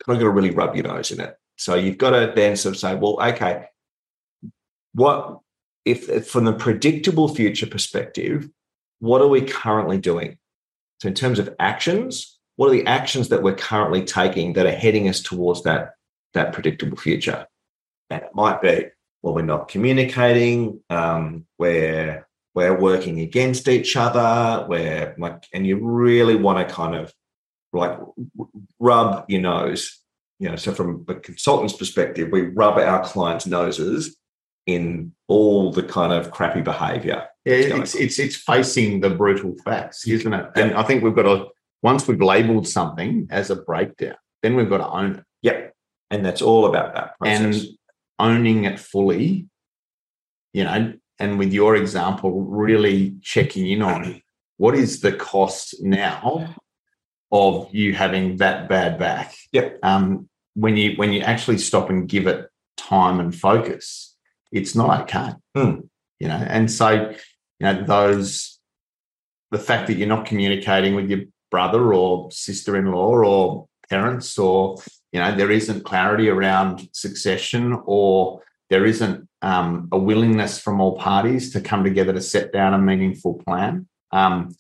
Kind 0.06 0.18
of 0.18 0.20
got 0.20 0.26
to 0.26 0.30
really 0.30 0.52
rub 0.52 0.76
your 0.76 0.86
nose 0.86 1.12
in 1.12 1.22
it. 1.22 1.38
So 1.58 1.76
you've 1.76 1.98
got 1.98 2.10
to 2.10 2.34
then 2.36 2.58
sort 2.58 2.76
of 2.76 2.82
say, 2.82 2.96
well, 2.96 3.18
okay, 3.22 3.68
what 4.94 5.40
if 5.86 6.10
if 6.10 6.28
from 6.28 6.44
the 6.44 6.54
predictable 6.54 7.34
future 7.34 7.68
perspective, 7.68 8.50
what 9.00 9.22
are 9.22 9.28
we 9.28 9.42
currently 9.42 10.00
doing? 10.00 10.38
So 11.02 11.08
in 11.08 11.14
terms 11.14 11.40
of 11.40 11.56
actions, 11.60 12.40
what 12.58 12.68
are 12.68 12.74
the 12.74 12.86
actions 12.88 13.30
that 13.30 13.42
we're 13.42 13.56
currently 13.56 14.04
taking 14.04 14.54
that 14.54 14.66
are 14.66 14.72
heading 14.72 15.08
us 15.08 15.22
towards 15.22 15.64
that 15.64 15.92
that 16.34 16.52
predictable 16.52 16.98
future? 16.98 17.48
And 18.10 18.22
it 18.22 18.30
might 18.34 18.62
be, 18.62 18.88
well, 19.24 19.34
we're 19.34 19.42
not 19.42 19.68
communicating, 19.68 20.82
um, 20.90 21.46
we're 21.58 22.28
we're 22.56 22.80
working 22.80 23.20
against 23.22 23.68
each 23.68 23.98
other, 23.98 24.68
we're 24.70 25.16
like, 25.18 25.48
and 25.56 25.66
you 25.66 25.80
really 25.82 26.36
want 26.36 26.68
to 26.68 26.72
kind 26.72 26.94
of 26.94 27.12
like 27.72 27.98
rub 28.80 29.26
your 29.28 29.42
nose 29.42 30.04
you 30.44 30.50
know, 30.50 30.58
so 30.58 30.74
from 30.74 31.06
a 31.08 31.16
consultant's 31.16 31.74
perspective, 31.74 32.30
we 32.30 32.42
rub 32.42 32.78
our 32.78 33.02
clients' 33.06 33.46
noses 33.46 34.18
in 34.66 35.14
all 35.30 35.72
the 35.72 35.84
kind 35.84 36.12
of 36.12 36.32
crappy 36.32 36.62
behavior. 36.62 37.28
Yeah, 37.46 37.78
It's 37.78 37.96
it's 37.96 38.20
it's 38.20 38.36
facing 38.36 39.00
the 39.00 39.10
brutal 39.10 39.56
facts, 39.64 40.06
isn't 40.06 40.34
it? 40.34 40.50
Yeah. 40.56 40.64
And 40.64 40.74
I 40.76 40.84
think 40.84 41.02
we've 41.02 41.16
got 41.16 41.24
to 41.24 41.48
once 41.82 42.10
we've 42.10 42.22
labelled 42.22 42.68
something 42.68 43.28
as 43.30 43.52
a 43.52 43.56
breakdown, 43.56 44.16
then 44.42 44.56
we've 44.56 44.70
got 44.70 44.80
to 44.80 44.90
own 44.90 45.16
it. 45.16 45.24
Yep. 45.44 45.74
And 46.12 46.26
that's 46.26 46.42
all 46.42 46.66
about 46.66 46.94
that 46.94 47.18
process. 47.18 47.40
And 47.64 47.78
owning 48.20 48.66
it 48.66 48.80
fully, 48.80 49.48
you 50.54 50.64
know, 50.64 50.94
and 51.20 51.40
with 51.40 51.54
your 51.54 51.76
example, 51.76 52.42
really 52.42 53.16
checking 53.22 53.68
in 53.68 53.82
on 53.82 54.22
what 54.58 54.76
is 54.76 55.02
the 55.02 55.12
cost 55.14 55.76
now 55.82 56.56
of 57.32 57.74
you 57.74 57.94
having 57.94 58.38
that 58.38 58.70
bad 58.70 59.00
back. 59.00 59.36
Yep. 59.52 59.80
Um, 59.84 60.30
when 60.56 60.78
you 60.78 60.96
when 60.96 61.12
you 61.12 61.22
actually 61.22 61.58
stop 61.58 61.90
and 61.90 62.08
give 62.08 62.28
it 62.28 62.48
time 62.78 63.20
and 63.20 63.36
focus, 63.36 64.16
it's 64.52 64.76
not 64.76 65.02
okay. 65.02 65.34
Hmm. 65.56 65.82
You 66.20 66.28
know, 66.28 66.46
and 66.48 66.72
so 66.72 67.10
you 67.10 67.16
know 67.62 67.84
those 67.84 68.60
the 69.52 69.60
fact 69.60 69.88
that 69.88 69.96
you're 69.96 70.08
not 70.08 70.26
communicating 70.26 70.96
with 70.96 71.10
your 71.10 71.22
brother 71.52 71.94
or 71.94 72.32
sister-in-law 72.32 73.10
or 73.24 73.68
parents 73.90 74.38
or 74.40 74.78
you 75.14 75.20
know 75.20 75.36
there 75.36 75.52
isn't 75.52 75.86
clarity 75.86 76.28
around 76.28 76.90
succession 76.92 77.80
or 77.86 78.42
there 78.70 78.86
isn't 78.86 79.28
um, 79.42 79.88
a 79.92 79.98
willingness 79.98 80.60
from 80.60 80.82
all 80.82 80.98
parties 80.98 81.54
to 81.54 81.62
come 81.62 81.84
together 81.84 82.12
to 82.12 82.22
set 82.22 82.52
down 82.52 82.74
a 82.74 82.78
meaningful 82.78 83.36
plan. 83.46 83.88
Um, 84.12 84.56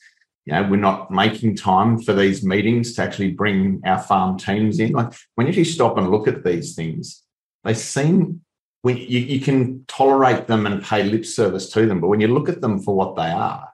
you 0.45 0.53
know 0.53 0.63
we're 0.69 0.77
not 0.77 1.11
making 1.11 1.57
time 1.57 1.99
for 1.99 2.13
these 2.13 2.43
meetings 2.43 2.93
to 2.93 3.01
actually 3.01 3.31
bring 3.31 3.81
our 3.85 3.99
farm 3.99 4.37
teams 4.37 4.79
in. 4.79 4.93
Like 4.93 5.13
when 5.35 5.51
you 5.51 5.65
stop 5.65 5.97
and 5.97 6.09
look 6.09 6.27
at 6.27 6.45
these 6.45 6.75
things 6.75 7.23
they 7.63 7.73
seem 7.73 8.41
when 8.81 8.97
you, 8.97 9.19
you 9.19 9.39
can 9.39 9.85
tolerate 9.87 10.47
them 10.47 10.65
and 10.65 10.83
pay 10.83 11.03
lip 11.03 11.25
service 11.25 11.69
to 11.71 11.85
them 11.85 12.01
but 12.01 12.09
when 12.09 12.19
you 12.19 12.27
look 12.27 12.49
at 12.49 12.59
them 12.59 12.81
for 12.81 12.93
what 12.93 13.15
they 13.15 13.29
are 13.29 13.73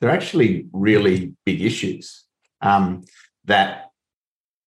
they're 0.00 0.10
actually 0.10 0.68
really 0.72 1.34
big 1.44 1.62
issues. 1.62 2.24
Um, 2.60 3.04
that 3.44 3.85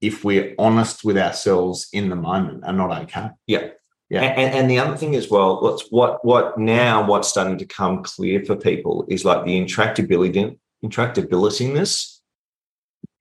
if 0.01 0.23
we're 0.23 0.55
honest 0.57 1.03
with 1.03 1.17
ourselves 1.17 1.87
in 1.93 2.09
the 2.09 2.15
moment 2.15 2.63
are 2.63 2.73
not 2.73 2.91
okay 3.03 3.29
Yeah. 3.47 3.69
Yeah. 4.09 4.21
And, 4.23 4.55
and 4.55 4.69
the 4.71 4.79
other 4.79 4.97
thing 4.97 5.13
as 5.15 5.29
well, 5.29 5.61
what's 5.61 5.83
what 5.91 6.25
what 6.25 6.57
now 6.57 7.05
what's 7.05 7.27
starting 7.29 7.59
to 7.59 7.65
come 7.65 8.01
clear 8.01 8.43
for 8.43 8.55
people 8.55 9.05
is 9.07 9.23
like 9.23 9.45
the 9.45 9.63
intractability 9.63 10.57
intractabilityness. 10.83 12.17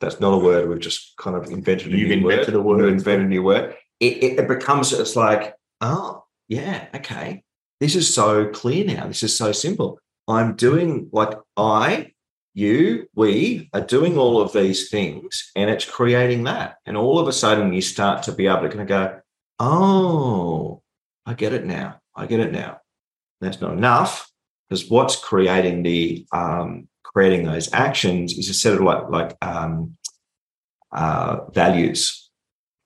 That's 0.00 0.20
not 0.20 0.32
a 0.32 0.38
word. 0.38 0.68
We've 0.68 0.78
just 0.78 1.14
kind 1.16 1.36
of 1.36 1.50
invented 1.50 1.92
a 1.92 1.96
You've 1.96 2.08
new 2.08 2.14
invented 2.30 2.54
word. 2.54 2.60
a 2.60 2.62
word. 2.62 2.76
We've 2.84 2.92
invented 2.94 3.26
a 3.26 3.28
new 3.28 3.42
word. 3.42 3.74
It, 4.00 4.22
it, 4.22 4.38
it 4.38 4.48
becomes 4.48 4.92
it's 4.92 5.16
like, 5.16 5.54
oh 5.80 6.24
yeah, 6.48 6.86
okay. 6.94 7.42
This 7.80 7.94
is 7.94 8.12
so 8.12 8.46
clear 8.48 8.84
now. 8.84 9.06
This 9.08 9.22
is 9.22 9.36
so 9.36 9.52
simple. 9.52 9.98
I'm 10.26 10.54
doing 10.54 11.10
like 11.12 11.34
I, 11.56 12.12
you, 12.58 13.08
we 13.14 13.70
are 13.72 13.80
doing 13.80 14.18
all 14.18 14.40
of 14.40 14.52
these 14.52 14.90
things 14.90 15.50
and 15.54 15.70
it's 15.70 15.84
creating 15.84 16.44
that. 16.44 16.78
And 16.86 16.96
all 16.96 17.18
of 17.18 17.28
a 17.28 17.32
sudden 17.32 17.72
you 17.72 17.80
start 17.80 18.24
to 18.24 18.32
be 18.32 18.48
able 18.48 18.62
to 18.62 18.68
kind 18.68 18.80
of 18.80 18.88
go, 18.88 19.20
oh, 19.60 20.82
I 21.24 21.34
get 21.34 21.52
it 21.52 21.64
now. 21.64 22.00
I 22.16 22.26
get 22.26 22.40
it 22.40 22.50
now. 22.50 22.80
That's 23.40 23.60
not 23.60 23.74
enough 23.74 24.28
because 24.68 24.90
what's 24.90 25.14
creating 25.16 25.84
the 25.84 26.26
um, 26.32 26.88
creating 27.04 27.46
those 27.46 27.72
actions 27.72 28.36
is 28.36 28.48
a 28.48 28.54
set 28.54 28.74
of 28.74 28.80
like 28.80 29.08
like 29.08 29.36
um, 29.40 29.96
uh, 30.90 31.48
values 31.50 32.28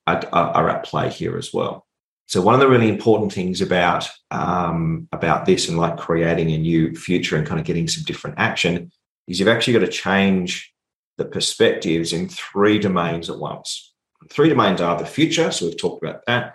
are, 0.07 0.23
are, 0.33 0.69
at 0.69 0.85
play 0.85 1.09
here 1.09 1.39
as 1.39 1.55
well. 1.55 1.87
So 2.27 2.43
one 2.43 2.55
of 2.55 2.61
the 2.61 2.69
really 2.69 2.89
important 2.89 3.33
things 3.33 3.63
about 3.63 4.09
um, 4.31 5.09
about 5.13 5.47
this 5.47 5.69
and 5.69 5.79
like 5.79 5.97
creating 5.97 6.51
a 6.51 6.59
new 6.59 6.95
future 6.95 7.37
and 7.37 7.47
kind 7.47 7.61
of 7.61 7.67
getting 7.67 7.89
some 7.89 8.05
different 8.05 8.39
action 8.39 8.91
is 9.29 9.39
you've 9.39 9.49
actually 9.49 9.75
got 9.75 9.81
to 9.81 9.89
change 9.89 10.73
the 11.19 11.25
perspectives 11.25 12.13
in 12.13 12.29
three 12.29 12.79
domains 12.79 13.31
at 13.31 13.39
once. 13.39 13.95
Three 14.31 14.49
domains 14.49 14.81
are 14.81 14.99
the 14.99 15.07
future, 15.07 15.51
so 15.51 15.67
we've 15.67 15.79
talked 15.79 16.03
about 16.03 16.25
that. 16.27 16.55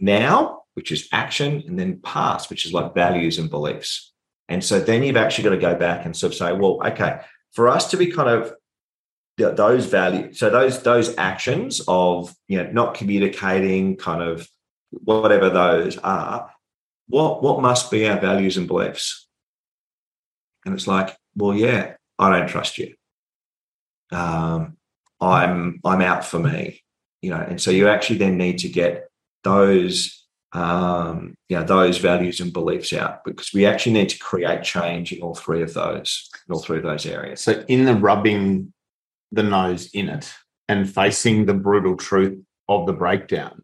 Now, 0.00 0.62
which 0.74 0.92
is 0.92 1.08
action, 1.12 1.64
and 1.66 1.78
then 1.78 2.00
past, 2.02 2.50
which 2.50 2.64
is 2.64 2.72
like 2.72 2.94
values 2.94 3.38
and 3.38 3.50
beliefs. 3.50 4.12
And 4.48 4.62
so 4.62 4.80
then 4.80 5.02
you've 5.02 5.16
actually 5.16 5.44
got 5.44 5.50
to 5.50 5.58
go 5.58 5.74
back 5.74 6.04
and 6.06 6.16
sort 6.16 6.32
of 6.32 6.38
say, 6.38 6.52
well, 6.52 6.80
okay, 6.86 7.20
for 7.52 7.68
us 7.68 7.90
to 7.90 7.96
be 7.96 8.12
kind 8.12 8.28
of 8.28 8.54
those 9.36 9.86
values, 9.86 10.38
so 10.38 10.50
those 10.50 10.82
those 10.82 11.16
actions 11.16 11.80
of 11.86 12.34
you 12.48 12.62
know 12.62 12.70
not 12.72 12.94
communicating, 12.94 13.96
kind 13.96 14.22
of 14.22 14.48
whatever 14.90 15.48
those 15.48 15.96
are, 15.98 16.50
what 17.08 17.42
what 17.42 17.62
must 17.62 17.90
be 17.90 18.08
our 18.08 18.20
values 18.20 18.56
and 18.56 18.66
beliefs? 18.66 19.28
And 20.64 20.74
it's 20.74 20.86
like, 20.86 21.16
well, 21.38 21.54
yeah, 21.54 21.94
I 22.18 22.36
don't 22.36 22.48
trust 22.48 22.78
you. 22.78 22.94
Um, 24.12 24.76
I'm 25.20 25.80
I'm 25.84 26.00
out 26.00 26.24
for 26.24 26.38
me, 26.38 26.82
you 27.22 27.30
know. 27.30 27.40
And 27.40 27.60
so 27.60 27.70
you 27.70 27.88
actually 27.88 28.18
then 28.18 28.36
need 28.36 28.58
to 28.58 28.68
get 28.68 29.08
those 29.44 30.18
um, 30.52 31.34
you 31.48 31.56
know, 31.58 31.64
those 31.64 31.98
values 31.98 32.40
and 32.40 32.52
beliefs 32.52 32.92
out 32.92 33.24
because 33.24 33.52
we 33.52 33.66
actually 33.66 33.92
need 33.92 34.08
to 34.10 34.18
create 34.18 34.62
change 34.62 35.12
in 35.12 35.20
all 35.20 35.34
three 35.34 35.62
of 35.62 35.74
those, 35.74 36.30
in 36.48 36.54
all 36.54 36.62
three 36.62 36.78
of 36.78 36.84
those 36.84 37.04
areas. 37.04 37.40
So, 37.40 37.64
in 37.68 37.84
the 37.84 37.94
rubbing 37.94 38.72
the 39.30 39.42
nose 39.42 39.90
in 39.92 40.08
it 40.08 40.32
and 40.68 40.92
facing 40.92 41.44
the 41.44 41.54
brutal 41.54 41.96
truth 41.96 42.38
of 42.68 42.86
the 42.86 42.94
breakdown, 42.94 43.62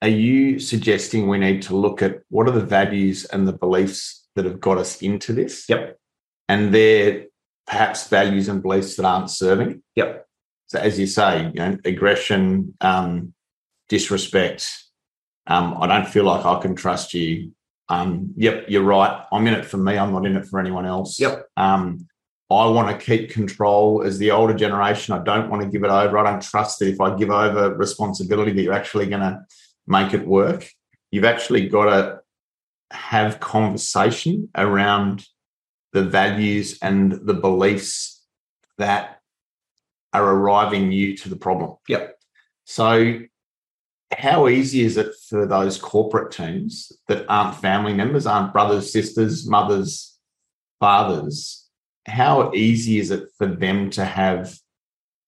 are 0.00 0.08
you 0.08 0.58
suggesting 0.58 1.28
we 1.28 1.38
need 1.38 1.62
to 1.62 1.76
look 1.76 2.00
at 2.00 2.20
what 2.28 2.48
are 2.48 2.52
the 2.52 2.60
values 2.60 3.26
and 3.26 3.46
the 3.46 3.52
beliefs 3.52 4.26
that 4.36 4.46
have 4.46 4.60
got 4.60 4.78
us 4.78 5.02
into 5.02 5.32
this? 5.32 5.66
Yep. 5.68 5.98
And 6.48 6.74
they're 6.74 7.26
perhaps 7.66 8.08
values 8.08 8.48
and 8.48 8.62
beliefs 8.62 8.96
that 8.96 9.04
aren't 9.04 9.30
serving. 9.30 9.82
Yep. 9.96 10.26
So, 10.68 10.78
as 10.78 10.98
you 10.98 11.06
say, 11.06 11.44
you 11.46 11.60
know, 11.60 11.78
aggression, 11.84 12.74
um, 12.80 13.34
disrespect, 13.88 14.68
um, 15.46 15.76
I 15.80 15.86
don't 15.86 16.08
feel 16.08 16.24
like 16.24 16.44
I 16.44 16.60
can 16.60 16.74
trust 16.74 17.14
you. 17.14 17.52
Um, 17.88 18.32
yep, 18.36 18.64
you're 18.68 18.82
right. 18.82 19.24
I'm 19.30 19.46
in 19.46 19.54
it 19.54 19.64
for 19.64 19.76
me. 19.76 19.96
I'm 19.96 20.12
not 20.12 20.26
in 20.26 20.36
it 20.36 20.46
for 20.46 20.58
anyone 20.58 20.86
else. 20.86 21.20
Yep. 21.20 21.46
Um, 21.56 22.08
I 22.50 22.66
want 22.66 22.88
to 22.88 23.04
keep 23.04 23.30
control 23.30 24.02
as 24.02 24.18
the 24.18 24.30
older 24.30 24.54
generation. 24.54 25.14
I 25.14 25.22
don't 25.22 25.50
want 25.50 25.62
to 25.62 25.68
give 25.68 25.82
it 25.82 25.90
over. 25.90 26.18
I 26.18 26.30
don't 26.30 26.42
trust 26.42 26.78
that 26.78 26.88
if 26.88 27.00
I 27.00 27.16
give 27.16 27.30
over 27.30 27.74
responsibility, 27.74 28.52
that 28.52 28.62
you're 28.62 28.72
actually 28.72 29.06
going 29.06 29.22
to 29.22 29.44
make 29.86 30.14
it 30.14 30.26
work. 30.26 30.68
You've 31.10 31.24
actually 31.24 31.68
got 31.68 31.84
to 31.86 32.20
have 32.92 33.40
conversation 33.40 34.48
around 34.56 35.24
the 35.92 36.04
values 36.04 36.78
and 36.82 37.12
the 37.12 37.34
beliefs 37.34 38.24
that 38.78 39.20
are 40.12 40.24
arriving 40.24 40.92
you 40.92 41.16
to 41.16 41.28
the 41.28 41.36
problem. 41.36 41.76
Yep. 41.88 42.18
So 42.64 43.20
how 44.12 44.48
easy 44.48 44.82
is 44.82 44.96
it 44.96 45.14
for 45.28 45.46
those 45.46 45.78
corporate 45.78 46.32
teams 46.32 46.92
that 47.08 47.26
aren't 47.28 47.56
family 47.56 47.92
members, 47.92 48.26
aren't 48.26 48.52
brothers, 48.52 48.92
sisters, 48.92 49.48
mothers, 49.48 50.16
fathers? 50.80 51.68
How 52.06 52.52
easy 52.54 52.98
is 52.98 53.10
it 53.10 53.28
for 53.36 53.46
them 53.46 53.90
to 53.90 54.04
have 54.04 54.56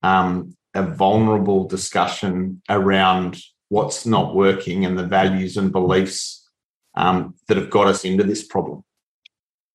um, 0.03 0.57
a 0.75 0.83
vulnerable 0.83 1.67
discussion 1.67 2.63
around 2.69 3.41
what's 3.69 4.07
not 4.07 4.35
working 4.35 4.85
and 4.85 4.99
the 4.99 5.07
values 5.07 5.57
and 5.57 5.73
beliefs 5.73 6.49
um, 6.95 7.35
that 7.49 7.57
have 7.57 7.71
got 7.71 7.89
us 7.89 8.05
into 8.05 8.25
this 8.25 8.45
problem? 8.45 8.85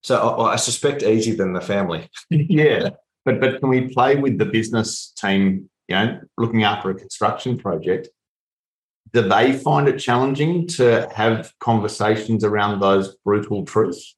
So 0.04 0.38
I 0.38 0.56
suspect 0.56 1.02
easier 1.02 1.34
than 1.34 1.52
the 1.52 1.60
family. 1.60 2.08
yeah, 2.30 2.90
but 3.24 3.40
but 3.40 3.58
can 3.58 3.68
we 3.68 3.88
play 3.88 4.16
with 4.16 4.38
the 4.38 4.46
business 4.46 5.12
team? 5.16 5.68
You 5.88 5.96
know, 5.96 6.20
looking 6.38 6.62
after 6.62 6.90
a 6.90 6.94
construction 6.94 7.58
project 7.58 8.08
do 9.14 9.22
they 9.22 9.52
find 9.52 9.88
it 9.88 9.98
challenging 9.98 10.66
to 10.66 11.08
have 11.14 11.52
conversations 11.60 12.42
around 12.42 12.80
those 12.80 13.14
brutal 13.24 13.64
truths? 13.64 14.16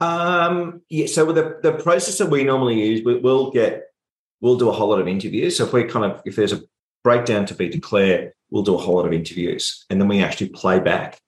Um, 0.00 0.82
yeah. 0.90 1.06
So 1.06 1.32
the 1.32 1.58
the 1.62 1.74
process 1.74 2.18
that 2.18 2.28
we 2.28 2.42
normally 2.42 2.82
use, 2.84 3.04
we, 3.04 3.20
will 3.20 3.52
get 3.52 3.84
we'll 4.40 4.56
do 4.56 4.68
a 4.68 4.72
whole 4.72 4.88
lot 4.88 5.00
of 5.00 5.06
interviews. 5.06 5.56
So 5.56 5.64
if 5.64 5.72
we 5.72 5.84
kind 5.84 6.04
of 6.04 6.20
if 6.24 6.34
there's 6.34 6.52
a 6.52 6.62
breakdown 7.04 7.46
to 7.46 7.54
be 7.54 7.68
declared, 7.68 8.32
we'll 8.50 8.64
do 8.64 8.74
a 8.74 8.78
whole 8.78 8.96
lot 8.96 9.06
of 9.06 9.12
interviews, 9.12 9.86
and 9.88 10.00
then 10.00 10.08
we 10.08 10.20
actually 10.20 10.48
play 10.48 10.80
back 10.80 11.18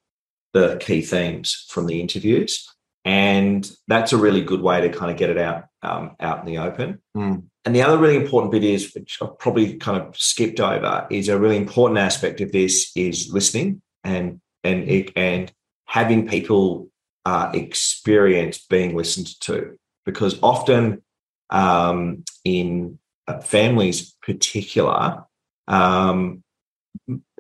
the 0.53 0.77
key 0.81 1.03
themes 1.03 1.67
from 1.69 1.87
the 1.87 2.01
interviews, 2.01 2.69
and 3.05 3.71
that's 3.87 4.13
a 4.13 4.17
really 4.17 4.43
good 4.43 4.63
way 4.63 4.81
to 4.81 4.89
kind 4.89 5.11
of 5.11 5.17
get 5.17 5.31
it 5.31 5.39
out 5.39 5.65
um, 5.83 6.17
out 6.21 6.41
in 6.41 6.47
the 6.47 6.59
open. 6.59 7.03
Mm. 7.17 7.45
And 7.67 7.75
the 7.75 7.83
other 7.83 7.99
really 7.99 8.17
important 8.17 8.53
bit 8.53 8.65
is, 8.65 8.93
which 8.95 9.19
I've 9.23 9.39
probably 9.39 9.77
kind 9.77 10.01
of 10.01 10.17
skipped 10.17 10.61
over, 10.61 11.07
is 11.11 11.29
a 11.29 11.39
really 11.39 11.57
important 11.57 11.99
aspect 11.99 12.41
of 12.41 12.53
this 12.53 12.93
is 12.95 13.33
listening 13.33 13.83
and 14.03 14.41
and 14.63 15.11
and 15.17 15.53
having 15.87 16.27
people 16.29 16.89
uh, 17.25 17.51
experience 17.55 18.59
being 18.59 18.97
listened 18.97 19.41
to, 19.41 19.79
because 20.05 20.39
often 20.43 21.03
um, 21.51 22.25
in 22.45 22.99
uh, 23.27 23.41
families, 23.41 24.15
particular, 24.23 25.25
um, 25.69 26.43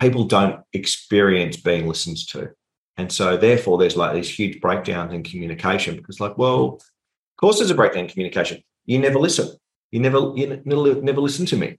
people 0.00 0.24
don't 0.24 0.60
experience 0.72 1.56
being 1.56 1.86
listened 1.86 2.16
to, 2.28 2.50
and 2.96 3.10
so 3.10 3.36
therefore 3.36 3.78
there's 3.78 3.96
like 3.96 4.14
these 4.14 4.30
huge 4.30 4.60
breakdowns 4.60 5.12
in 5.12 5.22
communication 5.22 5.96
because, 5.96 6.20
like, 6.20 6.38
well, 6.38 6.74
of 6.74 7.36
course, 7.36 7.58
there's 7.58 7.70
a 7.70 7.74
breakdown 7.74 8.04
in 8.04 8.10
communication. 8.10 8.62
You 8.86 8.98
never 8.98 9.18
listen 9.18 9.48
you 9.94 10.00
never 10.00 10.32
you 10.34 10.60
never, 10.64 11.00
never 11.00 11.20
listen 11.20 11.46
to 11.46 11.56
me. 11.56 11.78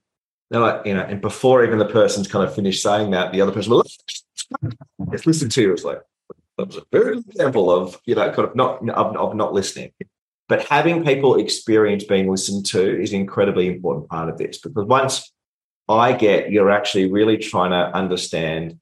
They're 0.50 0.60
like, 0.60 0.86
you 0.86 0.94
know, 0.94 1.02
and 1.02 1.20
before 1.20 1.62
even 1.64 1.78
the 1.78 1.84
person's 1.84 2.26
kind 2.26 2.48
of 2.48 2.54
finished 2.54 2.82
saying 2.82 3.10
that, 3.10 3.30
the 3.30 3.42
other 3.42 3.52
person 3.52 3.72
will 3.72 3.82
just 3.82 5.26
listen 5.26 5.50
to 5.50 5.60
you. 5.60 5.72
It's 5.74 5.84
like 5.84 6.00
that 6.56 6.68
was 6.68 6.78
a 6.78 6.82
very 6.90 7.18
example 7.18 7.70
of 7.70 8.00
you 8.06 8.14
know 8.14 8.32
kind 8.32 8.48
of 8.48 8.56
not 8.56 8.88
of, 8.88 9.14
of 9.16 9.36
not 9.36 9.52
listening. 9.52 9.92
But 10.48 10.64
having 10.64 11.04
people 11.04 11.34
experience 11.34 12.04
being 12.04 12.30
listened 12.30 12.64
to 12.66 13.02
is 13.02 13.12
an 13.12 13.20
incredibly 13.20 13.66
important 13.66 14.08
part 14.08 14.30
of 14.30 14.38
this 14.38 14.58
because 14.58 14.86
once 14.86 15.30
I 15.86 16.14
get 16.14 16.50
you're 16.50 16.70
actually 16.70 17.12
really 17.12 17.36
trying 17.36 17.72
to 17.72 17.94
understand 17.94 18.80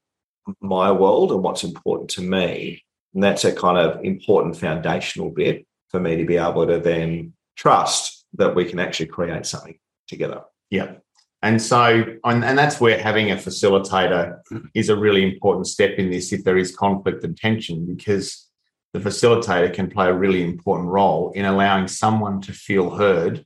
my 0.61 0.91
world 0.91 1.31
and 1.31 1.43
what's 1.43 1.63
important 1.63 2.09
to 2.11 2.21
me. 2.21 2.83
And 3.13 3.23
that's 3.23 3.45
a 3.45 3.53
kind 3.53 3.77
of 3.77 4.03
important 4.03 4.57
foundational 4.57 5.29
bit 5.31 5.65
for 5.89 5.99
me 5.99 6.17
to 6.17 6.25
be 6.25 6.37
able 6.37 6.67
to 6.67 6.79
then 6.79 7.33
trust 7.55 8.25
that 8.33 8.55
we 8.55 8.65
can 8.65 8.79
actually 8.79 9.07
create 9.07 9.45
something 9.45 9.77
together. 10.07 10.41
Yeah. 10.69 10.95
And 11.41 11.61
so, 11.61 12.03
and, 12.23 12.43
and 12.43 12.57
that's 12.57 12.81
where 12.81 12.97
having 12.97 13.31
a 13.31 13.35
facilitator 13.35 14.39
is 14.73 14.89
a 14.89 14.95
really 14.95 15.23
important 15.23 15.67
step 15.67 15.91
in 15.97 16.09
this 16.09 16.33
if 16.33 16.43
there 16.43 16.57
is 16.57 16.75
conflict 16.75 17.23
and 17.23 17.37
tension, 17.37 17.85
because 17.85 18.49
the 18.93 18.99
facilitator 18.99 19.73
can 19.73 19.89
play 19.89 20.07
a 20.07 20.13
really 20.13 20.43
important 20.43 20.89
role 20.89 21.31
in 21.35 21.45
allowing 21.45 21.87
someone 21.87 22.41
to 22.41 22.51
feel 22.51 22.89
heard 22.89 23.45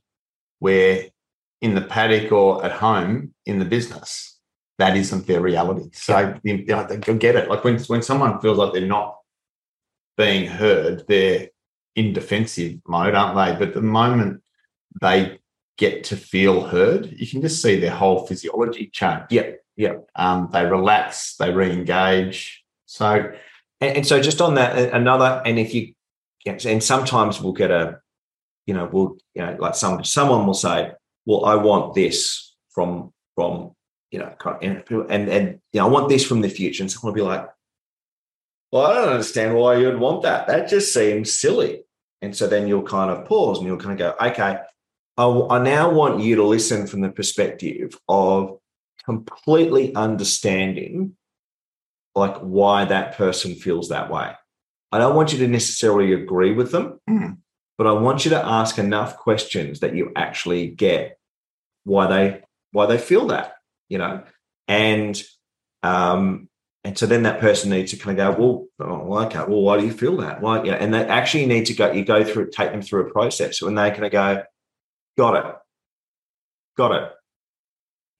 where 0.60 1.04
in 1.60 1.74
the 1.74 1.82
paddock 1.82 2.32
or 2.32 2.64
at 2.64 2.72
home 2.72 3.34
in 3.44 3.58
the 3.58 3.64
business, 3.64 4.39
that 4.80 4.96
isn't 4.96 5.26
their 5.26 5.40
reality. 5.40 5.90
So 5.92 6.34
you 6.42 6.64
know, 6.64 6.86
they 6.86 6.96
get 7.14 7.36
it. 7.36 7.48
Like 7.48 7.64
when, 7.64 7.78
when 7.80 8.02
someone 8.02 8.40
feels 8.40 8.58
like 8.58 8.72
they're 8.72 8.86
not 8.86 9.18
being 10.16 10.46
heard, 10.46 11.04
they're 11.06 11.48
in 11.96 12.12
defensive 12.12 12.80
mode, 12.86 13.14
aren't 13.14 13.36
they? 13.36 13.64
But 13.64 13.74
the 13.74 13.82
moment 13.82 14.42
they 15.00 15.38
get 15.76 16.04
to 16.04 16.16
feel 16.16 16.62
heard, 16.62 17.12
you 17.12 17.26
can 17.26 17.42
just 17.42 17.60
see 17.60 17.78
their 17.78 17.94
whole 17.94 18.26
physiology 18.26 18.86
change. 18.92 19.24
Yeah, 19.30 19.52
yeah. 19.76 19.96
Um, 20.16 20.48
they 20.52 20.64
relax, 20.64 21.36
they 21.36 21.50
re-engage. 21.52 22.64
So, 22.86 23.32
and, 23.80 23.96
and, 23.98 24.06
so 24.06 24.20
just 24.20 24.40
on 24.40 24.54
that, 24.54 24.94
another, 24.94 25.42
and 25.44 25.58
if 25.58 25.74
you, 25.74 25.94
and 26.46 26.82
sometimes 26.82 27.40
we'll 27.40 27.52
get 27.52 27.70
a, 27.70 28.00
you 28.66 28.74
know, 28.74 28.88
we'll, 28.90 29.16
you 29.34 29.42
know, 29.42 29.56
like 29.58 29.74
some 29.74 30.04
someone 30.04 30.46
will 30.46 30.54
say, 30.54 30.92
well, 31.26 31.44
I 31.44 31.56
want 31.56 31.94
this 31.94 32.56
from 32.70 33.12
from 33.34 33.72
you 34.10 34.18
know, 34.18 34.34
and 34.62 34.82
and, 34.90 35.28
and 35.28 35.60
you 35.72 35.80
know, 35.80 35.86
I 35.86 35.90
want 35.90 36.08
this 36.08 36.24
from 36.24 36.40
the 36.40 36.48
future, 36.48 36.82
and 36.82 36.90
someone 36.90 37.12
will 37.12 37.22
be 37.24 37.28
like, 37.28 37.48
well, 38.72 38.86
I 38.86 38.94
don't 38.94 39.08
understand 39.08 39.54
why 39.54 39.76
you'd 39.78 39.98
want 39.98 40.22
that. 40.22 40.46
That 40.46 40.68
just 40.68 40.92
seems 40.94 41.38
silly. 41.38 41.82
And 42.22 42.36
so 42.36 42.46
then 42.46 42.68
you'll 42.68 42.82
kind 42.82 43.10
of 43.10 43.26
pause 43.26 43.58
and 43.58 43.66
you'll 43.66 43.78
kind 43.78 43.92
of 43.92 43.98
go, 43.98 44.26
okay, 44.26 44.58
I, 45.16 45.24
I 45.24 45.62
now 45.62 45.90
want 45.90 46.20
you 46.20 46.36
to 46.36 46.44
listen 46.44 46.86
from 46.86 47.00
the 47.00 47.08
perspective 47.10 47.98
of 48.08 48.58
completely 49.04 49.94
understanding 49.94 51.16
like 52.14 52.36
why 52.38 52.84
that 52.84 53.16
person 53.16 53.54
feels 53.54 53.88
that 53.88 54.10
way. 54.10 54.32
I 54.92 54.98
don't 54.98 55.16
want 55.16 55.32
you 55.32 55.38
to 55.38 55.48
necessarily 55.48 56.12
agree 56.12 56.52
with 56.52 56.72
them, 56.72 57.00
Mm. 57.08 57.38
but 57.78 57.86
I 57.86 57.92
want 57.92 58.24
you 58.24 58.30
to 58.32 58.44
ask 58.44 58.78
enough 58.78 59.16
questions 59.16 59.80
that 59.80 59.94
you 59.94 60.12
actually 60.14 60.68
get 60.68 61.18
why 61.84 62.06
they 62.06 62.42
why 62.72 62.86
they 62.86 62.98
feel 62.98 63.26
that, 63.28 63.54
you 63.90 63.98
know, 63.98 64.22
and 64.66 65.22
um, 65.82 66.48
and 66.84 66.96
so 66.96 67.04
then 67.04 67.24
that 67.24 67.40
person 67.40 67.70
needs 67.70 67.90
to 67.90 67.98
kind 67.98 68.18
of 68.18 68.36
go, 68.38 68.66
well, 68.78 68.88
oh, 68.88 69.18
okay, 69.26 69.38
well, 69.40 69.60
why 69.60 69.78
do 69.78 69.84
you 69.84 69.92
feel 69.92 70.16
that? 70.18 70.40
Why, 70.40 70.62
yeah, 70.62 70.74
and 70.74 70.94
they 70.94 71.04
actually 71.04 71.44
need 71.44 71.66
to 71.66 71.74
go, 71.74 71.92
you 71.92 72.06
go 72.06 72.24
through, 72.24 72.50
take 72.50 72.72
them 72.72 72.80
through 72.80 73.06
a 73.06 73.12
process, 73.12 73.60
and 73.60 73.76
they 73.76 73.90
kind 73.90 74.06
of 74.06 74.12
go, 74.12 74.42
got 75.18 75.44
it, 75.44 75.54
got 76.78 76.92
it. 76.92 77.12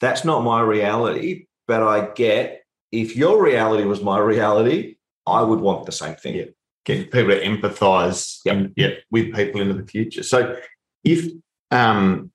That's 0.01 0.27
not 0.27 0.45
my 0.45 0.61
reality, 0.61 1.47
but 1.67 1.83
I 1.83 2.11
get 2.13 2.61
if 2.93 3.17
your 3.17 3.43
reality 3.43 3.85
was 3.85 4.03
my 4.03 4.19
reality, 4.19 4.97
I 5.27 5.43
would 5.43 5.61
want 5.61 5.87
the 5.87 5.93
same 5.93 6.17
thing. 6.17 6.35
Yeah. 6.35 6.45
Get 6.85 7.13
people 7.13 7.31
to 7.31 7.43
empathise 7.43 8.41
Yep. 8.45 8.73
yeah, 8.77 8.91
with 9.11 9.35
people 9.35 9.61
into 9.61 9.75
the 9.75 9.87
future. 9.87 10.23
So 10.23 10.57
if 11.05 11.31
um, 11.71 12.33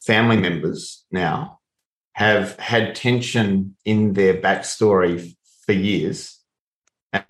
family 0.00 0.38
members 0.38 1.04
now 1.10 1.59
have 2.20 2.54
had 2.58 2.94
tension 2.94 3.74
in 3.86 4.12
their 4.12 4.34
backstory 4.34 5.34
for 5.64 5.72
years 5.72 6.38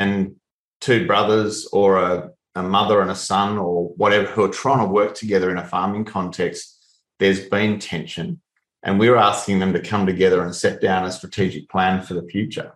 and 0.01 0.34
two 0.80 1.07
brothers 1.07 1.68
or 1.72 1.99
a, 1.99 2.30
a 2.57 2.62
mother 2.64 3.01
and 3.01 3.09
a 3.09 3.14
son 3.14 3.57
or 3.57 3.91
whatever 3.91 4.26
who 4.26 4.43
are 4.43 4.49
trying 4.49 4.84
to 4.84 4.93
work 4.93 5.14
together 5.14 5.49
in 5.49 5.59
a 5.59 5.64
farming 5.64 6.05
context, 6.05 6.76
there's 7.20 7.49
been 7.49 7.78
tension. 7.78 8.41
And 8.82 8.99
we're 8.99 9.14
asking 9.14 9.61
them 9.61 9.72
to 9.74 9.80
come 9.80 10.07
together 10.07 10.43
and 10.43 10.53
set 10.53 10.80
down 10.80 11.05
a 11.05 11.12
strategic 11.12 11.68
plan 11.68 12.03
for 12.03 12.14
the 12.14 12.26
future. 12.26 12.72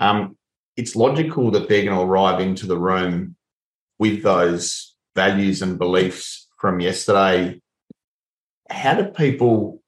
Um, 0.00 0.38
it's 0.78 0.96
logical 0.96 1.50
that 1.50 1.68
they're 1.68 1.84
going 1.84 1.98
to 1.98 2.10
arrive 2.10 2.40
into 2.40 2.66
the 2.66 2.78
room 2.78 3.36
with 3.98 4.22
those 4.22 4.96
values 5.14 5.60
and 5.60 5.78
beliefs 5.78 6.48
from 6.58 6.80
yesterday. 6.80 7.60
How 8.70 8.94
do 8.94 9.04
people 9.04 9.82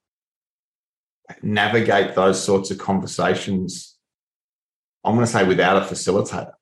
navigate 1.43 2.15
those 2.15 2.43
sorts 2.43 2.71
of 2.71 2.79
conversations? 2.79 3.97
I'm 5.05 5.15
going 5.15 5.27
to 5.27 5.33
say 5.33 5.45
without 5.45 5.83
a 5.83 5.87
facilitator. 5.87 6.53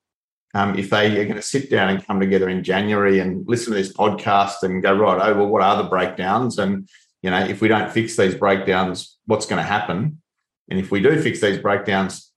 Um, 0.53 0.79
if 0.79 0.89
they 0.89 1.19
are 1.19 1.25
going 1.25 1.35
to 1.35 1.41
sit 1.41 1.69
down 1.69 1.89
and 1.89 2.05
come 2.05 2.19
together 2.19 2.47
in 2.47 2.63
January 2.63 3.19
and 3.19 3.45
listen 3.47 3.73
to 3.73 3.77
this 3.77 3.91
podcast 3.91 4.63
and 4.63 4.81
go, 4.81 4.95
right, 4.95 5.29
oh, 5.29 5.35
well, 5.35 5.47
what 5.47 5.61
are 5.61 5.83
the 5.83 5.89
breakdowns? 5.89 6.57
And, 6.57 6.87
you 7.21 7.29
know, 7.29 7.43
if 7.43 7.59
we 7.59 7.67
don't 7.67 7.91
fix 7.91 8.15
these 8.15 8.35
breakdowns, 8.35 9.17
what's 9.25 9.45
going 9.45 9.61
to 9.61 9.67
happen? 9.67 10.21
And 10.69 10.79
if 10.79 10.91
we 10.91 11.01
do 11.01 11.21
fix 11.21 11.41
these 11.41 11.57
breakdowns, 11.57 12.31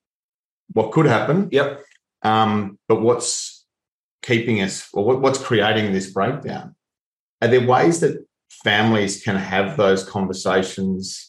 what 0.72 0.90
could 0.90 1.06
happen? 1.06 1.48
Yep. 1.52 1.82
Um, 2.22 2.78
but 2.88 3.00
what's 3.00 3.64
keeping 4.22 4.62
us, 4.62 4.88
or 4.92 5.04
what, 5.04 5.20
what's 5.20 5.38
creating 5.38 5.92
this 5.92 6.10
breakdown? 6.10 6.74
Are 7.40 7.48
there 7.48 7.64
ways 7.64 8.00
that 8.00 8.26
families 8.64 9.22
can 9.22 9.36
have 9.36 9.76
those 9.76 10.02
conversations 10.02 11.27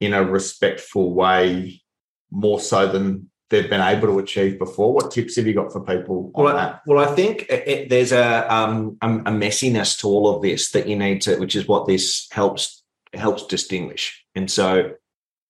in 0.00 0.12
a 0.14 0.24
respectful 0.24 1.12
way, 1.14 1.82
more 2.30 2.60
so 2.60 2.86
than 2.86 3.30
they've 3.50 3.70
been 3.70 3.80
able 3.80 4.08
to 4.08 4.18
achieve 4.18 4.58
before? 4.58 4.92
What 4.92 5.10
tips 5.10 5.36
have 5.36 5.46
you 5.46 5.54
got 5.54 5.72
for 5.72 5.80
people 5.84 6.30
Well, 6.34 6.48
I, 6.56 6.60
that? 6.66 6.82
well, 6.86 6.98
I 7.08 7.14
think 7.14 7.42
it, 7.48 7.68
it- 7.68 7.88
there's 7.88 8.12
a, 8.12 8.52
um, 8.54 8.96
a 9.02 9.08
a 9.08 9.32
messiness 9.32 9.98
to 10.00 10.06
all 10.08 10.34
of 10.34 10.42
this 10.42 10.70
that 10.72 10.88
you 10.88 10.96
need 10.96 11.22
to, 11.22 11.36
which 11.36 11.56
is 11.56 11.66
what 11.66 11.86
this 11.86 12.26
helps 12.30 12.82
helps 13.14 13.46
distinguish. 13.46 14.24
And 14.34 14.50
so, 14.50 14.92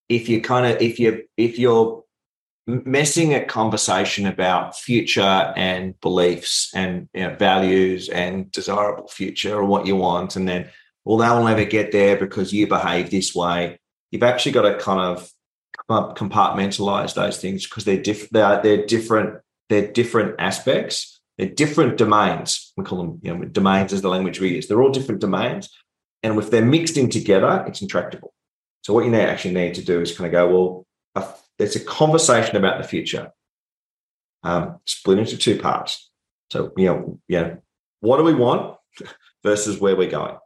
if 0.09 0.29
you 0.29 0.41
kind 0.41 0.65
of 0.75 0.81
if 0.81 0.99
you 0.99 1.25
if 1.37 1.59
you're 1.59 2.05
messing 2.67 3.33
a 3.35 3.45
conversation 3.45 4.27
about 4.27 4.77
future 4.77 5.53
and 5.57 5.99
beliefs 6.03 6.71
and 6.75 7.09
you 7.15 7.23
know, 7.23 7.35
values 7.35 8.09
and 8.11 8.53
desirable 8.53 9.09
future 9.09 9.57
or 9.57 9.65
what 9.65 9.87
you 9.87 9.97
want, 9.97 10.37
and 10.37 10.47
then 10.49 10.71
well, 11.05 11.17
they'll 11.19 11.45
never 11.45 11.65
get 11.65 11.93
there 11.93 12.17
because 12.17 12.53
you 12.53 12.67
behave 12.67 13.11
this 13.11 13.35
way. 13.35 13.81
You've 14.11 14.23
actually 14.23 14.53
got 14.53 14.63
to 14.63 14.79
kind 14.79 15.01
of 15.01 15.31
compartmentalize 15.91 17.15
those 17.15 17.41
things 17.41 17.67
because 17.67 17.85
they're 17.85 18.03
different. 18.03 18.33
They 18.33 18.43
are 18.43 18.63
they're 18.63 18.87
different. 18.87 19.41
They're 19.69 19.93
different 19.93 20.37
aspects. 20.39 21.21
They're 21.37 21.49
different 21.49 21.99
domains. 21.99 22.73
We 22.77 22.85
call 22.85 22.99
them 22.99 23.21
you 23.23 23.35
know, 23.35 23.45
domains 23.45 23.93
as 23.93 24.03
the 24.03 24.09
language 24.09 24.41
we 24.41 24.55
use. 24.55 24.67
They're 24.67 24.83
all 24.83 24.91
different 24.91 25.21
domains, 25.21 25.69
and 26.23 26.39
if 26.39 26.51
they're 26.51 26.65
mixed 26.65 26.97
in 26.97 27.11
together, 27.11 27.65
it's 27.67 27.83
intractable. 27.83 28.33
So 28.83 28.95
what 28.95 29.05
you 29.05 29.11
need, 29.11 29.21
actually 29.21 29.55
need 29.55 29.75
to 29.75 29.85
do 29.85 30.01
is 30.01 30.17
kind 30.17 30.27
of 30.27 30.33
go 30.33 30.85
well. 31.15 31.35
It's 31.59 31.77
a 31.77 31.81
conversation 31.81 32.57
about 32.57 32.81
the 32.81 32.87
future, 32.87 33.33
um, 34.45 34.79
split 34.87 35.19
into 35.19 35.37
two 35.37 35.59
parts. 35.59 36.11
So 36.53 36.73
you 36.77 36.87
know, 36.87 37.21
yeah, 37.29 37.57
what 38.01 38.19
do 38.19 38.23
we 38.23 38.35
want 38.35 38.79
versus 39.43 39.79
where 39.79 39.97
we're 39.97 40.11
going. 40.11 40.37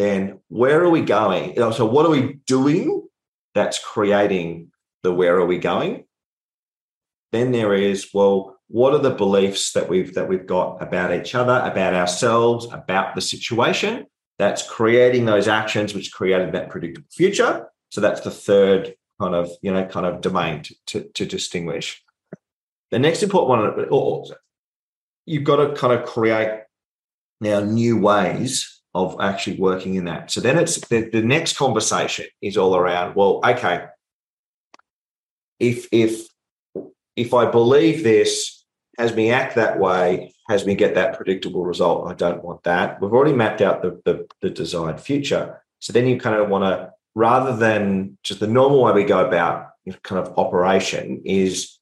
Then 0.00 0.40
where 0.48 0.82
are 0.82 0.88
we 0.88 1.02
going? 1.02 1.54
So 1.74 1.84
what 1.84 2.06
are 2.06 2.10
we 2.10 2.38
doing 2.46 3.06
that's 3.54 3.78
creating 3.78 4.72
the 5.02 5.12
where 5.12 5.36
are 5.36 5.44
we 5.44 5.58
going? 5.58 6.04
Then 7.32 7.52
there 7.52 7.74
is, 7.74 8.08
well, 8.14 8.56
what 8.68 8.94
are 8.94 9.00
the 9.00 9.10
beliefs 9.10 9.72
that 9.72 9.90
we've 9.90 10.14
that 10.14 10.26
we've 10.26 10.46
got 10.46 10.82
about 10.82 11.12
each 11.12 11.34
other, 11.34 11.60
about 11.70 11.92
ourselves, 11.92 12.66
about 12.72 13.14
the 13.14 13.20
situation 13.20 14.06
that's 14.38 14.66
creating 14.66 15.26
those 15.26 15.48
actions, 15.48 15.92
which 15.92 16.12
created 16.12 16.52
that 16.52 16.70
predictable 16.70 17.06
future. 17.12 17.68
So 17.90 18.00
that's 18.00 18.22
the 18.22 18.30
third 18.30 18.94
kind 19.20 19.34
of, 19.34 19.50
you 19.60 19.70
know, 19.70 19.84
kind 19.84 20.06
of 20.06 20.22
domain 20.22 20.62
to, 20.62 20.74
to, 20.86 21.02
to 21.12 21.26
distinguish. 21.26 22.02
The 22.90 22.98
next 22.98 23.22
important 23.22 23.90
one, 23.90 24.24
you've 25.26 25.44
got 25.44 25.56
to 25.56 25.74
kind 25.74 25.92
of 25.92 26.08
create 26.08 26.62
now 27.42 27.60
new 27.60 27.98
ways 27.98 28.79
of 28.94 29.16
actually 29.20 29.58
working 29.58 29.94
in 29.94 30.04
that. 30.06 30.30
So 30.30 30.40
then 30.40 30.58
it's 30.58 30.80
the, 30.88 31.08
the 31.08 31.22
next 31.22 31.56
conversation 31.56 32.26
is 32.42 32.56
all 32.56 32.74
around, 32.74 33.14
well, 33.14 33.40
okay, 33.44 33.86
if 35.58 35.86
if 35.92 36.26
if 37.16 37.34
I 37.34 37.50
believe 37.50 38.02
this, 38.02 38.64
has 38.98 39.14
me 39.14 39.30
act 39.30 39.54
that 39.54 39.78
way, 39.78 40.32
has 40.48 40.66
me 40.66 40.74
get 40.74 40.94
that 40.94 41.16
predictable 41.16 41.64
result. 41.64 42.10
I 42.10 42.14
don't 42.14 42.42
want 42.44 42.62
that. 42.64 43.00
We've 43.00 43.12
already 43.12 43.32
mapped 43.32 43.60
out 43.60 43.82
the, 43.82 44.00
the, 44.04 44.26
the 44.42 44.50
desired 44.50 45.00
future. 45.00 45.62
So 45.78 45.92
then 45.92 46.06
you 46.06 46.18
kind 46.18 46.36
of 46.36 46.48
want 46.48 46.64
to, 46.64 46.92
rather 47.14 47.56
than 47.56 48.18
just 48.22 48.40
the 48.40 48.46
normal 48.46 48.82
way 48.82 48.92
we 48.92 49.04
go 49.04 49.24
about 49.26 49.70
kind 50.02 50.24
of 50.24 50.38
operation, 50.38 51.22
is 51.24 51.78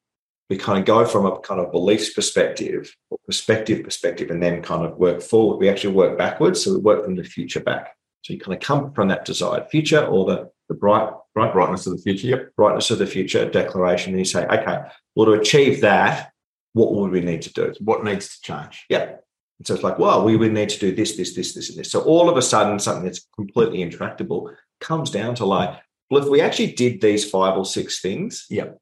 we 0.48 0.56
kind 0.56 0.78
of 0.78 0.84
go 0.84 1.04
from 1.04 1.26
a 1.26 1.38
kind 1.40 1.60
of 1.60 1.70
beliefs 1.72 2.12
perspective 2.12 2.94
or 3.10 3.18
perspective 3.26 3.84
perspective 3.84 4.30
and 4.30 4.42
then 4.42 4.62
kind 4.62 4.84
of 4.84 4.96
work 4.96 5.20
forward. 5.20 5.58
We 5.58 5.68
actually 5.68 5.94
work 5.94 6.16
backwards. 6.16 6.64
So 6.64 6.72
we 6.72 6.78
work 6.78 7.04
from 7.04 7.16
the 7.16 7.24
future 7.24 7.60
back. 7.60 7.94
So 8.22 8.32
you 8.32 8.40
kind 8.40 8.54
of 8.54 8.60
come 8.60 8.92
from 8.92 9.08
that 9.08 9.24
desired 9.24 9.68
future 9.70 10.04
or 10.04 10.24
the, 10.24 10.50
the 10.68 10.74
bright, 10.74 11.12
bright 11.34 11.52
Brightness 11.52 11.86
of 11.86 11.96
the 11.96 12.02
future. 12.02 12.28
Yep. 12.28 12.56
brightness 12.56 12.90
of 12.90 12.98
the 12.98 13.06
future 13.06 13.48
declaration. 13.48 14.12
And 14.12 14.18
you 14.18 14.24
say, 14.24 14.44
okay, 14.46 14.80
well, 15.14 15.26
to 15.26 15.32
achieve 15.32 15.82
that, 15.82 16.32
what 16.72 16.94
would 16.94 17.10
we 17.10 17.20
need 17.20 17.42
to 17.42 17.52
do? 17.52 17.74
What 17.80 18.04
needs 18.04 18.36
to 18.36 18.42
change? 18.42 18.86
Yeah. 18.88 19.16
And 19.58 19.66
so 19.66 19.74
it's 19.74 19.82
like, 19.82 19.98
well, 19.98 20.24
we 20.24 20.36
would 20.36 20.52
need 20.52 20.68
to 20.70 20.78
do 20.78 20.94
this, 20.94 21.16
this, 21.16 21.34
this, 21.34 21.54
this, 21.54 21.70
and 21.70 21.78
this. 21.78 21.90
So 21.90 22.00
all 22.02 22.28
of 22.30 22.36
a 22.36 22.42
sudden, 22.42 22.78
something 22.78 23.04
that's 23.04 23.26
completely 23.34 23.82
intractable 23.82 24.50
comes 24.80 25.10
down 25.10 25.34
to 25.36 25.44
like, 25.44 25.78
well, 26.10 26.22
if 26.22 26.28
we 26.28 26.40
actually 26.40 26.72
did 26.72 27.00
these 27.00 27.28
five 27.28 27.56
or 27.56 27.64
six 27.64 28.00
things 28.00 28.46
Yep. 28.50 28.78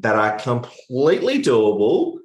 That 0.00 0.16
are 0.16 0.38
completely 0.38 1.42
doable 1.42 2.18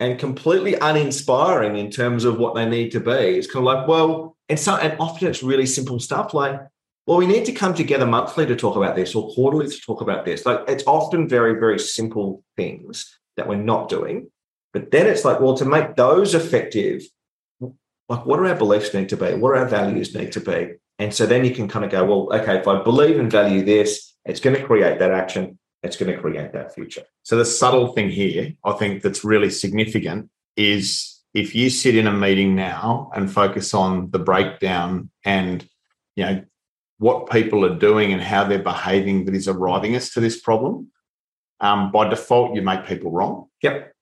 and 0.00 0.18
completely 0.18 0.74
uninspiring 0.74 1.76
in 1.76 1.90
terms 1.90 2.24
of 2.24 2.38
what 2.38 2.54
they 2.54 2.68
need 2.68 2.90
to 2.92 3.00
be, 3.00 3.10
it's 3.10 3.50
kind 3.50 3.66
of 3.66 3.74
like, 3.74 3.88
well, 3.88 4.36
and 4.48 4.58
so 4.58 4.76
and 4.76 4.98
often 5.00 5.28
it's 5.28 5.42
really 5.42 5.66
simple 5.66 5.98
stuff 5.98 6.34
like, 6.34 6.60
well, 7.06 7.18
we 7.18 7.26
need 7.26 7.44
to 7.46 7.52
come 7.52 7.74
together 7.74 8.06
monthly 8.06 8.46
to 8.46 8.54
talk 8.54 8.76
about 8.76 8.94
this 8.94 9.14
or 9.14 9.32
quarterly 9.32 9.68
to 9.68 9.80
talk 9.80 10.00
about 10.00 10.24
this. 10.24 10.44
Like 10.44 10.60
it's 10.68 10.84
often 10.86 11.28
very, 11.28 11.58
very 11.58 11.78
simple 11.78 12.42
things 12.56 13.18
that 13.36 13.48
we're 13.48 13.56
not 13.56 13.88
doing. 13.88 14.30
But 14.72 14.90
then 14.90 15.06
it's 15.06 15.24
like, 15.24 15.40
well, 15.40 15.56
to 15.56 15.64
make 15.64 15.96
those 15.96 16.34
effective, 16.34 17.02
like 17.60 18.26
what 18.26 18.36
do 18.36 18.46
our 18.46 18.54
beliefs 18.54 18.92
need 18.92 19.08
to 19.08 19.16
be? 19.16 19.34
What 19.34 19.54
do 19.54 19.60
our 19.60 19.66
values 19.66 20.14
need 20.14 20.32
to 20.32 20.40
be? 20.40 20.74
And 20.98 21.14
so 21.14 21.26
then 21.26 21.44
you 21.44 21.54
can 21.54 21.68
kind 21.68 21.84
of 21.84 21.90
go, 21.90 22.04
well, 22.04 22.40
okay, 22.40 22.58
if 22.58 22.68
I 22.68 22.82
believe 22.82 23.18
and 23.18 23.30
value 23.30 23.64
this, 23.64 24.14
it's 24.24 24.40
going 24.40 24.56
to 24.56 24.64
create 24.64 24.98
that 24.98 25.10
action. 25.10 25.58
It's 25.82 25.96
going 25.96 26.12
to 26.14 26.20
create 26.20 26.52
that 26.52 26.74
future. 26.74 27.02
So 27.22 27.36
the 27.36 27.44
subtle 27.44 27.92
thing 27.92 28.10
here, 28.10 28.54
I 28.64 28.72
think 28.72 29.02
that's 29.02 29.24
really 29.24 29.50
significant 29.50 30.30
is 30.56 31.20
if 31.34 31.54
you 31.54 31.70
sit 31.70 31.94
in 31.94 32.06
a 32.06 32.12
meeting 32.12 32.54
now 32.56 33.10
and 33.14 33.30
focus 33.30 33.74
on 33.74 34.10
the 34.10 34.18
breakdown 34.18 35.10
and 35.24 35.66
you 36.16 36.24
know 36.24 36.44
what 36.98 37.30
people 37.30 37.64
are 37.64 37.78
doing 37.78 38.12
and 38.12 38.20
how 38.20 38.42
they're 38.42 38.58
behaving 38.58 39.24
that 39.26 39.34
is 39.34 39.46
arriving 39.46 39.94
us 39.94 40.10
to 40.14 40.20
this 40.20 40.40
problem, 40.40 40.88
um, 41.60 41.92
by 41.92 42.08
default 42.08 42.56
you 42.56 42.62
make 42.62 42.86
people 42.86 43.12
wrong. 43.12 43.46
Yep. 43.62 43.92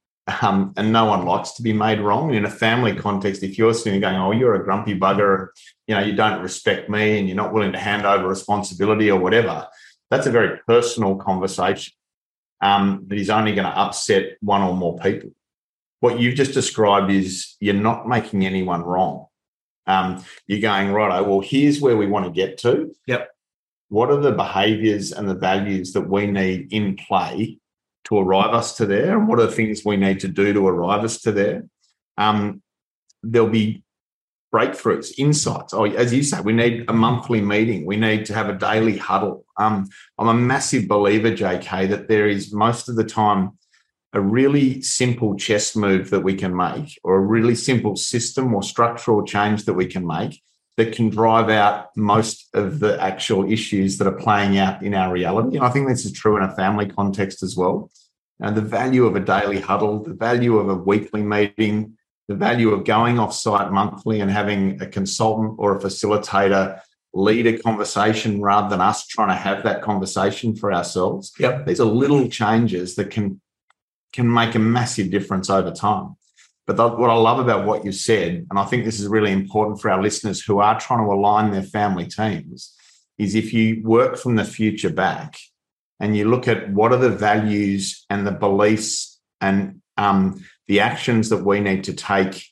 Um, 0.42 0.72
and 0.76 0.92
no 0.92 1.04
one 1.04 1.24
likes 1.24 1.52
to 1.52 1.62
be 1.62 1.72
made 1.72 2.00
wrong. 2.00 2.34
In 2.34 2.44
a 2.44 2.50
family 2.50 2.94
context, 2.94 3.44
if 3.44 3.58
you're 3.58 3.74
sitting 3.74 4.00
going, 4.00 4.16
"Oh, 4.16 4.32
you're 4.32 4.56
a 4.56 4.64
grumpy 4.64 4.98
bugger," 4.98 5.48
you 5.86 5.94
know, 5.94 6.00
you 6.00 6.16
don't 6.16 6.42
respect 6.42 6.88
me, 6.88 7.18
and 7.18 7.28
you're 7.28 7.36
not 7.36 7.52
willing 7.52 7.72
to 7.72 7.78
hand 7.78 8.04
over 8.04 8.26
responsibility 8.26 9.10
or 9.10 9.20
whatever, 9.20 9.68
that's 10.10 10.26
a 10.26 10.30
very 10.30 10.58
personal 10.66 11.16
conversation 11.16 11.92
um, 12.60 13.04
that 13.08 13.18
is 13.18 13.30
only 13.30 13.54
going 13.54 13.66
to 13.66 13.78
upset 13.78 14.36
one 14.40 14.62
or 14.62 14.74
more 14.74 14.98
people. 14.98 15.30
What 16.00 16.20
you've 16.20 16.36
just 16.36 16.54
described 16.54 17.10
is 17.10 17.56
you're 17.60 17.74
not 17.74 18.08
making 18.08 18.46
anyone 18.46 18.82
wrong. 18.82 19.26
Um, 19.86 20.24
you're 20.46 20.60
going 20.60 20.92
right. 20.92 21.20
Well, 21.20 21.40
here's 21.40 21.80
where 21.80 21.96
we 21.96 22.06
want 22.06 22.26
to 22.26 22.30
get 22.30 22.58
to. 22.58 22.94
Yep. 23.06 23.30
What 23.88 24.10
are 24.10 24.20
the 24.20 24.32
behaviours 24.32 25.12
and 25.12 25.28
the 25.28 25.34
values 25.34 25.92
that 25.92 26.08
we 26.08 26.26
need 26.26 26.72
in 26.72 26.96
play 26.96 27.58
to 28.06 28.18
arrive 28.18 28.54
us 28.54 28.76
to 28.76 28.86
there, 28.86 29.18
and 29.18 29.26
what 29.26 29.40
are 29.40 29.46
the 29.46 29.52
things 29.52 29.84
we 29.84 29.96
need 29.96 30.20
to 30.20 30.28
do 30.28 30.52
to 30.52 30.66
arrive 30.66 31.04
us 31.04 31.20
to 31.22 31.32
there. 31.32 31.68
Um, 32.16 32.62
there'll 33.22 33.48
be 33.48 33.82
breakthroughs, 34.56 35.12
insights. 35.18 35.74
Oh, 35.74 35.84
as 35.84 36.14
you 36.14 36.22
say, 36.22 36.40
we 36.40 36.54
need 36.54 36.86
a 36.88 36.92
monthly 36.92 37.42
meeting. 37.42 37.84
We 37.84 37.96
need 37.96 38.24
to 38.26 38.34
have 38.34 38.48
a 38.48 38.54
daily 38.54 38.96
huddle. 38.96 39.44
Um, 39.58 39.88
I'm 40.18 40.28
a 40.28 40.34
massive 40.34 40.88
believer, 40.88 41.30
JK, 41.30 41.90
that 41.90 42.08
there 42.08 42.26
is 42.26 42.54
most 42.54 42.88
of 42.88 42.96
the 42.96 43.04
time 43.04 43.58
a 44.14 44.20
really 44.20 44.80
simple 44.80 45.36
chess 45.36 45.76
move 45.76 46.08
that 46.08 46.20
we 46.20 46.34
can 46.34 46.56
make, 46.56 46.98
or 47.04 47.16
a 47.16 47.20
really 47.20 47.54
simple 47.54 47.96
system 47.96 48.54
or 48.54 48.62
structural 48.62 49.22
change 49.24 49.66
that 49.66 49.74
we 49.74 49.86
can 49.86 50.06
make 50.06 50.40
that 50.78 50.94
can 50.94 51.10
drive 51.10 51.50
out 51.50 51.94
most 51.96 52.48
of 52.54 52.80
the 52.80 53.00
actual 53.02 53.50
issues 53.50 53.98
that 53.98 54.06
are 54.06 54.12
playing 54.12 54.58
out 54.58 54.82
in 54.82 54.94
our 54.94 55.12
reality. 55.12 55.56
And 55.56 55.66
I 55.66 55.70
think 55.70 55.88
this 55.88 56.04
is 56.04 56.12
true 56.12 56.36
in 56.36 56.42
a 56.42 56.54
family 56.54 56.86
context 56.86 57.42
as 57.42 57.56
well. 57.56 57.90
And 58.40 58.56
the 58.56 58.62
value 58.62 59.06
of 59.06 59.16
a 59.16 59.20
daily 59.20 59.60
huddle, 59.60 60.02
the 60.02 60.12
value 60.14 60.58
of 60.58 60.68
a 60.68 60.74
weekly 60.74 61.22
meeting, 61.22 61.95
the 62.28 62.34
value 62.34 62.70
of 62.70 62.84
going 62.84 63.18
off 63.18 63.32
site 63.32 63.70
monthly 63.70 64.20
and 64.20 64.30
having 64.30 64.80
a 64.82 64.86
consultant 64.86 65.54
or 65.58 65.76
a 65.76 65.80
facilitator 65.80 66.80
lead 67.14 67.46
a 67.46 67.58
conversation 67.58 68.42
rather 68.42 68.68
than 68.68 68.80
us 68.80 69.06
trying 69.06 69.28
to 69.28 69.34
have 69.34 69.62
that 69.62 69.82
conversation 69.82 70.54
for 70.54 70.72
ourselves. 70.72 71.32
Yep. 71.38 71.66
These 71.66 71.80
are 71.80 71.84
little 71.84 72.28
changes 72.28 72.96
that 72.96 73.10
can 73.10 73.40
can 74.12 74.32
make 74.32 74.54
a 74.54 74.58
massive 74.58 75.10
difference 75.10 75.50
over 75.50 75.70
time. 75.70 76.16
But 76.66 76.98
what 76.98 77.10
I 77.10 77.14
love 77.14 77.38
about 77.38 77.66
what 77.66 77.84
you 77.84 77.92
said, 77.92 78.46
and 78.50 78.58
I 78.58 78.64
think 78.64 78.84
this 78.84 78.98
is 78.98 79.06
really 79.06 79.30
important 79.30 79.80
for 79.80 79.90
our 79.90 80.02
listeners 80.02 80.42
who 80.42 80.58
are 80.58 80.80
trying 80.80 81.04
to 81.04 81.12
align 81.12 81.52
their 81.52 81.62
family 81.62 82.06
teams, 82.06 82.74
is 83.18 83.34
if 83.34 83.52
you 83.52 83.82
work 83.84 84.16
from 84.16 84.36
the 84.36 84.44
future 84.44 84.90
back 84.90 85.36
and 86.00 86.16
you 86.16 86.28
look 86.28 86.48
at 86.48 86.70
what 86.72 86.92
are 86.92 86.98
the 86.98 87.10
values 87.10 88.04
and 88.10 88.26
the 88.26 88.32
beliefs 88.32 89.20
and 89.40 89.80
um, 89.96 90.44
the 90.68 90.80
actions 90.80 91.28
that 91.28 91.44
we 91.44 91.60
need 91.60 91.84
to 91.84 91.94
take 91.94 92.44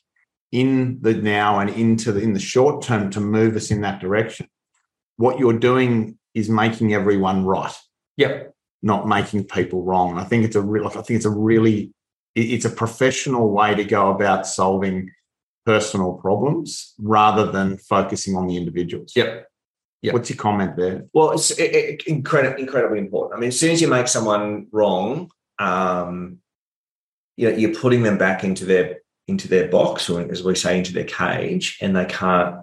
in 0.51 0.99
the 1.01 1.13
now 1.13 1.59
and 1.59 1.69
into 1.69 2.11
the, 2.11 2.21
in 2.21 2.33
the 2.33 2.39
short 2.39 2.81
term 2.81 3.09
to 3.11 3.19
move 3.19 3.55
us 3.55 3.71
in 3.71 3.81
that 3.81 3.99
direction. 3.99 4.47
What 5.17 5.39
you're 5.39 5.59
doing 5.59 6.17
is 6.33 6.49
making 6.49 6.93
everyone 6.93 7.45
right. 7.45 7.75
Yep. 8.17 8.53
Not 8.81 9.07
making 9.07 9.45
people 9.45 9.83
wrong. 9.83 10.17
I 10.17 10.23
think 10.23 10.45
it's 10.45 10.55
a 10.55 10.61
real. 10.61 10.87
I 10.87 10.89
think 10.89 11.11
it's 11.11 11.25
a 11.25 11.29
really 11.29 11.93
it's 12.35 12.65
a 12.65 12.69
professional 12.69 13.51
way 13.51 13.73
to 13.75 13.83
go 13.83 14.09
about 14.09 14.45
solving 14.45 15.09
personal 15.65 16.13
problems 16.13 16.93
rather 16.99 17.51
than 17.51 17.77
focusing 17.77 18.35
on 18.35 18.47
the 18.47 18.57
individuals. 18.57 19.13
Yep. 19.15 19.47
Yep. 20.01 20.13
What's 20.13 20.29
your 20.29 20.37
comment 20.37 20.75
there? 20.75 21.05
Well, 21.13 21.31
it's 21.31 21.51
it, 21.51 21.73
it, 21.73 22.03
incredibly, 22.05 22.61
incredibly 22.61 22.99
important. 22.99 23.37
I 23.37 23.41
mean, 23.41 23.47
as 23.47 23.59
soon 23.59 23.71
as 23.71 23.81
you 23.81 23.87
make 23.87 24.07
someone 24.07 24.67
wrong, 24.71 25.31
um, 25.57 26.39
you 27.37 27.49
know, 27.49 27.57
you're 27.57 27.75
putting 27.75 28.03
them 28.03 28.17
back 28.17 28.43
into 28.43 28.65
their 28.65 28.99
into 29.27 29.47
their 29.47 29.67
box, 29.67 30.09
or 30.09 30.21
as 30.31 30.43
we 30.43 30.55
say, 30.55 30.77
into 30.77 30.93
their 30.93 31.05
cage, 31.05 31.77
and 31.81 31.95
they 31.95 32.05
can't 32.05 32.61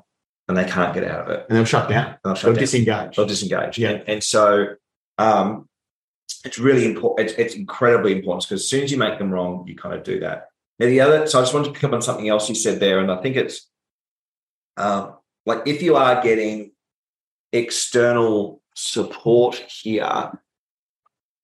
and 0.49 0.57
they 0.57 0.64
can't 0.64 0.95
get 0.95 1.05
out 1.05 1.20
of 1.20 1.29
it. 1.31 1.47
And 1.49 1.57
they'll 1.57 1.64
shut 1.64 1.89
down. 1.89 2.16
They'll, 2.25 2.35
shut 2.35 2.45
they'll 2.45 2.55
down. 2.55 2.61
disengage. 2.61 3.16
They'll 3.16 3.27
disengage. 3.27 3.79
Yeah. 3.79 3.91
And, 3.91 4.09
and 4.09 4.25
so 4.25 4.75
um, 5.18 5.68
it's 6.45 6.59
really 6.59 6.85
important. 6.85 7.31
It's, 7.31 7.39
it's 7.39 7.55
incredibly 7.55 8.12
important 8.12 8.45
because 8.45 8.62
as 8.62 8.68
soon 8.68 8.85
as 8.85 8.93
you 8.93 8.99
make 8.99 9.18
them 9.18 9.31
wrong, 9.31 9.64
you 9.66 9.77
kind 9.77 9.95
of 9.95 10.03
do 10.03 10.20
that. 10.20 10.49
Now, 10.79 10.87
the 10.87 11.01
other, 11.01 11.27
so 11.27 11.39
I 11.39 11.43
just 11.43 11.55
wanted 11.55 11.68
to 11.68 11.73
pick 11.75 11.85
up 11.85 11.93
on 11.93 12.03
something 12.03 12.29
else 12.29 12.49
you 12.49 12.55
said 12.55 12.81
there, 12.81 12.99
and 12.99 13.11
I 13.11 13.20
think 13.23 13.37
it's 13.37 13.68
um, 14.77 15.14
like 15.47 15.62
if 15.66 15.83
you 15.83 15.97
are 15.97 16.23
getting 16.23 16.73
external 17.53 18.61
support 18.75 19.55
here, 19.55 20.33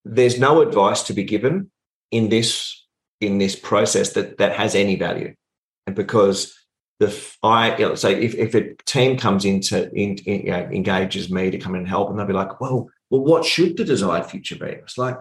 there's 0.05 0.41
no 0.41 0.63
advice 0.63 1.05
to 1.05 1.13
be 1.13 1.25
given 1.25 1.71
in 2.11 2.31
this 2.31 2.78
in 3.21 3.39
this 3.39 3.57
process 3.57 4.13
that 4.13 4.39
that 4.39 4.57
has 4.57 4.75
any 4.75 4.97
value, 4.97 5.35
and 5.87 5.97
because 5.97 6.55
the 7.01 7.15
I 7.43 7.77
you 7.77 7.89
know, 7.89 7.95
say 7.95 8.21
if, 8.21 8.35
if 8.35 8.55
a 8.55 8.75
team 8.87 9.17
comes 9.17 9.45
into 9.45 9.91
in, 9.93 10.17
in 10.19 10.47
you 10.47 10.51
know, 10.51 10.69
engages 10.73 11.31
me 11.31 11.51
to 11.51 11.59
come 11.59 11.75
in 11.75 11.81
and 11.81 11.89
help, 11.89 12.11
and 12.11 12.19
they'll 12.19 12.27
be 12.27 12.33
like, 12.33 12.61
well 12.61 12.91
well, 13.11 13.23
what 13.23 13.45
should 13.45 13.77
the 13.77 13.85
desired 13.85 14.27
future 14.27 14.57
be? 14.57 14.67
It's 14.67 14.99
like, 14.99 15.17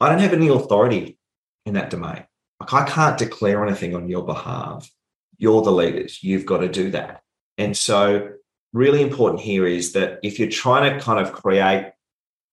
I 0.00 0.08
don't 0.08 0.18
have 0.18 0.32
any 0.32 0.48
authority 0.48 1.18
in 1.64 1.74
that 1.74 1.90
domain. 1.90 2.24
Like, 2.60 2.72
I 2.72 2.84
can't 2.84 3.18
declare 3.18 3.64
anything 3.64 3.94
on 3.94 4.08
your 4.08 4.24
behalf. 4.24 4.90
You're 5.38 5.62
the 5.62 5.70
leaders. 5.70 6.22
You've 6.22 6.46
got 6.46 6.58
to 6.58 6.68
do 6.68 6.90
that. 6.92 7.22
And 7.58 7.76
so, 7.76 8.30
really 8.72 9.02
important 9.02 9.42
here 9.42 9.66
is 9.66 9.92
that 9.92 10.18
if 10.22 10.38
you're 10.38 10.48
trying 10.48 10.92
to 10.92 11.04
kind 11.04 11.24
of 11.24 11.32
create, 11.32 11.92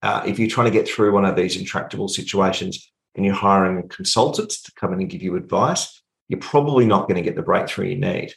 uh, 0.04 0.24
if 0.26 0.38
you're 0.38 0.50
trying 0.50 0.72
to 0.72 0.78
get 0.78 0.88
through 0.88 1.12
one 1.12 1.26
of 1.26 1.36
these 1.36 1.58
intractable 1.58 2.08
situations 2.08 2.92
and 3.16 3.26
you're 3.26 3.34
hiring 3.34 3.78
a 3.78 3.88
consultant 3.88 4.51
to 4.51 4.72
come 4.76 4.93
in 4.93 5.01
and 5.01 5.09
give 5.09 5.22
you 5.22 5.36
advice, 5.36 6.01
you're 6.28 6.39
probably 6.39 6.86
not 6.86 7.07
going 7.07 7.16
to 7.16 7.22
get 7.22 7.36
the 7.36 7.41
breakthrough 7.41 7.88
you 7.88 7.97
need. 7.97 8.34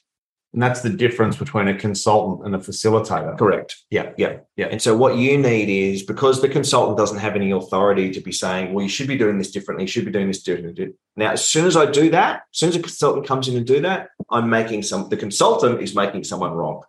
And 0.52 0.62
that's 0.62 0.82
the 0.82 0.90
difference 0.90 1.36
between 1.36 1.66
a 1.66 1.76
consultant 1.76 2.46
and 2.46 2.54
a 2.54 2.58
facilitator. 2.58 3.36
Correct. 3.36 3.76
Yeah, 3.90 4.12
yeah, 4.16 4.38
yeah. 4.56 4.66
And 4.66 4.80
so 4.80 4.96
what 4.96 5.16
you 5.16 5.36
need 5.36 5.68
is 5.68 6.04
because 6.04 6.40
the 6.40 6.48
consultant 6.48 6.96
doesn't 6.96 7.18
have 7.18 7.34
any 7.34 7.50
authority 7.50 8.12
to 8.12 8.20
be 8.20 8.30
saying, 8.30 8.72
well, 8.72 8.84
you 8.84 8.88
should 8.88 9.08
be 9.08 9.18
doing 9.18 9.36
this 9.36 9.50
differently, 9.50 9.82
you 9.82 9.88
should 9.88 10.04
be 10.04 10.12
doing 10.12 10.28
this 10.28 10.44
differently. 10.44 10.92
Now, 11.16 11.32
as 11.32 11.44
soon 11.44 11.66
as 11.66 11.76
I 11.76 11.90
do 11.90 12.08
that, 12.10 12.42
as 12.52 12.58
soon 12.58 12.68
as 12.68 12.76
a 12.76 12.80
consultant 12.80 13.26
comes 13.26 13.48
in 13.48 13.56
and 13.56 13.66
do 13.66 13.80
that, 13.80 14.10
I'm 14.30 14.48
making 14.48 14.84
some 14.84 15.08
the 15.08 15.16
consultant 15.16 15.80
is 15.82 15.96
making 15.96 16.22
someone 16.22 16.52
wrong. 16.52 16.84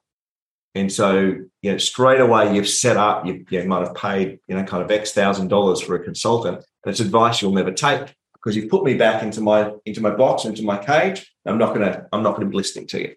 And 0.76 0.92
so, 0.92 1.38
you 1.64 1.72
know, 1.72 1.78
straight 1.80 2.20
away 2.20 2.54
you've 2.54 2.70
set 2.70 2.98
up, 2.98 3.26
you, 3.26 3.46
you 3.50 3.64
might 3.64 3.88
have 3.88 3.96
paid, 3.96 4.40
you 4.48 4.56
know, 4.56 4.64
kind 4.64 4.84
of 4.84 4.92
X 4.92 5.12
thousand 5.12 5.48
dollars 5.48 5.82
for 5.82 5.96
a 5.96 6.04
consultant. 6.04 6.64
And 6.86 6.92
it's 6.92 7.00
advice 7.00 7.42
you'll 7.42 7.54
never 7.54 7.72
take 7.72 8.16
because 8.34 8.56
you've 8.56 8.70
put 8.70 8.84
me 8.84 8.94
back 8.94 9.24
into 9.24 9.42
my 9.42 9.74
into 9.86 10.02
my 10.02 10.12
box, 10.12 10.46
into 10.46 10.64
my 10.64 10.78
cage. 10.78 11.34
I'm 11.46 11.58
not 11.58 11.74
gonna, 11.74 12.08
I'm 12.14 12.24
not 12.24 12.36
gonna 12.36 12.50
be 12.50 12.56
listening 12.56 12.88
to 12.88 13.02
you. 13.02 13.16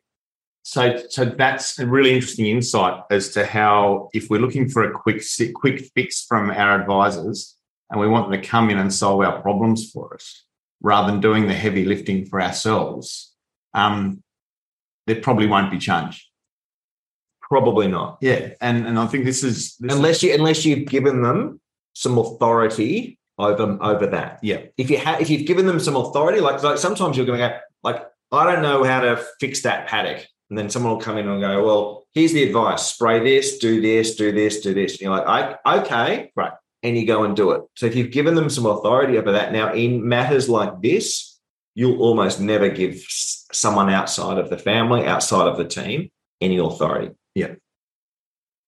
So, 0.62 1.00
so 1.08 1.24
that's 1.24 1.78
a 1.78 1.86
really 1.86 2.12
interesting 2.12 2.46
insight 2.46 3.02
as 3.10 3.30
to 3.30 3.46
how, 3.46 4.10
if 4.12 4.28
we're 4.28 4.40
looking 4.40 4.68
for 4.68 4.84
a 4.84 4.92
quick, 4.92 5.22
quick 5.54 5.90
fix 5.94 6.26
from 6.26 6.50
our 6.50 6.78
advisors, 6.78 7.56
and 7.90 7.98
we 7.98 8.06
want 8.06 8.30
them 8.30 8.38
to 8.38 8.46
come 8.46 8.68
in 8.68 8.78
and 8.78 8.92
solve 8.92 9.22
our 9.22 9.40
problems 9.40 9.90
for 9.90 10.14
us, 10.14 10.44
rather 10.82 11.10
than 11.10 11.20
doing 11.20 11.46
the 11.46 11.54
heavy 11.54 11.86
lifting 11.86 12.26
for 12.26 12.42
ourselves, 12.42 13.34
um, 13.72 14.22
there 15.06 15.22
probably 15.22 15.46
won't 15.46 15.70
be 15.70 15.78
change. 15.78 16.30
Probably 17.40 17.88
not. 17.88 18.18
Yeah, 18.20 18.50
and 18.60 18.86
and 18.86 18.98
I 18.98 19.06
think 19.06 19.24
this 19.24 19.42
is 19.42 19.74
this 19.76 19.94
unless 19.94 20.22
you 20.22 20.34
unless 20.34 20.66
you've 20.66 20.86
given 20.86 21.22
them 21.22 21.62
some 21.94 22.18
authority 22.18 23.17
over 23.38 23.78
over 23.80 24.06
that. 24.08 24.40
Yeah, 24.42 24.62
if 24.76 24.90
you 24.90 24.98
have 24.98 25.20
if 25.20 25.30
you've 25.30 25.46
given 25.46 25.66
them 25.66 25.80
some 25.80 25.96
authority, 25.96 26.40
like 26.40 26.62
like 26.62 26.78
sometimes 26.78 27.16
you're 27.16 27.26
going 27.26 27.38
to 27.38 27.48
go 27.48 27.58
like 27.82 28.04
I 28.32 28.52
don't 28.52 28.62
know 28.62 28.84
how 28.84 29.00
to 29.00 29.24
fix 29.40 29.62
that 29.62 29.86
paddock 29.86 30.26
and 30.50 30.58
then 30.58 30.70
someone 30.70 30.92
will 30.92 31.00
come 31.00 31.18
in 31.18 31.28
and 31.28 31.40
go, 31.40 31.64
well, 31.64 32.06
here's 32.12 32.32
the 32.32 32.42
advice 32.42 32.82
spray 32.82 33.20
this, 33.20 33.58
do 33.58 33.80
this, 33.80 34.16
do 34.16 34.32
this, 34.32 34.60
do 34.60 34.72
this. 34.72 34.92
And 34.92 35.00
you're 35.02 35.16
like, 35.16 35.58
okay, 35.66 36.32
right. 36.34 36.52
And 36.82 36.96
you 36.96 37.06
go 37.06 37.24
and 37.24 37.36
do 37.36 37.50
it. 37.50 37.62
So 37.76 37.86
if 37.86 37.94
you've 37.94 38.12
given 38.12 38.34
them 38.34 38.48
some 38.48 38.64
authority 38.64 39.18
over 39.18 39.32
that, 39.32 39.52
now 39.52 39.72
in 39.74 40.08
matters 40.08 40.48
like 40.48 40.80
this, 40.80 41.38
you'll 41.74 42.00
almost 42.00 42.40
never 42.40 42.68
give 42.68 43.02
someone 43.52 43.90
outside 43.90 44.38
of 44.38 44.48
the 44.48 44.58
family, 44.58 45.04
outside 45.04 45.48
of 45.48 45.58
the 45.58 45.64
team, 45.64 46.10
any 46.40 46.58
authority. 46.58 47.14
Yeah. 47.34 47.54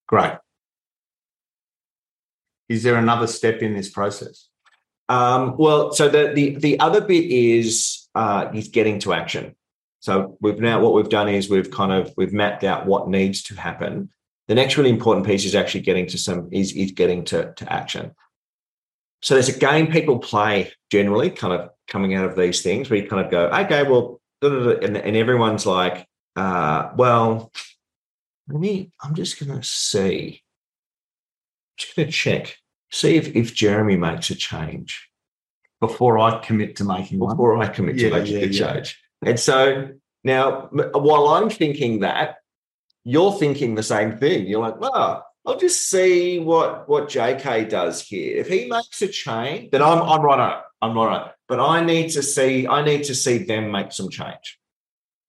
Great. 0.07 0.35
Is 2.68 2.83
there 2.83 2.97
another 2.97 3.27
step 3.27 3.62
in 3.62 3.75
this 3.75 3.89
process? 3.89 4.49
Um, 5.11 5.57
well, 5.59 5.93
so 5.93 6.09
the, 6.09 6.33
the 6.33 6.55
the 6.55 6.81
other 6.81 7.01
bit 7.01 7.25
is 7.25 8.09
uh, 8.15 8.49
is 8.55 8.69
getting 8.69 9.01
to 9.01 9.13
action. 9.13 9.57
So 9.99 10.39
we've 10.41 10.61
now 10.61 10.81
what 10.81 10.95
we've 10.95 11.09
done 11.09 11.29
is 11.29 11.51
we've 11.51 11.71
kind 11.71 11.93
of 11.93 12.15
we've 12.17 12.33
mapped 12.33 12.65
out 12.65 12.87
what 12.87 13.09
needs 13.09 13.43
to 13.45 13.55
happen. 13.57 14.11
The 14.49 14.55
next 14.55 14.77
really 14.77 14.91
important 14.91 15.27
piece 15.27 15.45
is 15.45 15.55
actually 15.55 15.83
getting 15.83 16.07
to 16.07 16.19
some 16.19 16.49
is, 16.53 16.73
is 16.73 16.93
getting 16.93 17.25
to, 17.27 17.53
to 17.55 17.73
action. 17.73 18.13
So 19.23 19.35
there's 19.35 19.49
a 19.49 19.59
game 19.59 19.89
people 19.89 20.19
play 20.19 20.73
generally, 20.91 21.31
kind 21.31 21.53
of 21.53 21.71
coming 21.89 22.15
out 22.15 22.25
of 22.25 22.37
these 22.37 22.63
things 22.63 22.89
where 22.89 22.99
you 23.01 23.09
kind 23.09 23.25
of 23.25 23.31
go, 23.31 23.49
okay, 23.49 23.83
well, 23.83 24.21
and, 24.43 24.97
and 24.97 25.17
everyone's 25.17 25.67
like, 25.67 26.07
uh, 26.37 26.91
well, 26.97 27.53
let 28.49 28.59
me, 28.59 28.91
I'm 29.03 29.15
just 29.15 29.39
to 29.39 29.63
see, 29.63 30.43
I'm 31.69 31.77
just 31.77 31.95
to 31.97 32.07
check, 32.07 32.57
see 32.91 33.16
if, 33.16 33.34
if 33.34 33.55
Jeremy 33.55 33.97
makes 33.97 34.30
a 34.30 34.34
change. 34.34 35.09
before 35.80 36.18
I 36.18 36.38
commit 36.41 36.76
to 36.76 36.84
making 36.84 37.18
one. 37.18 37.36
before 37.36 37.57
I 37.59 37.68
commit 37.68 37.99
to 37.99 38.11
making 38.11 38.36
yeah, 38.36 38.45
a 38.45 38.47
yeah. 38.47 38.72
change. 38.72 39.01
And 39.24 39.41
so 39.41 39.88
now, 40.24 40.68
while 40.70 41.28
I'm 41.28 41.49
thinking 41.51 42.01
that, 42.01 42.36
you're 43.05 43.32
thinking 43.32 43.74
the 43.74 43.82
same 43.82 44.18
thing. 44.18 44.47
You're 44.47 44.61
like, 44.61 44.78
well, 44.78 45.26
I'll 45.47 45.59
just 45.59 45.88
see 45.88 46.38
what 46.38 46.88
what 46.88 47.09
JK 47.09 47.68
does 47.68 48.03
here. 48.03 48.36
If 48.36 48.49
he 48.49 48.66
makes 48.66 49.01
a 49.01 49.09
change, 49.09 49.70
then 49.70 49.82
I'm 49.82 50.03
I'm 50.03 50.20
right 50.20 50.38
on 50.38 50.53
it. 50.53 50.64
I'm 50.82 50.97
right. 50.97 51.32
But 51.49 51.61
I 51.61 51.82
need 51.84 52.11
to 52.11 52.22
see 52.22 52.66
I 52.66 52.84
need 52.84 53.05
to 53.05 53.14
see 53.14 53.38
them 53.38 53.70
make 53.70 53.93
some 53.93 54.11
change. 54.11 54.59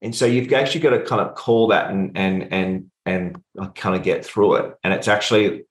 And 0.01 0.15
so 0.15 0.25
you've 0.25 0.51
actually 0.51 0.81
got 0.81 0.91
to 0.91 1.03
kind 1.03 1.21
of 1.21 1.35
call 1.35 1.67
that 1.67 1.91
and 1.91 2.17
and 2.17 2.51
and 2.51 2.91
and 3.05 3.41
uh, 3.57 3.69
kind 3.69 3.95
of 3.95 4.03
get 4.03 4.25
through 4.25 4.55
it. 4.55 4.75
And 4.83 4.93
it's 4.93 5.07
actually 5.07 5.63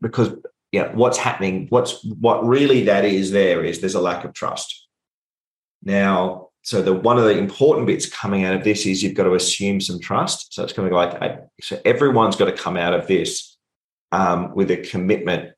because 0.00 0.34
yeah, 0.72 0.92
what's 0.94 1.18
happening, 1.18 1.66
what's 1.70 2.04
what 2.04 2.46
really 2.46 2.84
that 2.84 3.04
is 3.04 3.30
there 3.32 3.64
is 3.64 3.80
there's 3.80 3.94
a 3.94 4.00
lack 4.00 4.24
of 4.24 4.32
trust. 4.32 4.86
Now, 5.82 6.48
so 6.62 6.82
the 6.82 6.92
one 6.92 7.18
of 7.18 7.24
the 7.24 7.36
important 7.38 7.86
bits 7.86 8.08
coming 8.08 8.44
out 8.44 8.54
of 8.54 8.64
this 8.64 8.86
is 8.86 9.02
you've 9.02 9.14
got 9.14 9.24
to 9.24 9.34
assume 9.34 9.80
some 9.80 9.98
trust. 10.00 10.52
So 10.54 10.62
it's 10.62 10.72
going 10.72 10.88
to 10.88 10.90
be 10.90 10.96
like 10.96 11.40
so 11.60 11.80
everyone's 11.84 12.36
got 12.36 12.46
to 12.46 12.52
come 12.52 12.76
out 12.76 12.92
of 12.94 13.06
this 13.06 13.56
um, 14.12 14.54
with 14.54 14.70
a 14.70 14.76
commitment 14.76 15.52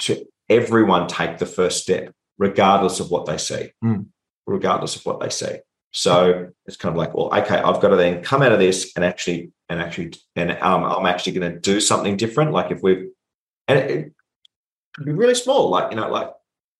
to, 0.00 0.26
everyone 0.48 1.06
take 1.06 1.36
the 1.36 1.46
first 1.46 1.82
step, 1.82 2.10
regardless 2.38 3.00
of 3.00 3.10
what 3.10 3.26
they 3.26 3.36
see, 3.36 3.70
Mm. 3.84 4.06
regardless 4.46 4.96
of 4.96 5.04
what 5.04 5.20
they 5.20 5.28
see. 5.28 5.58
So 5.92 6.48
it's 6.66 6.76
kind 6.76 6.94
of 6.94 6.96
like, 6.96 7.14
well, 7.14 7.26
okay, 7.34 7.56
I've 7.56 7.80
got 7.80 7.88
to 7.88 7.96
then 7.96 8.22
come 8.22 8.42
out 8.42 8.52
of 8.52 8.58
this 8.58 8.92
and 8.96 9.04
actually 9.04 9.52
and 9.68 9.80
actually 9.80 10.12
and 10.36 10.52
um, 10.52 10.84
I'm 10.84 11.06
actually 11.06 11.32
going 11.32 11.52
to 11.52 11.60
do 11.60 11.80
something 11.80 12.16
different. 12.16 12.52
Like 12.52 12.70
if 12.70 12.82
we've 12.82 13.08
and 13.68 13.78
it 13.78 14.12
could 14.98 15.06
be 15.06 15.12
really 15.12 15.34
small, 15.34 15.70
like 15.70 15.90
you 15.90 15.96
know, 15.96 16.10
like 16.10 16.30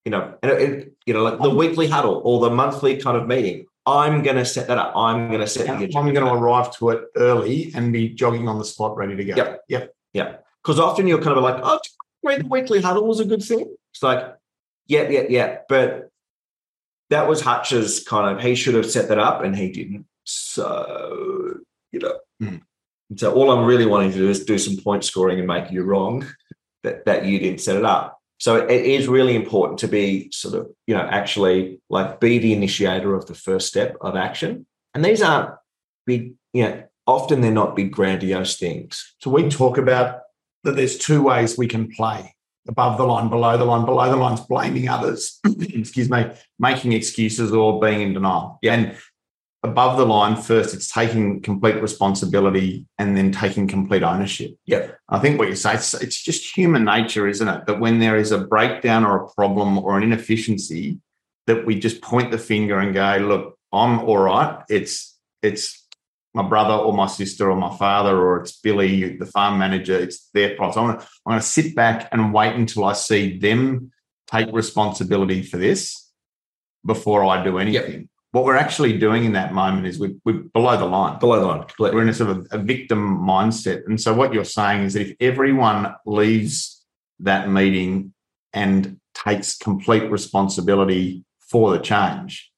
you 0.05 0.11
know, 0.11 0.35
and 0.43 0.53
it, 0.53 0.61
it- 0.61 0.93
you 1.07 1.15
know, 1.15 1.23
like 1.23 1.39
the 1.39 1.49
oh. 1.49 1.55
weekly 1.55 1.89
huddle 1.89 2.21
or 2.23 2.41
the 2.41 2.51
monthly 2.51 2.99
kind 2.99 3.17
of 3.17 3.27
meeting. 3.27 3.65
I'm 3.87 4.23
going 4.23 4.37
to 4.37 4.45
set 4.45 4.69
that 4.69 4.77
up. 4.77 4.95
I'm 4.95 5.29
going 5.29 5.41
to 5.41 5.47
set 5.47 5.67
the 5.67 5.85
I'm 5.97 6.13
going 6.13 6.27
to 6.27 6.35
arrive 6.35 6.77
to 6.77 6.91
it 6.91 7.05
early 7.17 7.73
and 7.75 7.91
be 7.91 8.11
jogging 8.11 8.47
on 8.47 8.59
the 8.59 8.65
spot, 8.67 8.99
ready 8.99 9.17
to 9.17 9.25
go. 9.25 9.35
Yep. 9.35 9.95
Yep. 10.13 10.45
because 10.63 10.79
often 10.79 11.07
you're 11.07 11.23
kind 11.23 11.39
of 11.39 11.43
like, 11.43 11.59
oh, 11.63 11.81
the 12.23 12.47
weekly 12.47 12.83
huddle 12.83 13.07
was 13.07 13.21
a 13.21 13.25
good 13.25 13.43
thing. 13.43 13.75
It's 13.95 14.03
like, 14.03 14.35
yeah, 14.87 15.09
yeah, 15.09 15.23
yeah. 15.31 15.59
But 15.71 16.11
that 17.09 17.27
was 17.27 17.41
Hutch's 17.41 18.05
kind 18.05 18.37
of, 18.37 18.45
he 18.45 18.55
should 18.55 18.75
have 18.75 18.91
set 18.91 19.09
that 19.09 19.19
up 19.19 19.43
and 19.43 19.57
he 19.57 19.71
didn't. 19.71 20.05
So, 20.25 21.61
you 21.93 22.01
know, 22.01 22.19
and 22.41 23.19
so 23.19 23.33
all 23.33 23.51
I'm 23.51 23.65
really 23.65 23.87
wanting 23.87 24.13
to 24.13 24.19
do 24.19 24.29
is 24.29 24.45
do 24.45 24.59
some 24.59 24.77
point 24.77 25.05
scoring 25.05 25.39
and 25.39 25.49
make 25.49 25.71
you 25.71 25.83
wrong 25.85 26.27
that, 26.83 27.05
that 27.07 27.25
you 27.25 27.39
didn't 27.39 27.61
set 27.61 27.77
it 27.77 27.85
up. 27.85 28.19
So 28.41 28.57
it 28.57 28.85
is 28.85 29.09
really 29.09 29.35
important 29.35 29.81
to 29.81 29.89
be 29.89 30.31
sort 30.31 30.55
of, 30.55 30.69
you 30.87 30.95
know, 30.95 31.03
actually 31.03 31.81
like 31.91 32.21
be 32.21 32.39
the 32.39 32.53
initiator 32.53 33.15
of 33.15 33.27
the 33.27 33.35
first 33.35 33.67
step 33.67 33.97
of 34.01 34.17
action. 34.17 34.67
And 34.95 35.05
these 35.05 35.23
aren't 35.23 35.55
big, 36.07 36.35
you 36.53 36.63
know, 36.63 36.85
often 37.07 37.41
they're 37.41 37.51
not 37.51 37.75
big 37.75 37.91
grandiose 37.91 38.57
things. 38.57 39.15
So 39.21 39.31
we 39.31 39.49
talk 39.49 39.77
about 39.77 40.21
that 40.65 40.77
there's 40.77 40.99
two 40.99 41.23
ways 41.23 41.59
we 41.59 41.67
can 41.67 41.89
play 41.89 42.35
above 42.69 42.99
the 42.99 43.05
line, 43.05 43.29
below 43.29 43.57
the 43.57 43.65
line. 43.65 43.85
Below 43.85 44.11
the 44.11 44.17
line's 44.17 44.43
blaming 44.43 44.89
others, 44.89 45.41
excuse 45.61 46.11
me, 46.11 46.27
making 46.59 46.93
excuses 46.93 47.53
or 47.53 47.81
being 47.81 48.03
in 48.03 48.13
denial. 48.13 48.59
Yeah. 48.63 48.75
And 48.75 48.97
above 49.63 49.99
the 49.99 50.07
line, 50.07 50.37
first, 50.37 50.75
it's 50.75 50.93
taking 50.93 51.43
complete 51.43 51.81
responsibility 51.83 52.87
and 52.99 53.17
then 53.17 53.33
taking 53.33 53.67
complete 53.67 54.03
ownership. 54.03 54.57
Yeah. 54.67 54.93
I 55.09 55.19
think 55.19 55.39
what 55.39 55.49
you 55.49 55.57
say, 55.57 55.75
it's, 55.75 55.95
it's 55.95 56.23
just 56.23 56.57
human 56.57 56.85
nature, 56.85 57.27
isn't 57.27 57.49
it? 57.49 57.67
That 57.67 57.81
when 57.81 57.99
there 57.99 58.17
is 58.17 58.31
a 58.31 58.39
breakdown 58.39 59.05
or 59.05 59.25
a 59.25 59.29
problem 59.35 59.79
or 59.79 59.97
an 59.97 60.05
inefficiency, 60.05 61.01
that 61.47 61.67
we 61.67 61.79
just 61.79 62.03
point 62.03 62.31
the 62.31 62.39
finger 62.39 62.79
and 62.79 62.95
go, 62.95 63.17
look, 63.21 63.59
I'm 63.73 64.01
all 64.01 64.19
right. 64.19 64.63
It's, 64.69 65.19
it's 65.43 65.87
my 66.35 66.47
brother 66.49 66.75
or 66.75 66.93
my 66.93 67.07
sister 67.07 67.51
or 67.51 67.57
my 67.57 67.77
father 67.77 68.17
or 68.17 68.43
it's 68.43 68.53
Billy, 68.61 69.17
the 69.17 69.27
farm 69.27 69.59
manager. 69.59 69.99
It's 69.99 70.29
their 70.35 70.55
problem. 70.55 70.91
I'm 70.91 70.97
I'm 70.99 71.33
going 71.33 71.41
to 71.41 71.47
sit 71.47 71.75
back 71.75 72.09
and 72.13 72.33
wait 72.33 72.55
until 72.55 72.85
I 72.85 72.93
see 72.93 73.39
them 73.39 73.91
take 74.31 74.53
responsibility 74.53 75.43
for 75.43 75.57
this 75.57 76.11
before 76.85 77.25
I 77.25 77.43
do 77.43 77.59
anything. 77.59 78.09
What 78.33 78.45
we're 78.45 78.57
actually 78.57 78.99
doing 78.99 79.25
in 79.25 79.33
that 79.33 79.55
moment 79.55 79.87
is 79.87 79.99
we're, 79.99 80.15
we're 80.25 80.43
below 80.53 80.77
the 80.77 80.85
line. 80.85 81.19
Below 81.19 81.41
the 81.41 81.47
line, 81.47 81.61
completely. 81.61 81.97
We're 81.97 82.03
in 82.03 82.09
a 82.11 82.15
sort 82.15 82.31
of 82.31 82.47
a 82.51 82.59
victim 82.59 83.19
mindset. 83.19 83.87
And 83.87 83.99
so 84.01 84.15
what 84.15 84.35
you're 84.35 84.45
saying 84.45 84.83
is 84.83 84.95
that 84.95 85.03
if 85.03 85.17
everyone 85.21 85.95
leaves 86.05 86.85
that 87.21 87.49
meeting 87.49 88.13
and 88.53 89.01
takes 89.15 89.57
complete 89.57 90.11
responsibility 90.11 91.25
for 91.41 91.73
the 91.73 91.79
change, 91.79 92.51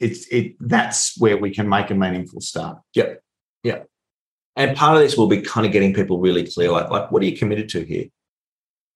it's 0.00 0.26
it 0.28 0.56
that's 0.58 1.18
where 1.18 1.36
we 1.36 1.50
can 1.50 1.68
make 1.68 1.90
a 1.90 1.94
meaningful 1.94 2.40
start. 2.40 2.78
Yep. 2.94 3.22
Yep. 3.62 3.86
And 4.56 4.76
part 4.76 4.96
of 4.96 5.02
this 5.02 5.16
will 5.16 5.26
be 5.26 5.42
kind 5.42 5.66
of 5.66 5.72
getting 5.72 5.92
people 5.94 6.18
really 6.20 6.46
clear, 6.46 6.70
like, 6.70 6.90
like 6.90 7.10
what 7.10 7.22
are 7.22 7.26
you 7.26 7.36
committed 7.36 7.68
to 7.70 7.84
here? 7.84 8.06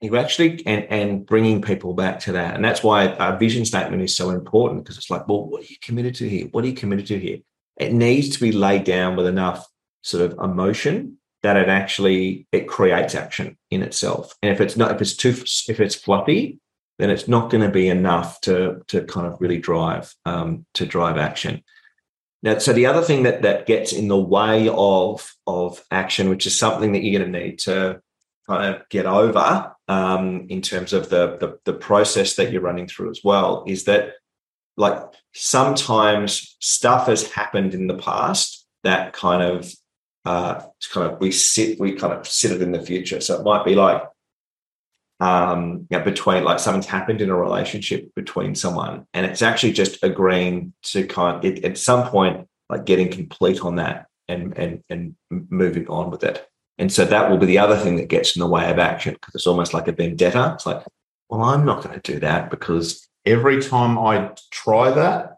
You 0.00 0.16
actually 0.16 0.64
and 0.64 0.84
and 0.84 1.26
bringing 1.26 1.60
people 1.60 1.92
back 1.92 2.20
to 2.20 2.32
that, 2.32 2.54
and 2.54 2.64
that's 2.64 2.84
why 2.84 3.08
our 3.14 3.36
vision 3.36 3.64
statement 3.64 4.02
is 4.02 4.16
so 4.16 4.30
important 4.30 4.84
because 4.84 4.96
it's 4.96 5.10
like, 5.10 5.26
well, 5.26 5.48
what 5.48 5.62
are 5.62 5.66
you 5.66 5.76
committed 5.82 6.14
to 6.16 6.28
here? 6.28 6.46
What 6.52 6.64
are 6.64 6.68
you 6.68 6.74
committed 6.74 7.06
to 7.08 7.18
here? 7.18 7.38
It 7.76 7.92
needs 7.92 8.28
to 8.30 8.40
be 8.40 8.52
laid 8.52 8.84
down 8.84 9.16
with 9.16 9.26
enough 9.26 9.66
sort 10.02 10.30
of 10.30 10.38
emotion 10.38 11.18
that 11.42 11.56
it 11.56 11.68
actually 11.68 12.46
it 12.52 12.68
creates 12.68 13.14
action 13.14 13.56
in 13.70 13.82
itself. 13.82 14.34
And 14.42 14.52
if 14.52 14.60
it's 14.60 14.76
not, 14.76 14.92
if 14.92 15.00
it's 15.00 15.16
too, 15.16 15.30
if 15.30 15.80
it's 15.80 15.94
fluffy, 15.94 16.60
then 16.98 17.10
it's 17.10 17.28
not 17.28 17.50
going 17.50 17.62
to 17.62 17.70
be 17.70 17.88
enough 17.88 18.40
to 18.42 18.82
to 18.88 19.04
kind 19.04 19.26
of 19.26 19.40
really 19.40 19.58
drive 19.58 20.14
um, 20.24 20.66
to 20.74 20.86
drive 20.86 21.16
action. 21.16 21.62
Now, 22.42 22.58
so 22.58 22.72
the 22.72 22.86
other 22.86 23.02
thing 23.02 23.24
that 23.24 23.42
that 23.42 23.66
gets 23.66 23.92
in 23.92 24.08
the 24.08 24.16
way 24.16 24.68
of 24.68 25.32
of 25.46 25.82
action, 25.90 26.28
which 26.28 26.46
is 26.46 26.56
something 26.56 26.92
that 26.92 27.02
you're 27.02 27.20
going 27.20 27.32
to 27.32 27.38
need 27.38 27.58
to 27.60 28.00
kind 28.48 28.74
of 28.74 28.88
get 28.88 29.06
over 29.06 29.74
um, 29.88 30.46
in 30.48 30.62
terms 30.62 30.92
of 30.92 31.08
the, 31.08 31.36
the 31.38 31.58
the 31.64 31.72
process 31.72 32.36
that 32.36 32.52
you're 32.52 32.62
running 32.62 32.86
through 32.86 33.10
as 33.10 33.20
well, 33.24 33.64
is 33.66 33.84
that 33.84 34.14
like 34.76 35.02
sometimes 35.34 36.56
stuff 36.60 37.06
has 37.06 37.30
happened 37.32 37.74
in 37.74 37.86
the 37.86 37.98
past 37.98 38.66
that 38.84 39.12
kind 39.12 39.42
of 39.42 39.72
uh, 40.24 40.62
kind 40.92 41.10
of 41.10 41.20
we 41.20 41.32
sit 41.32 41.80
we 41.80 41.92
kind 41.92 42.12
of 42.12 42.26
sit 42.26 42.52
it 42.52 42.62
in 42.62 42.72
the 42.72 42.82
future. 42.82 43.20
So 43.20 43.38
it 43.38 43.44
might 43.44 43.64
be 43.64 43.74
like 43.74 44.02
um, 45.20 45.86
you 45.90 45.98
know, 45.98 46.04
between 46.04 46.44
like 46.44 46.60
something's 46.60 46.86
happened 46.86 47.20
in 47.20 47.30
a 47.30 47.36
relationship 47.36 48.14
between 48.14 48.54
someone, 48.54 49.06
and 49.14 49.26
it's 49.26 49.42
actually 49.42 49.72
just 49.72 50.02
agreeing 50.04 50.72
to 50.84 51.06
kind 51.06 51.44
it, 51.44 51.64
at 51.64 51.78
some 51.78 52.08
point 52.08 52.46
like 52.68 52.84
getting 52.84 53.10
complete 53.10 53.62
on 53.62 53.76
that 53.76 54.06
and 54.28 54.56
and 54.56 54.84
and 54.88 55.16
moving 55.30 55.88
on 55.88 56.10
with 56.10 56.22
it. 56.22 56.47
And 56.78 56.92
so 56.92 57.04
that 57.04 57.30
will 57.30 57.38
be 57.38 57.46
the 57.46 57.58
other 57.58 57.76
thing 57.76 57.96
that 57.96 58.08
gets 58.08 58.36
in 58.36 58.40
the 58.40 58.46
way 58.46 58.70
of 58.70 58.78
action 58.78 59.14
because 59.14 59.34
it's 59.34 59.46
almost 59.46 59.74
like 59.74 59.88
a 59.88 59.92
vendetta. 59.92 60.52
It's 60.54 60.64
like, 60.66 60.84
well, 61.28 61.42
I'm 61.42 61.64
not 61.64 61.82
going 61.82 62.00
to 62.00 62.12
do 62.12 62.20
that 62.20 62.50
because 62.50 63.08
Every 63.28 63.60
time 63.60 63.98
I 63.98 64.30
try 64.50 64.90
that, 64.90 65.36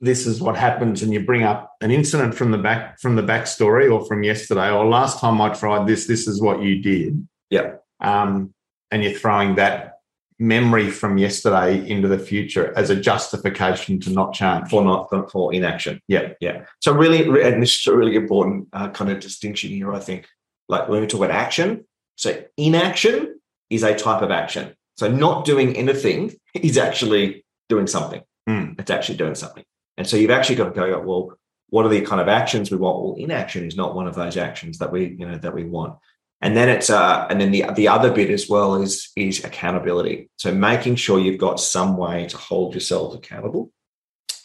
this 0.00 0.24
is 0.24 0.40
what 0.40 0.56
happens, 0.56 1.02
and 1.02 1.12
you 1.12 1.24
bring 1.24 1.42
up 1.42 1.72
an 1.80 1.90
incident 1.90 2.32
from 2.36 2.52
the 2.52 2.58
back 2.58 3.00
from 3.00 3.16
the 3.16 3.22
backstory 3.22 3.92
or 3.92 4.06
from 4.06 4.22
yesterday, 4.22 4.70
or 4.70 4.86
last 4.86 5.18
time 5.18 5.40
I 5.40 5.48
tried 5.48 5.88
this, 5.88 6.06
this 6.06 6.28
is 6.28 6.40
what 6.40 6.62
you 6.62 6.80
did. 6.80 7.26
Yeah. 7.50 7.72
Um, 8.00 8.54
and 8.92 9.02
you're 9.02 9.18
throwing 9.18 9.56
that 9.56 9.94
memory 10.38 10.88
from 10.90 11.18
yesterday 11.18 11.84
into 11.90 12.06
the 12.06 12.20
future 12.20 12.72
as 12.76 12.90
a 12.90 12.94
justification 12.94 13.98
to 13.98 14.10
not 14.10 14.32
change. 14.32 14.68
for 14.68 14.84
not 14.84 15.10
for, 15.32 15.52
inaction. 15.52 16.00
Yeah. 16.06 16.34
yeah. 16.40 16.66
So 16.78 16.92
really, 16.92 17.42
and 17.42 17.60
this 17.60 17.80
is 17.80 17.86
a 17.88 17.96
really 17.96 18.14
important 18.14 18.68
uh, 18.72 18.90
kind 18.90 19.10
of 19.10 19.18
distinction 19.18 19.70
here. 19.70 19.92
I 19.92 19.98
think, 19.98 20.28
like 20.68 20.88
when 20.88 21.00
we 21.00 21.06
talk 21.06 21.20
about 21.20 21.30
action, 21.30 21.84
so 22.16 22.42
inaction 22.56 23.40
is 23.70 23.82
a 23.82 23.94
type 23.94 24.22
of 24.22 24.30
action. 24.30 24.74
So 24.96 25.08
not 25.08 25.44
doing 25.44 25.76
anything 25.76 26.34
is 26.54 26.78
actually 26.78 27.44
doing 27.68 27.86
something. 27.86 28.22
Hmm. 28.46 28.72
It's 28.78 28.90
actually 28.90 29.18
doing 29.18 29.34
something. 29.34 29.64
And 29.96 30.06
so 30.06 30.16
you've 30.16 30.30
actually 30.30 30.56
got 30.56 30.72
to 30.72 30.80
go, 30.80 31.00
well, 31.00 31.38
what 31.70 31.84
are 31.84 31.90
the 31.90 32.00
kind 32.00 32.20
of 32.20 32.28
actions 32.28 32.70
we 32.70 32.78
want? 32.78 33.02
Well, 33.02 33.14
inaction 33.18 33.66
is 33.66 33.76
not 33.76 33.94
one 33.94 34.06
of 34.06 34.14
those 34.14 34.36
actions 34.36 34.78
that 34.78 34.90
we, 34.90 35.16
you 35.18 35.26
know, 35.26 35.36
that 35.38 35.54
we 35.54 35.64
want. 35.64 35.98
And 36.40 36.56
then 36.56 36.68
it's 36.68 36.88
uh, 36.88 37.26
and 37.28 37.40
then 37.40 37.50
the 37.50 37.64
the 37.74 37.88
other 37.88 38.12
bit 38.12 38.30
as 38.30 38.48
well 38.48 38.80
is 38.80 39.10
is 39.16 39.44
accountability. 39.44 40.30
So 40.36 40.54
making 40.54 40.94
sure 40.94 41.18
you've 41.18 41.40
got 41.40 41.58
some 41.58 41.96
way 41.96 42.26
to 42.26 42.36
hold 42.36 42.74
yourselves 42.74 43.16
accountable 43.16 43.72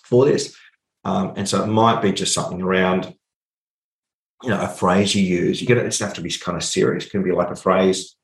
for 0.03 0.25
this. 0.25 0.55
Um, 1.05 1.33
and 1.35 1.47
so 1.47 1.63
it 1.63 1.67
might 1.67 2.01
be 2.01 2.11
just 2.11 2.33
something 2.33 2.61
around, 2.61 3.13
you 4.43 4.49
know, 4.49 4.61
a 4.61 4.67
phrase 4.67 5.15
you 5.15 5.23
use. 5.23 5.61
You 5.61 5.67
get 5.67 5.77
it 5.77 5.83
doesn't 5.83 6.05
have 6.05 6.15
to 6.15 6.21
be 6.21 6.31
kind 6.31 6.57
of 6.57 6.63
serious. 6.63 7.05
It 7.05 7.11
can 7.11 7.23
be 7.23 7.31
like 7.31 7.49
a 7.49 7.55
phrase 7.55 8.15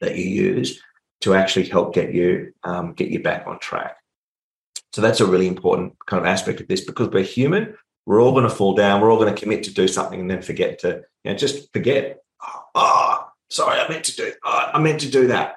that 0.00 0.16
you 0.16 0.24
use 0.24 0.80
to 1.22 1.34
actually 1.34 1.66
help 1.66 1.94
get 1.94 2.12
you 2.12 2.52
um, 2.62 2.92
get 2.92 3.08
you 3.08 3.22
back 3.22 3.46
on 3.46 3.58
track. 3.58 3.96
So 4.92 5.00
that's 5.00 5.20
a 5.20 5.26
really 5.26 5.46
important 5.46 5.94
kind 6.06 6.20
of 6.20 6.26
aspect 6.26 6.60
of 6.60 6.68
this 6.68 6.84
because 6.84 7.08
we're 7.08 7.22
human. 7.22 7.74
We're 8.04 8.22
all 8.22 8.32
going 8.32 8.44
to 8.44 8.50
fall 8.54 8.74
down. 8.74 9.00
We're 9.00 9.10
all 9.10 9.18
going 9.18 9.34
to 9.34 9.40
commit 9.40 9.64
to 9.64 9.74
do 9.74 9.88
something 9.88 10.20
and 10.20 10.30
then 10.30 10.42
forget 10.42 10.78
to, 10.80 11.02
you 11.24 11.32
know, 11.32 11.36
just 11.36 11.72
forget. 11.72 12.18
Oh, 12.42 12.62
oh, 12.74 13.28
sorry, 13.50 13.80
I 13.80 13.88
meant 13.88 14.04
to 14.04 14.16
do. 14.16 14.32
Oh, 14.44 14.70
I 14.74 14.78
meant 14.78 15.00
to 15.00 15.10
do 15.10 15.26
that. 15.28 15.56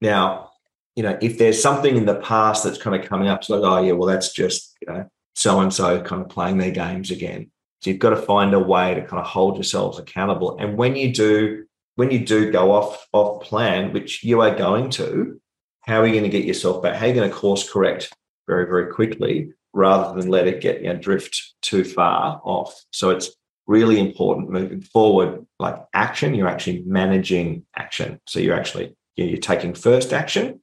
Now, 0.00 0.50
you 0.96 1.02
know, 1.02 1.18
if 1.20 1.38
there's 1.38 1.62
something 1.62 1.96
in 1.96 2.06
the 2.06 2.16
past 2.16 2.64
that's 2.64 2.78
kind 2.78 3.00
of 3.00 3.08
coming 3.08 3.28
up, 3.28 3.40
it's 3.40 3.50
like, 3.50 3.62
oh 3.62 3.82
yeah, 3.82 3.92
well, 3.92 4.08
that's 4.08 4.32
just, 4.32 4.76
you 4.80 4.92
know, 4.92 5.08
so 5.34 5.60
and 5.60 5.72
so 5.72 6.00
kind 6.02 6.22
of 6.22 6.28
playing 6.28 6.58
their 6.58 6.70
games 6.70 7.10
again. 7.10 7.50
So 7.82 7.90
you've 7.90 7.98
got 7.98 8.10
to 8.10 8.16
find 8.16 8.54
a 8.54 8.60
way 8.60 8.94
to 8.94 9.04
kind 9.04 9.20
of 9.20 9.26
hold 9.26 9.56
yourselves 9.56 9.98
accountable. 9.98 10.56
And 10.58 10.76
when 10.76 10.94
you 10.94 11.12
do, 11.12 11.64
when 11.96 12.12
you 12.12 12.24
do 12.24 12.52
go 12.52 12.70
off 12.70 13.08
off 13.12 13.42
plan, 13.42 13.92
which 13.92 14.22
you 14.22 14.40
are 14.40 14.54
going 14.54 14.90
to, 14.90 15.40
how 15.80 16.00
are 16.00 16.06
you 16.06 16.12
going 16.12 16.30
to 16.30 16.30
get 16.30 16.44
yourself 16.44 16.80
back? 16.80 16.94
How 16.94 17.06
are 17.06 17.08
you 17.08 17.14
going 17.14 17.28
to 17.28 17.34
course 17.34 17.68
correct 17.68 18.12
very, 18.46 18.66
very 18.66 18.92
quickly 18.92 19.52
rather 19.72 20.18
than 20.18 20.30
let 20.30 20.46
it 20.46 20.60
get 20.60 20.82
you 20.82 20.92
know, 20.92 20.96
drift 20.96 21.54
too 21.60 21.82
far 21.82 22.40
off? 22.44 22.72
So 22.92 23.10
it's 23.10 23.32
really 23.66 23.98
important 23.98 24.50
moving 24.50 24.82
forward, 24.82 25.44
like 25.58 25.76
action, 25.92 26.34
you're 26.34 26.48
actually 26.48 26.84
managing 26.86 27.66
action. 27.74 28.20
So 28.28 28.38
you're 28.38 28.56
actually 28.56 28.94
you 29.16 29.24
know, 29.24 29.30
you're 29.30 29.38
taking 29.40 29.74
first 29.74 30.12
action, 30.12 30.60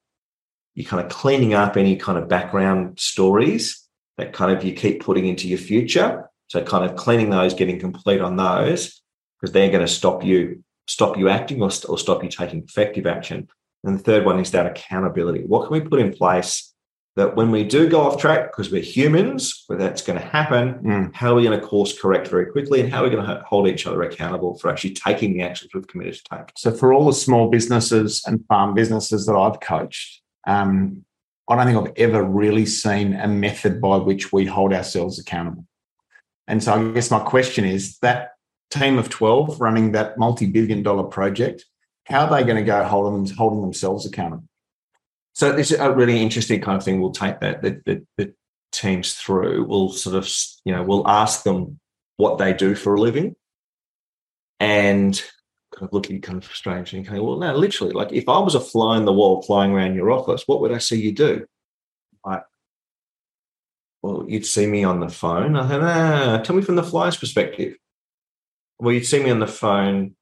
you're 0.74 0.88
kind 0.88 1.06
of 1.06 1.12
cleaning 1.12 1.54
up 1.54 1.76
any 1.76 1.98
kind 1.98 2.18
of 2.18 2.30
background 2.30 2.98
stories 2.98 3.86
that 4.18 4.32
kind 4.32 4.56
of 4.56 4.64
you 4.64 4.74
keep 4.74 5.04
putting 5.04 5.28
into 5.28 5.50
your 5.50 5.58
future. 5.58 6.29
So 6.50 6.64
kind 6.64 6.84
of 6.84 6.98
cleaning 6.98 7.30
those, 7.30 7.54
getting 7.54 7.80
complete 7.80 8.22
on 8.22 8.36
those, 8.36 9.02
because 9.40 9.54
they're 9.54 9.70
going 9.70 9.86
to 9.86 9.92
stop 9.92 10.24
you 10.24 10.64
stop 10.88 11.18
you 11.18 11.30
acting 11.30 11.62
or, 11.62 11.70
or 11.88 11.98
stop 12.00 12.24
you 12.24 12.30
taking 12.30 12.64
effective 12.64 13.06
action. 13.06 13.48
And 13.84 13.98
the 13.98 14.04
third 14.04 14.26
one 14.26 14.40
is 14.40 14.52
that 14.52 14.66
accountability. 14.66 15.44
What 15.46 15.68
can 15.68 15.74
we 15.74 15.88
put 15.88 16.00
in 16.00 16.12
place 16.12 16.74
that 17.16 17.36
when 17.36 17.52
we 17.52 17.64
do 17.64 17.88
go 17.88 18.02
off 18.02 18.20
track, 18.20 18.52
because 18.52 18.72
we're 18.72 18.82
humans, 18.82 19.66
where 19.68 19.78
that's 19.78 20.02
going 20.02 20.20
to 20.20 20.26
happen, 20.26 20.74
mm. 20.76 21.16
how 21.16 21.32
are 21.32 21.36
we 21.36 21.44
going 21.44 21.60
to 21.60 21.66
course 21.66 21.98
correct 21.98 22.28
very 22.28 22.48
quickly 22.48 22.82
and 22.82 22.92
how 22.92 23.02
are 23.02 23.04
we 23.04 23.16
going 23.16 23.26
to 23.26 23.44
hold 23.48 23.68
each 23.68 23.86
other 23.86 24.02
accountable 24.02 24.58
for 24.58 24.70
actually 24.70 24.94
taking 24.94 25.34
the 25.34 25.44
actions 25.44 25.72
we've 25.74 25.88
committed 25.88 26.16
to 26.16 26.24
take? 26.38 26.52
So, 26.58 26.72
for 26.72 26.92
all 26.92 27.06
the 27.06 27.14
small 27.14 27.50
businesses 27.50 28.24
and 28.26 28.46
farm 28.48 28.74
businesses 28.74 29.26
that 29.28 29.36
I've 29.36 29.60
coached, 29.60 30.22
um, 30.48 31.06
I 31.48 31.56
don't 31.56 31.66
think 31.66 31.88
I've 31.88 32.10
ever 32.10 32.24
really 32.24 32.66
seen 32.66 33.14
a 33.14 33.28
method 33.28 33.82
by 33.82 33.98
which 33.98 34.32
we 34.32 34.46
hold 34.46 34.74
ourselves 34.74 35.20
accountable. 35.20 35.66
And 36.50 36.62
so, 36.64 36.74
I 36.74 36.92
guess 36.92 37.12
my 37.12 37.20
question 37.20 37.64
is 37.64 37.98
that 38.00 38.32
team 38.72 38.98
of 38.98 39.10
12 39.10 39.62
running 39.62 39.94
that 39.94 40.18
multi 40.18 40.48
billion 40.48 40.84
dollar 40.84 41.04
project, 41.04 41.66
how 42.06 42.26
are 42.26 42.36
they 42.36 42.44
going 42.44 42.58
to 42.58 42.64
go 42.64 42.84
holding, 42.84 43.34
holding 43.36 43.62
themselves 43.62 44.06
accountable? 44.06 44.44
So 45.34 45.54
this 45.54 45.72
is 45.72 45.80
a 45.80 45.92
really 45.92 46.22
interesting 46.22 46.60
kind 46.60 46.78
of 46.78 46.84
thing. 46.84 47.00
We'll 47.00 47.12
take 47.12 47.40
that 47.40 47.62
the, 47.62 47.82
the, 47.86 48.06
the 48.18 48.34
teams 48.72 49.14
through. 49.14 49.66
We'll 49.66 49.90
sort 49.90 50.16
of 50.16 50.30
you 50.66 50.76
know 50.76 50.84
we'll 50.84 51.08
ask 51.08 51.44
them 51.44 51.80
what 52.18 52.40
they 52.40 52.52
do 52.52 52.76
for 52.76 52.96
a 52.96 53.00
living, 53.00 53.36
and 54.60 55.22
kind 55.74 55.88
of 55.88 55.94
looking 55.94 56.20
kind 56.20 56.44
of 56.44 56.52
strange 56.54 56.94
and 56.94 57.08
going, 57.08 57.24
well, 57.24 57.38
no, 57.38 57.56
literally, 57.56 57.94
like 57.94 58.12
if 58.12 58.28
I 58.28 58.40
was 58.40 58.56
a 58.56 58.60
fly 58.60 58.98
in 58.98 59.06
the 59.06 59.14
wall 59.14 59.42
flying 59.44 59.72
around 59.72 59.96
your 59.96 60.12
office, 60.12 60.44
what 60.48 60.62
would 60.62 60.72
I 60.72 60.80
see 60.80 61.00
you 61.00 61.12
do? 61.12 61.46
Like, 62.26 62.44
well, 64.02 64.26
you'd 64.28 64.46
see 64.46 64.66
me 64.66 64.84
on 64.84 65.00
the 65.00 65.10
phone. 65.10 65.56
I 65.56 65.68
said, 65.68 65.82
ah, 65.82 66.38
tell 66.44 66.56
me 66.56 66.62
from 66.62 66.76
the 66.76 66.84
fly's 66.84 67.18
perspective. 67.18 67.76
Well, 68.80 68.94
you'd 68.94 69.06
see 69.06 69.22
me 69.22 69.30
on 69.30 69.40
the 69.40 69.48
phone. 69.48 70.16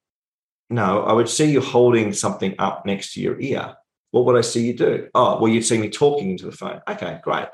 No, 0.70 1.04
I 1.04 1.14
would 1.14 1.30
see 1.30 1.52
you 1.52 1.62
holding 1.62 2.12
something 2.12 2.56
up 2.60 2.86
next 2.86 3.14
to 3.14 3.22
your 3.22 3.40
ear. 3.40 3.76
What 4.12 4.26
would 4.26 4.38
I 4.38 4.42
see 4.42 4.66
you 4.66 4.74
do? 4.74 5.10
Oh, 5.14 5.40
well, 5.40 5.52
you'd 5.52 5.64
see 5.64 5.78
me 5.78 5.90
talking 5.90 6.32
into 6.32 6.46
the 6.46 6.52
phone. 6.52 6.82
Okay, 6.90 7.20
great. 7.24 7.48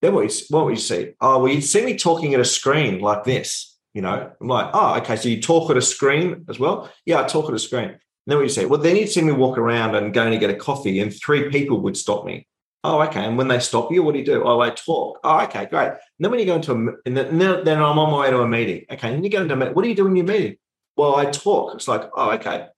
Then 0.00 0.14
what, 0.14 0.32
what 0.48 0.64
would 0.64 0.70
you 0.70 0.80
see? 0.80 1.12
Oh, 1.20 1.42
well, 1.42 1.52
you'd 1.52 1.62
see 1.62 1.84
me 1.84 1.96
talking 1.96 2.32
at 2.34 2.40
a 2.40 2.44
screen 2.44 3.00
like 3.00 3.24
this. 3.24 3.78
You 3.92 4.02
know, 4.02 4.32
I'm 4.40 4.48
like, 4.48 4.70
oh, 4.72 4.96
okay. 4.98 5.16
So 5.16 5.28
you 5.28 5.42
talk 5.42 5.70
at 5.70 5.76
a 5.76 5.82
screen 5.82 6.44
as 6.48 6.58
well? 6.58 6.90
Yeah, 7.04 7.22
I 7.22 7.24
talk 7.24 7.48
at 7.48 7.54
a 7.54 7.58
screen. 7.58 7.90
And 7.90 7.98
then 8.26 8.38
what 8.38 8.44
you 8.44 8.48
say? 8.48 8.66
Well, 8.66 8.80
then 8.80 8.96
you'd 8.96 9.10
see 9.10 9.22
me 9.22 9.32
walk 9.32 9.58
around 9.58 9.94
and 9.94 10.14
going 10.14 10.30
to 10.32 10.38
get 10.38 10.50
a 10.50 10.54
coffee, 10.54 11.00
and 11.00 11.12
three 11.12 11.50
people 11.50 11.80
would 11.80 11.96
stop 11.96 12.24
me. 12.24 12.46
Oh, 12.82 13.02
okay. 13.02 13.24
And 13.24 13.36
when 13.36 13.48
they 13.48 13.58
stop 13.58 13.92
you, 13.92 14.02
what 14.02 14.12
do 14.12 14.20
you 14.20 14.24
do? 14.24 14.42
Oh, 14.42 14.60
I 14.60 14.70
talk. 14.70 15.20
Oh, 15.22 15.40
okay, 15.44 15.66
great. 15.66 15.88
And 15.88 15.98
then 16.18 16.30
when 16.30 16.40
you 16.40 16.46
go 16.46 16.56
into 16.56 16.72
a, 16.72 16.76
and 17.04 17.16
then, 17.16 17.38
then 17.38 17.78
I'm 17.78 17.98
on 17.98 18.10
my 18.10 18.20
way 18.20 18.30
to 18.30 18.40
a 18.40 18.48
meeting. 18.48 18.86
Okay. 18.90 19.12
And 19.12 19.22
you 19.22 19.30
go 19.30 19.42
into 19.42 19.54
a 19.54 19.56
meeting. 19.56 19.74
What 19.74 19.82
do 19.82 19.88
you 19.90 19.94
do 19.94 20.06
in 20.06 20.16
your 20.16 20.24
meeting? 20.24 20.56
Well, 20.96 21.16
I 21.16 21.26
talk. 21.26 21.74
It's 21.74 21.88
like, 21.88 22.10
oh, 22.14 22.30
okay. 22.32 22.68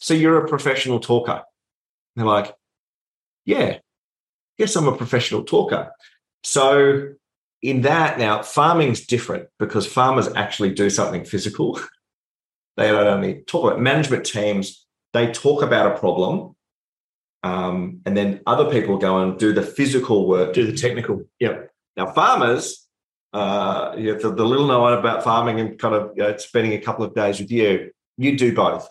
So 0.00 0.14
you're 0.14 0.44
a 0.44 0.48
professional 0.48 1.00
talker. 1.00 1.42
they're 2.14 2.26
like, 2.26 2.54
yeah, 3.46 3.78
yes, 4.58 4.76
I'm 4.76 4.86
a 4.86 4.96
professional 4.96 5.44
talker. 5.44 5.90
So 6.44 7.14
in 7.62 7.82
that 7.82 8.18
now, 8.18 8.42
farming's 8.42 9.06
different 9.06 9.48
because 9.58 9.86
farmers 9.86 10.28
actually 10.36 10.74
do 10.74 10.90
something 10.90 11.24
physical. 11.24 11.80
they 12.76 12.88
don't 12.88 13.06
only 13.06 13.42
talk 13.46 13.64
about 13.64 13.80
management 13.80 14.26
teams, 14.26 14.86
they 15.12 15.32
talk 15.32 15.62
about 15.62 15.90
a 15.90 15.98
problem. 15.98 16.54
Um, 17.42 18.00
and 18.04 18.16
then 18.16 18.40
other 18.46 18.70
people 18.70 18.98
go 18.98 19.18
and 19.18 19.38
do 19.38 19.52
the 19.52 19.62
physical 19.62 20.28
work, 20.28 20.54
do 20.54 20.66
the 20.66 20.76
technical. 20.76 21.24
Yeah. 21.38 21.62
Now, 21.96 22.12
farmers, 22.12 22.86
uh, 23.32 23.94
you 23.96 24.12
know, 24.12 24.18
the, 24.18 24.34
the, 24.34 24.44
little 24.44 24.66
known 24.66 24.92
about 24.98 25.22
farming 25.22 25.60
and 25.60 25.78
kind 25.78 25.94
of 25.94 26.12
you 26.16 26.22
know, 26.22 26.36
spending 26.36 26.72
a 26.72 26.80
couple 26.80 27.04
of 27.04 27.14
days 27.14 27.38
with 27.38 27.50
you, 27.50 27.90
you 28.16 28.36
do 28.36 28.54
both. 28.54 28.88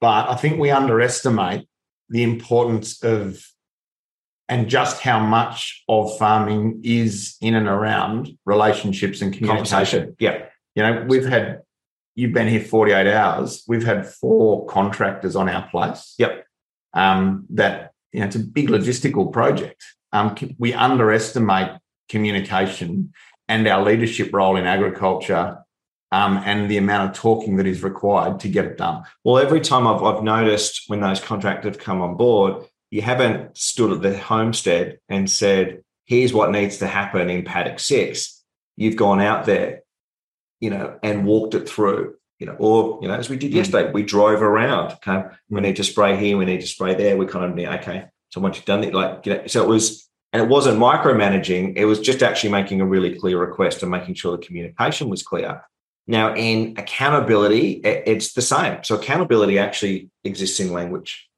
But 0.00 0.30
I 0.30 0.36
think 0.36 0.60
we 0.60 0.70
underestimate 0.70 1.66
the 2.08 2.22
importance 2.22 3.02
of 3.02 3.44
and 4.48 4.68
just 4.68 5.02
how 5.02 5.18
much 5.20 5.84
of 5.88 6.16
farming 6.18 6.80
is 6.82 7.36
in 7.40 7.54
and 7.54 7.68
around 7.68 8.30
relationships 8.46 9.20
and 9.20 9.32
communication. 9.34 10.16
Yeah. 10.18 10.46
You 10.74 10.82
know, 10.82 11.04
we've 11.06 11.26
had, 11.26 11.62
you've 12.14 12.32
been 12.32 12.48
here 12.48 12.60
48 12.60 13.06
hours. 13.08 13.64
We've 13.68 13.84
had 13.84 14.06
four 14.06 14.64
contractors 14.66 15.36
on 15.36 15.48
our 15.50 15.68
place. 15.68 16.14
Yep. 16.18 16.46
Um, 16.94 17.46
that, 17.50 17.92
you 18.12 18.20
know, 18.20 18.26
it's 18.26 18.36
a 18.36 18.40
big 18.40 18.68
logistical 18.68 19.32
project. 19.32 19.82
Um, 20.12 20.34
we 20.58 20.72
underestimate 20.72 21.72
communication 22.08 23.12
and 23.48 23.66
our 23.66 23.82
leadership 23.82 24.32
role 24.32 24.56
in 24.56 24.66
agriculture 24.66 25.58
um, 26.10 26.42
and 26.44 26.70
the 26.70 26.78
amount 26.78 27.10
of 27.10 27.16
talking 27.16 27.56
that 27.56 27.66
is 27.66 27.82
required 27.82 28.40
to 28.40 28.48
get 28.48 28.64
it 28.64 28.78
done. 28.78 29.04
Well, 29.24 29.38
every 29.38 29.60
time 29.60 29.86
I've, 29.86 30.02
I've 30.02 30.22
noticed 30.22 30.84
when 30.86 31.00
those 31.00 31.20
contractors 31.20 31.76
come 31.76 32.00
on 32.00 32.16
board, 32.16 32.64
you 32.90 33.02
haven't 33.02 33.56
stood 33.56 33.92
at 33.92 34.02
the 34.02 34.16
homestead 34.16 34.98
and 35.08 35.30
said, 35.30 35.82
here's 36.06 36.32
what 36.32 36.50
needs 36.50 36.78
to 36.78 36.86
happen 36.86 37.28
in 37.28 37.44
paddock 37.44 37.78
six. 37.78 38.42
You've 38.76 38.96
gone 38.96 39.20
out 39.20 39.44
there, 39.44 39.82
you 40.60 40.70
know, 40.70 40.98
and 41.02 41.26
walked 41.26 41.54
it 41.54 41.68
through, 41.68 42.14
you 42.38 42.46
know, 42.46 42.56
or, 42.58 42.98
you 43.02 43.08
know, 43.08 43.14
as 43.14 43.28
we 43.28 43.36
did 43.36 43.52
mm. 43.52 43.56
yesterday, 43.56 43.90
we 43.90 44.02
drove 44.02 44.42
around. 44.42 44.92
Okay. 44.92 45.24
We 45.48 45.60
need 45.60 45.76
to 45.76 45.84
spray 45.84 46.16
here, 46.16 46.36
we 46.36 46.44
need 46.44 46.60
to 46.60 46.66
spray 46.66 46.94
there. 46.94 47.16
We 47.16 47.26
kind 47.26 47.44
of, 47.44 47.54
need, 47.54 47.68
okay. 47.68 48.06
So 48.30 48.40
once 48.40 48.56
you've 48.56 48.64
done 48.64 48.84
it, 48.84 48.94
like, 48.94 49.26
you 49.26 49.34
know, 49.34 49.46
so 49.46 49.62
it 49.62 49.68
was, 49.68 50.08
and 50.32 50.42
it 50.42 50.48
wasn't 50.48 50.78
micromanaging, 50.78 51.76
it 51.76 51.86
was 51.86 52.00
just 52.00 52.22
actually 52.22 52.50
making 52.50 52.80
a 52.80 52.86
really 52.86 53.18
clear 53.18 53.38
request 53.40 53.82
and 53.82 53.90
making 53.90 54.14
sure 54.14 54.36
the 54.36 54.44
communication 54.44 55.08
was 55.08 55.22
clear. 55.22 55.62
Now, 56.06 56.34
in 56.34 56.74
accountability, 56.78 57.72
it's 57.84 58.32
the 58.32 58.42
same. 58.42 58.82
So 58.82 58.96
accountability 58.96 59.58
actually 59.58 60.10
exists 60.24 60.60
in 60.60 60.72
language. 60.72 61.28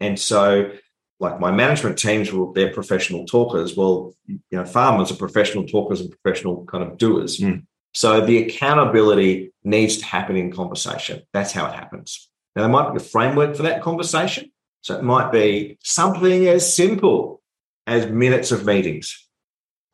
And 0.00 0.18
so 0.18 0.72
like 1.18 1.40
my 1.40 1.50
management 1.50 1.98
teams 1.98 2.32
were 2.32 2.52
they're 2.54 2.72
professional 2.72 3.24
talkers. 3.24 3.76
Well, 3.76 4.14
you 4.26 4.40
know, 4.52 4.64
farmers 4.64 5.10
are 5.10 5.16
professional 5.16 5.66
talkers 5.66 6.00
and 6.00 6.10
professional 6.10 6.64
kind 6.66 6.84
of 6.84 6.98
doers. 6.98 7.38
Mm. 7.38 7.66
So 7.96 8.20
the 8.20 8.42
accountability 8.42 9.54
needs 9.64 9.96
to 9.96 10.04
happen 10.04 10.36
in 10.36 10.52
conversation. 10.52 11.22
That's 11.32 11.52
how 11.52 11.64
it 11.64 11.72
happens. 11.72 12.28
Now 12.54 12.60
there 12.60 12.70
might 12.70 12.90
be 12.90 12.98
a 12.98 13.00
framework 13.00 13.56
for 13.56 13.62
that 13.62 13.80
conversation. 13.80 14.52
So 14.82 14.98
it 14.98 15.02
might 15.02 15.32
be 15.32 15.78
something 15.82 16.46
as 16.46 16.76
simple 16.76 17.40
as 17.86 18.04
minutes 18.06 18.52
of 18.52 18.66
meetings, 18.66 19.26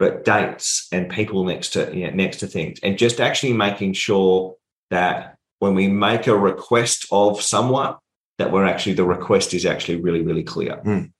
but 0.00 0.24
dates 0.24 0.88
and 0.90 1.12
people 1.12 1.44
next 1.44 1.74
to 1.74 1.96
you 1.96 2.08
know, 2.08 2.12
next 2.12 2.38
to 2.38 2.48
things, 2.48 2.80
and 2.82 2.98
just 2.98 3.20
actually 3.20 3.52
making 3.52 3.92
sure 3.92 4.56
that 4.90 5.36
when 5.60 5.76
we 5.76 5.86
make 5.86 6.26
a 6.26 6.36
request 6.36 7.06
of 7.12 7.40
someone, 7.40 7.94
that 8.38 8.50
we're 8.50 8.66
actually 8.66 8.94
the 8.94 9.04
request 9.04 9.54
is 9.54 9.64
actually 9.64 10.00
really, 10.00 10.22
really 10.22 10.42
clear. 10.42 10.80
Mm. 10.84 11.12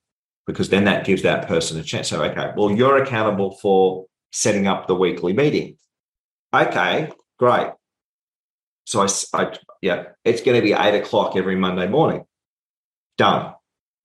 Because 0.49 0.71
then 0.71 0.87
that 0.87 1.07
gives 1.07 1.23
that 1.23 1.47
person 1.47 1.79
a 1.79 1.85
chance. 1.85 2.09
So, 2.09 2.25
okay, 2.25 2.51
well, 2.57 2.73
you're 2.73 3.01
accountable 3.01 3.53
for 3.63 4.07
setting 4.33 4.67
up 4.67 4.89
the 4.89 4.97
weekly 4.97 5.33
meeting. 5.33 5.77
Okay, 6.55 7.11
great. 7.39 7.69
So 8.85 9.01
I, 9.01 9.09
I 9.35 9.57
yeah, 9.81 10.05
it's 10.25 10.43
going 10.43 10.61
to 10.61 10.63
be 10.63 10.73
eight 10.73 11.01
o'clock 11.01 11.37
every 11.37 11.57
Monday 11.57 11.87
morning. 11.89 12.25
Done. 13.17 13.55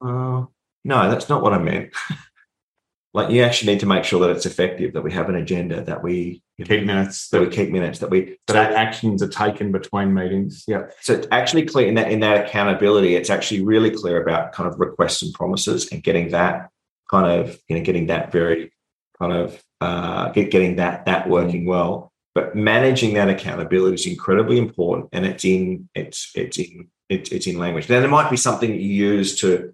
Uh, 0.01 0.45
no, 0.83 1.09
that's 1.09 1.29
not 1.29 1.41
what 1.41 1.53
I 1.53 1.57
meant. 1.57 1.93
like 3.13 3.31
you 3.31 3.41
actually 3.41 3.73
need 3.73 3.79
to 3.79 3.85
make 3.85 4.03
sure 4.03 4.19
that 4.21 4.29
it's 4.29 4.45
effective, 4.45 4.93
that 4.93 5.03
we 5.03 5.11
have 5.11 5.27
an 5.27 5.35
agenda, 5.35 5.83
that 5.83 6.03
we 6.03 6.43
keep 6.63 6.85
minutes, 6.85 7.29
that 7.29 7.41
we 7.41 7.49
keep 7.49 7.71
minutes, 7.71 7.99
that 7.99 8.09
we 8.09 8.37
that 8.47 8.73
actions 8.73 9.23
are 9.23 9.27
taken 9.27 9.71
between 9.71 10.13
meetings. 10.13 10.63
Yeah. 10.67 10.83
So 11.01 11.13
it's 11.13 11.27
actually 11.31 11.65
clear 11.65 11.87
in 11.87 11.95
that 11.95 12.11
in 12.11 12.19
that 12.19 12.45
accountability, 12.45 13.15
it's 13.15 13.29
actually 13.29 13.63
really 13.63 13.91
clear 13.91 14.21
about 14.21 14.51
kind 14.51 14.71
of 14.71 14.79
requests 14.79 15.23
and 15.23 15.33
promises 15.33 15.91
and 15.91 16.03
getting 16.03 16.29
that 16.29 16.69
kind 17.09 17.39
of, 17.39 17.57
you 17.67 17.77
know, 17.77 17.83
getting 17.83 18.07
that 18.07 18.31
very 18.31 18.71
kind 19.19 19.33
of 19.33 19.63
uh 19.81 20.29
getting 20.29 20.75
that 20.75 21.05
that 21.05 21.27
working 21.27 21.65
well. 21.65 22.11
But 22.37 22.55
managing 22.55 23.15
that 23.15 23.29
accountability 23.29 23.95
is 23.95 24.05
incredibly 24.05 24.59
important 24.59 25.09
and 25.11 25.25
it's 25.25 25.43
in 25.43 25.89
it's 25.95 26.31
it's 26.35 26.59
in 26.59 26.87
it's, 27.09 27.31
it's 27.31 27.47
in 27.47 27.57
language. 27.57 27.89
Now 27.89 27.99
there 27.99 28.07
might 28.09 28.29
be 28.29 28.37
something 28.37 28.71
you 28.71 28.79
use 28.79 29.39
to 29.41 29.73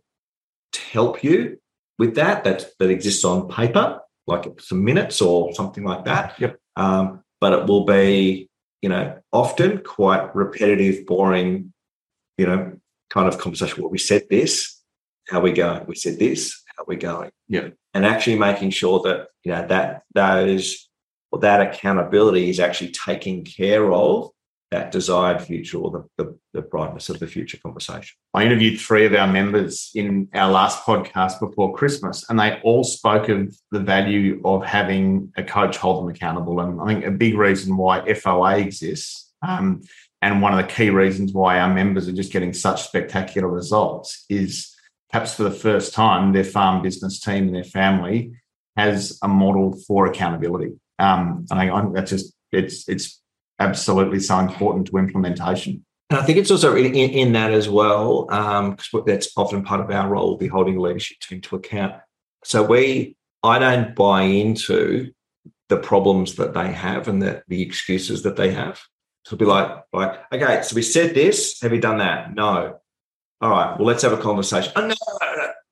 to 0.72 0.80
help 0.80 1.26
you 1.26 1.58
with 2.00 2.16
that 2.16 2.46
that 2.46 2.68
that 2.80 2.90
exists 2.90 3.26
on 3.26 3.50
paper, 3.50 4.00
like 4.28 4.46
some 4.62 4.82
minutes 4.82 5.22
or 5.22 5.54
something 5.54 5.84
like 5.84 6.06
that. 6.06 6.40
Yep. 6.40 6.58
Um, 6.78 7.26
but 7.42 7.52
it 7.52 7.66
will 7.66 7.84
be, 7.84 8.50
you 8.82 8.88
know, 8.88 9.20
often 9.34 9.80
quite 9.80 10.34
repetitive, 10.34 11.06
boring, 11.06 11.74
you 12.38 12.46
know, 12.46 12.80
kind 13.10 13.28
of 13.28 13.40
conversation. 13.40 13.84
Well, 13.84 13.92
we 13.92 13.98
said 13.98 14.30
this, 14.30 14.82
how 15.28 15.42
we 15.42 15.52
going? 15.52 15.86
We 15.86 15.96
said 15.96 16.18
this, 16.18 16.64
how 16.78 16.86
we 16.88 16.96
going? 16.96 17.32
Yeah. 17.50 17.72
And 17.94 18.06
actually 18.06 18.38
making 18.38 18.70
sure 18.70 19.02
that, 19.02 19.28
you 19.44 19.52
know, 19.52 19.68
that 19.68 20.04
those 20.14 20.88
that 21.42 21.62
accountability 21.62 22.50
is 22.50 22.60
actually 22.60 22.92
taking 22.92 23.44
care 23.44 23.92
of 23.92 24.30
that 24.74 24.92
desired 24.92 25.40
future 25.40 25.78
or 25.78 25.92
the, 25.92 26.04
the, 26.18 26.38
the, 26.54 26.62
brightness 26.64 27.08
of 27.08 27.20
the 27.20 27.28
future 27.28 27.60
conversation. 27.62 28.16
I 28.34 28.44
interviewed 28.44 28.82
three 28.82 29.06
of 29.06 29.14
our 29.14 29.28
members 29.28 29.92
in 29.94 30.28
our 30.34 30.52
last 30.52 30.84
podcast 30.84 31.40
before 31.40 31.76
Christmas, 31.76 32.28
and 32.28 32.40
they 32.40 32.60
all 32.64 32.84
spoke 32.84 33.30
of 33.30 33.56
the 33.70 33.80
value 33.80 34.42
of 34.44 34.66
having 34.66 35.32
a 35.38 35.44
coach 35.44 35.78
hold 35.78 36.04
them 36.04 36.10
accountable. 36.10 36.60
And 36.60 36.82
I 36.82 36.88
think 36.88 37.06
a 37.06 37.12
big 37.12 37.38
reason 37.38 37.78
why 37.78 38.00
FOA 38.02 38.66
exists, 38.66 39.32
um, 39.48 39.84
and 40.24 40.42
one 40.42 40.58
of 40.58 40.66
the 40.66 40.74
key 40.74 40.90
reasons 40.90 41.34
why 41.34 41.60
our 41.60 41.72
members 41.72 42.08
are 42.08 42.14
just 42.14 42.34
getting 42.34 42.54
such 42.54 42.82
spectacular 42.82 43.48
results, 43.48 44.26
is 44.28 44.76
perhaps 45.12 45.36
for 45.36 45.44
the 45.44 45.52
first 45.52 45.94
time, 45.94 46.34
their 46.34 46.44
farm 46.44 46.82
business 46.82 47.20
team 47.20 47.46
and 47.46 47.56
their 47.56 47.64
family 47.64 48.34
has 48.76 49.20
a 49.22 49.28
model 49.28 49.78
for 49.88 50.08
accountability. 50.08 50.74
Um, 51.00 51.46
and 51.50 51.60
I, 51.60 51.76
I 51.76 51.82
think 51.82 51.96
that's 51.96 52.12
just 52.12 52.34
it's 52.52 52.88
it's 52.88 53.22
absolutely 53.60 54.20
so 54.20 54.40
important 54.40 54.88
to 54.88 54.98
implementation. 54.98 55.86
And 56.10 56.20
I 56.20 56.24
think 56.24 56.38
it's 56.38 56.52
also 56.52 56.76
in, 56.76 56.94
in 56.94 57.34
that 57.34 57.52
as 57.52 57.70
well, 57.70 58.26
because 58.26 58.94
um, 58.94 59.04
that's 59.06 59.32
often 59.36 59.64
part 59.64 59.82
of 59.82 59.90
our 59.90 60.10
role, 60.10 60.38
be 60.38 60.48
holding 60.48 60.78
leadership 60.78 61.18
team 61.20 61.42
to 61.42 61.56
account. 61.56 61.96
So 62.44 62.62
we, 62.62 63.16
I 63.42 63.58
don't 63.58 63.96
buy 63.96 64.24
into 64.24 65.12
the 65.70 65.78
problems 65.78 66.36
that 66.36 66.54
they 66.54 66.72
have 66.72 67.08
and 67.08 67.22
the, 67.22 67.44
the 67.48 67.62
excuses 67.62 68.24
that 68.24 68.36
they 68.36 68.52
have. 68.52 68.82
So 69.26 69.36
it'll 69.36 69.46
be 69.46 69.46
like, 69.46 69.84
like, 69.94 70.20
okay, 70.34 70.62
so 70.62 70.76
we 70.76 70.82
said 70.82 71.16
this. 71.16 71.60
Have 71.62 71.74
you 71.74 71.80
done 71.80 72.00
that? 72.00 72.36
No. 72.36 72.80
All 73.42 73.50
right. 73.50 73.78
Well, 73.78 73.88
let's 73.88 74.04
have 74.04 74.14
a 74.14 74.18
conversation. 74.18 74.74
Oh, 74.76 74.86
no, 74.86 74.96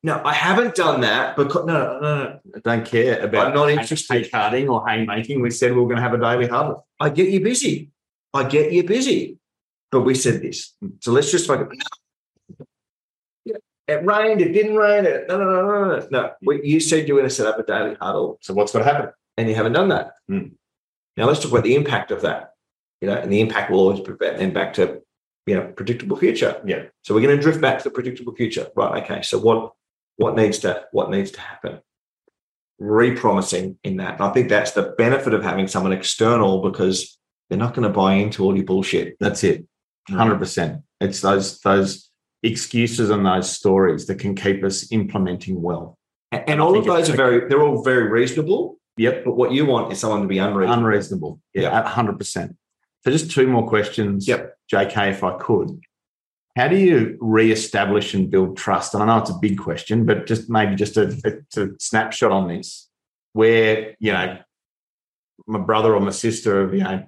no, 0.04 0.20
I 0.26 0.34
haven't 0.34 0.76
done 0.76 1.02
that 1.02 1.36
because 1.36 1.66
no, 1.66 2.00
no, 2.00 2.24
no. 2.24 2.40
I 2.56 2.60
don't 2.60 2.86
care 2.86 3.24
about. 3.24 3.48
I'm 3.48 3.54
not 3.54 3.70
interested. 3.70 4.32
Carding 4.32 4.68
or 4.68 4.84
haymaking. 4.88 5.42
We 5.42 5.52
said 5.52 5.74
we 5.74 5.82
are 5.82 5.86
going 5.86 5.98
to 5.98 6.02
have 6.02 6.14
a 6.14 6.18
daily 6.18 6.48
huddle. 6.48 6.88
I 7.00 7.10
get 7.10 7.30
you 7.30 7.40
busy. 7.40 7.92
I 8.34 8.44
get 8.46 8.72
you 8.72 8.84
busy. 8.84 9.38
But 9.92 10.02
we 10.02 10.16
said 10.16 10.42
this. 10.42 10.74
So 11.02 11.12
let's 11.12 11.30
just 11.30 11.46
focus. 11.46 11.78
No. 13.46 13.56
It 13.88 14.06
rained. 14.06 14.42
It 14.42 14.54
didn't 14.54 14.76
rain. 14.76 15.06
It, 15.06 15.28
no, 15.28 15.38
no, 15.38 15.46
no, 15.46 15.62
no, 15.62 16.00
no. 16.00 16.08
No. 16.10 16.32
We, 16.42 16.62
you 16.64 16.80
said 16.80 17.08
you 17.08 17.14
were 17.14 17.20
going 17.20 17.30
to 17.30 17.36
set 17.36 17.46
up 17.46 17.60
a 17.60 17.64
daily 17.64 17.96
huddle. 18.02 18.40
So 18.42 18.54
what's 18.56 18.72
going 18.72 18.86
to 18.86 18.92
happen? 18.92 19.12
And 19.38 19.50
you 19.50 19.56
haven't 19.56 19.74
done 19.74 19.90
that. 19.90 20.14
Mm. 20.30 20.54
Now 21.18 21.28
let's 21.28 21.42
talk 21.42 21.52
about 21.52 21.64
the 21.64 21.76
impact 21.76 22.10
of 22.10 22.22
that. 22.22 22.54
You 23.02 23.10
know, 23.10 23.18
and 23.18 23.32
the 23.32 23.42
impact 23.42 23.70
will 23.70 23.80
always 23.80 24.00
prevent 24.00 24.54
back 24.54 24.74
to 24.74 25.02
you 25.46 25.56
know 25.56 25.68
predictable 25.76 26.18
future. 26.18 26.60
Yeah. 26.66 26.86
So 27.04 27.14
we're 27.14 27.22
going 27.22 27.36
to 27.36 27.42
drift 27.42 27.62
back 27.62 27.80
to 27.80 27.84
the 27.84 27.92
predictable 27.92 28.34
future. 28.34 28.68
Right. 28.76 29.04
Okay. 29.04 29.22
So 29.22 29.38
what 29.38 29.74
what 30.18 30.36
needs 30.36 30.60
to 30.60 30.86
what 30.92 31.10
needs 31.10 31.32
to 31.32 31.42
happen. 31.42 31.80
Repromising 32.82 33.78
in 33.84 33.98
that. 33.98 34.16
And 34.16 34.24
i 34.24 34.32
think 34.32 34.50
that's 34.50 34.72
the 34.72 34.94
benefit 34.98 35.34
of 35.34 35.44
having 35.44 35.68
someone 35.68 35.94
external 35.94 36.62
because 36.62 37.18
they're 37.50 37.60
not 37.60 37.74
going 37.74 37.88
to 37.88 37.94
buy 37.94 38.14
into 38.14 38.44
all 38.44 38.56
your 38.56 38.66
bullshit. 38.66 39.18
That's 39.20 39.44
it. 39.44 39.66
100% 40.10 40.82
it's 41.02 41.22
those 41.22 41.60
those 41.62 42.10
excuses 42.44 43.10
and 43.10 43.26
those 43.26 43.52
stories 43.52 44.08
that 44.08 44.20
can 44.20 44.36
keep 44.36 44.64
us 44.64 44.92
implementing 44.92 45.62
well. 45.62 45.98
And, 46.32 46.44
and 46.48 46.62
all 46.62 46.78
of 46.78 46.86
those 46.86 47.10
are 47.10 47.16
very 47.16 47.50
they're 47.50 47.62
all 47.62 47.84
very 47.84 48.10
reasonable 48.10 48.80
yep. 48.98 49.26
but 49.26 49.36
what 49.36 49.52
you 49.52 49.66
want 49.66 49.92
is 49.92 50.00
someone 50.00 50.22
to 50.22 50.28
be 50.28 50.38
unreasonable. 50.38 50.80
Unreasonable. 50.80 51.42
Yeah 51.54 51.84
100% 51.84 52.56
so 53.04 53.12
just 53.12 53.32
two 53.32 53.48
more 53.48 53.68
questions 53.68 54.28
yep. 54.28 54.56
Jk 54.72 55.10
if 55.10 55.24
i 55.24 55.38
could 55.38 55.82
how 56.56 56.68
do 56.68 56.78
you 56.78 57.18
re-establish 57.22 58.14
and 58.14 58.30
build 58.30 58.58
trust? 58.58 58.94
And 58.94 59.02
I 59.02 59.06
know 59.06 59.18
it's 59.20 59.30
a 59.30 59.40
big 59.40 59.58
question, 59.58 60.06
but 60.06 60.28
just 60.28 60.50
maybe 60.50 60.76
just 60.76 60.98
a, 60.98 61.16
a, 61.26 61.62
a 61.62 61.68
snapshot 61.80 62.32
on 62.32 62.48
this, 62.48 62.90
where 63.34 63.96
you 64.00 64.12
know 64.12 64.38
my 65.48 65.60
brother 65.60 65.96
or 65.96 66.00
my 66.00 66.12
sister 66.12 66.62
have 66.62 66.74
you 66.74 66.84
know 66.84 67.04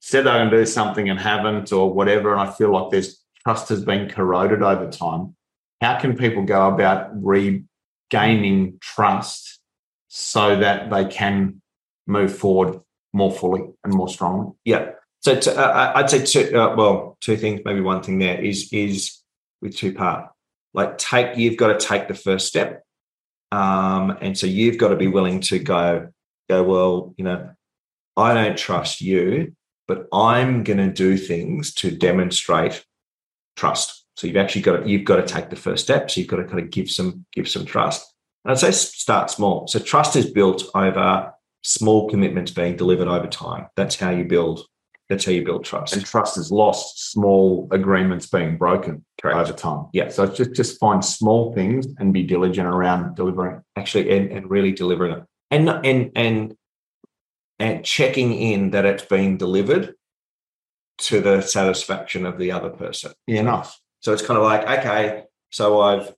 said 0.00 0.26
they're 0.26 0.34
going 0.34 0.50
to 0.50 0.56
do 0.56 0.66
something 0.66 1.08
and 1.08 1.20
haven't, 1.20 1.72
or 1.72 1.92
whatever, 1.92 2.32
and 2.32 2.40
I 2.40 2.52
feel 2.52 2.72
like 2.72 2.90
there's 2.90 3.22
trust 3.44 3.68
has 3.68 3.84
been 3.84 4.08
corroded 4.08 4.62
over 4.62 4.90
time. 4.90 5.36
How 5.80 5.98
can 5.98 6.16
people 6.16 6.44
go 6.44 6.68
about 6.68 7.10
regaining 7.14 8.78
trust 8.80 9.60
so 10.08 10.56
that 10.56 10.90
they 10.90 11.04
can 11.04 11.60
move 12.06 12.36
forward 12.36 12.80
more 13.12 13.32
fully 13.32 13.62
and 13.84 13.92
more 13.92 14.08
strongly? 14.08 14.52
Yeah. 14.64 14.90
So 15.22 15.38
to, 15.38 15.56
uh, 15.56 15.92
I'd 15.94 16.10
say 16.10 16.24
two, 16.24 16.58
uh, 16.58 16.74
well, 16.74 17.16
two 17.20 17.36
things, 17.36 17.60
maybe 17.64 17.80
one 17.80 18.02
thing 18.02 18.18
there 18.18 18.40
is 18.40 18.72
is 18.72 19.18
with 19.60 19.76
two 19.76 19.94
part. 19.94 20.30
Like 20.74 20.98
take, 20.98 21.36
you've 21.36 21.56
got 21.56 21.78
to 21.78 21.86
take 21.86 22.08
the 22.08 22.14
first 22.14 22.48
step, 22.48 22.82
um, 23.52 24.16
and 24.20 24.36
so 24.36 24.46
you've 24.46 24.78
got 24.78 24.88
to 24.88 24.96
be 24.96 25.06
willing 25.06 25.40
to 25.42 25.58
go 25.58 26.08
go. 26.48 26.62
Well, 26.64 27.14
you 27.16 27.24
know, 27.24 27.50
I 28.16 28.34
don't 28.34 28.58
trust 28.58 29.00
you, 29.00 29.54
but 29.86 30.08
I'm 30.12 30.64
going 30.64 30.78
to 30.78 30.90
do 30.90 31.16
things 31.16 31.72
to 31.74 31.90
demonstrate 31.90 32.84
trust. 33.56 34.04
So 34.16 34.26
you've 34.26 34.36
actually 34.36 34.62
got 34.62 34.78
to, 34.78 34.88
you've 34.88 35.04
got 35.04 35.16
to 35.16 35.22
take 35.22 35.50
the 35.50 35.56
first 35.56 35.84
step. 35.84 36.10
So 36.10 36.20
you've 36.20 36.28
got 36.28 36.36
to 36.36 36.44
kind 36.44 36.60
of 36.60 36.70
give 36.70 36.90
some 36.90 37.24
give 37.32 37.48
some 37.48 37.64
trust. 37.64 38.12
And 38.44 38.50
I'd 38.50 38.58
say 38.58 38.72
start 38.72 39.30
small. 39.30 39.68
So 39.68 39.78
trust 39.78 40.16
is 40.16 40.28
built 40.28 40.64
over 40.74 41.32
small 41.62 42.10
commitments 42.10 42.50
being 42.50 42.76
delivered 42.76 43.06
over 43.06 43.28
time. 43.28 43.68
That's 43.76 43.94
how 43.94 44.10
you 44.10 44.24
build 44.24 44.66
that's 45.12 45.26
how 45.26 45.32
you 45.32 45.44
build 45.44 45.62
trust. 45.62 45.92
And 45.92 46.04
trust 46.04 46.38
is 46.38 46.50
lost, 46.50 47.10
small 47.12 47.68
agreements 47.70 48.26
being 48.26 48.56
broken 48.56 49.04
Correct. 49.20 49.36
over 49.36 49.52
time. 49.52 49.88
Yeah. 49.92 50.08
So 50.08 50.26
just 50.26 50.54
just 50.54 50.80
find 50.80 51.04
small 51.04 51.52
things 51.52 51.86
and 51.98 52.14
be 52.14 52.22
diligent 52.22 52.66
around 52.66 53.14
delivering. 53.14 53.62
Actually, 53.76 54.16
and, 54.16 54.32
and 54.32 54.50
really 54.50 54.72
delivering 54.72 55.18
it. 55.18 55.24
And 55.50 55.68
and 55.68 56.10
and 56.16 56.56
and 57.58 57.84
checking 57.84 58.32
in 58.32 58.70
that 58.70 58.86
it's 58.86 59.04
being 59.04 59.36
delivered 59.36 59.94
to 60.98 61.20
the 61.20 61.42
satisfaction 61.42 62.24
of 62.24 62.38
the 62.38 62.50
other 62.50 62.70
person. 62.70 63.12
Yeah, 63.26 63.40
enough. 63.40 63.78
So 64.00 64.14
it's 64.14 64.22
kind 64.22 64.38
of 64.38 64.44
like, 64.44 64.62
okay, 64.62 65.24
so 65.50 65.80
I've 65.82 66.14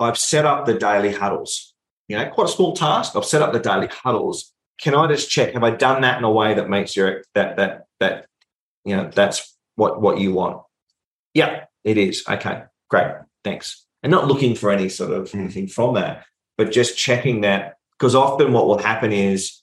I've 0.00 0.18
set 0.18 0.44
up 0.44 0.66
the 0.66 0.74
daily 0.74 1.12
huddles. 1.12 1.74
You 2.08 2.18
know, 2.18 2.28
quite 2.30 2.48
a 2.48 2.52
small 2.52 2.74
task. 2.74 3.14
I've 3.14 3.24
set 3.24 3.42
up 3.42 3.52
the 3.52 3.60
daily 3.60 3.88
huddles. 3.88 4.52
Can 4.80 4.94
I 4.94 5.06
just 5.06 5.30
check? 5.30 5.54
Have 5.54 5.64
I 5.64 5.70
done 5.70 6.02
that 6.02 6.18
in 6.18 6.24
a 6.24 6.30
way 6.30 6.54
that 6.54 6.68
makes 6.68 6.96
your 6.96 7.22
that 7.34 7.56
that 7.56 7.86
that 8.00 8.26
you 8.84 8.96
know 8.96 9.10
that's 9.12 9.56
what 9.76 10.00
what 10.00 10.18
you 10.18 10.32
want? 10.32 10.62
Yeah. 11.34 11.64
It 11.84 11.98
is. 11.98 12.24
Okay. 12.28 12.64
Great. 12.90 13.12
Thanks. 13.44 13.86
And 14.02 14.10
not 14.10 14.26
looking 14.26 14.54
for 14.54 14.70
any 14.70 14.88
sort 14.88 15.12
of 15.12 15.30
mm. 15.30 15.40
anything 15.40 15.68
from 15.68 15.94
that 15.94 16.26
but 16.56 16.72
just 16.72 16.96
checking 16.96 17.42
that 17.42 17.76
because 17.98 18.14
often 18.14 18.52
what 18.52 18.66
will 18.66 18.78
happen 18.78 19.12
is 19.12 19.62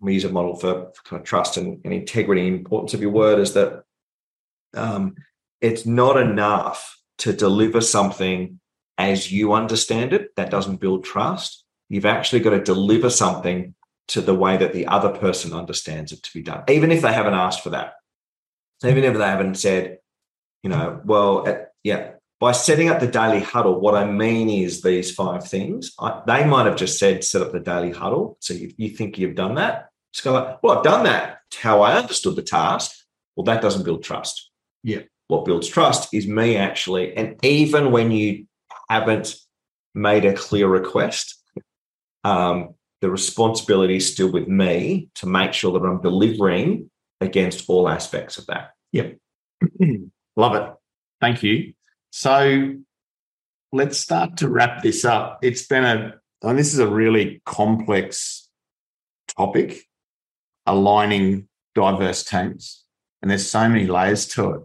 we 0.00 0.14
use 0.14 0.24
a 0.24 0.28
model 0.28 0.56
for, 0.56 0.90
for 0.94 1.02
kind 1.04 1.20
of 1.20 1.26
trust 1.26 1.56
and, 1.56 1.80
and 1.84 1.92
integrity 1.92 2.46
importance 2.46 2.94
of 2.94 3.00
your 3.00 3.10
word 3.10 3.38
is 3.38 3.54
that 3.54 3.84
um, 4.74 5.16
it's 5.60 5.86
not 5.86 6.16
enough 6.16 6.98
to 7.18 7.32
deliver 7.32 7.80
something 7.80 8.60
as 8.98 9.30
you 9.32 9.52
understand 9.52 10.12
it. 10.12 10.34
That 10.36 10.50
doesn't 10.50 10.80
build 10.80 11.04
trust. 11.04 11.64
You've 11.88 12.06
actually 12.06 12.40
got 12.40 12.50
to 12.50 12.60
deliver 12.60 13.10
something 13.10 13.74
to 14.08 14.20
the 14.20 14.34
way 14.34 14.56
that 14.56 14.72
the 14.72 14.86
other 14.86 15.10
person 15.10 15.52
understands 15.52 16.12
it 16.12 16.22
to 16.22 16.32
be 16.34 16.42
done, 16.42 16.62
even 16.68 16.90
if 16.92 17.02
they 17.02 17.12
haven't 17.12 17.34
asked 17.34 17.62
for 17.62 17.70
that. 17.70 17.94
Even 18.84 19.04
if 19.04 19.16
they 19.16 19.24
haven't 19.24 19.54
said, 19.54 19.98
you 20.62 20.70
know, 20.70 21.00
well, 21.04 21.46
at, 21.46 21.72
yeah, 21.82 22.10
by 22.40 22.52
setting 22.52 22.90
up 22.90 23.00
the 23.00 23.06
daily 23.06 23.40
huddle, 23.40 23.80
what 23.80 23.94
I 23.94 24.04
mean 24.04 24.50
is 24.50 24.82
these 24.82 25.14
five 25.14 25.48
things. 25.48 25.94
I, 25.98 26.20
they 26.26 26.44
might 26.44 26.66
have 26.66 26.76
just 26.76 26.98
said, 26.98 27.24
set 27.24 27.40
up 27.40 27.52
the 27.52 27.60
daily 27.60 27.92
huddle. 27.92 28.36
So 28.40 28.52
you, 28.52 28.72
you 28.76 28.90
think 28.90 29.16
you've 29.16 29.36
done 29.36 29.54
that. 29.54 29.88
It's 30.12 30.20
kind 30.20 30.36
of 30.36 30.44
like, 30.44 30.62
well, 30.62 30.76
I've 30.76 30.84
done 30.84 31.04
that. 31.04 31.38
It's 31.50 31.60
how 31.60 31.80
I 31.80 31.96
understood 31.96 32.36
the 32.36 32.42
task. 32.42 32.94
Well, 33.36 33.44
that 33.44 33.62
doesn't 33.62 33.84
build 33.84 34.02
trust. 34.02 34.50
Yeah. 34.82 35.02
What 35.28 35.46
builds 35.46 35.68
trust 35.68 36.12
is 36.12 36.26
me 36.26 36.56
actually, 36.56 37.16
and 37.16 37.36
even 37.42 37.90
when 37.90 38.10
you 38.10 38.46
haven't 38.90 39.36
made 39.94 40.26
a 40.26 40.34
clear 40.34 40.68
request, 40.68 41.42
um, 42.24 42.73
the 43.04 43.10
responsibility 43.10 43.96
is 43.96 44.10
still 44.10 44.32
with 44.32 44.48
me 44.48 45.10
to 45.14 45.26
make 45.26 45.52
sure 45.52 45.78
that 45.78 45.86
I'm 45.86 46.00
delivering 46.00 46.90
against 47.20 47.68
all 47.68 47.86
aspects 47.86 48.38
of 48.38 48.46
that. 48.46 48.70
Yep. 48.92 49.18
Love 50.36 50.54
it. 50.54 50.72
Thank 51.20 51.42
you. 51.42 51.74
So 52.12 52.76
let's 53.72 53.98
start 53.98 54.38
to 54.38 54.48
wrap 54.48 54.82
this 54.82 55.04
up. 55.04 55.40
It's 55.42 55.66
been 55.66 55.84
a, 55.84 56.14
and 56.42 56.58
this 56.58 56.72
is 56.72 56.78
a 56.78 56.88
really 56.88 57.42
complex 57.44 58.48
topic, 59.36 59.82
aligning 60.64 61.46
diverse 61.74 62.24
teams. 62.24 62.84
And 63.20 63.30
there's 63.30 63.46
so 63.46 63.68
many 63.68 63.86
layers 63.86 64.26
to 64.28 64.50
it. 64.52 64.60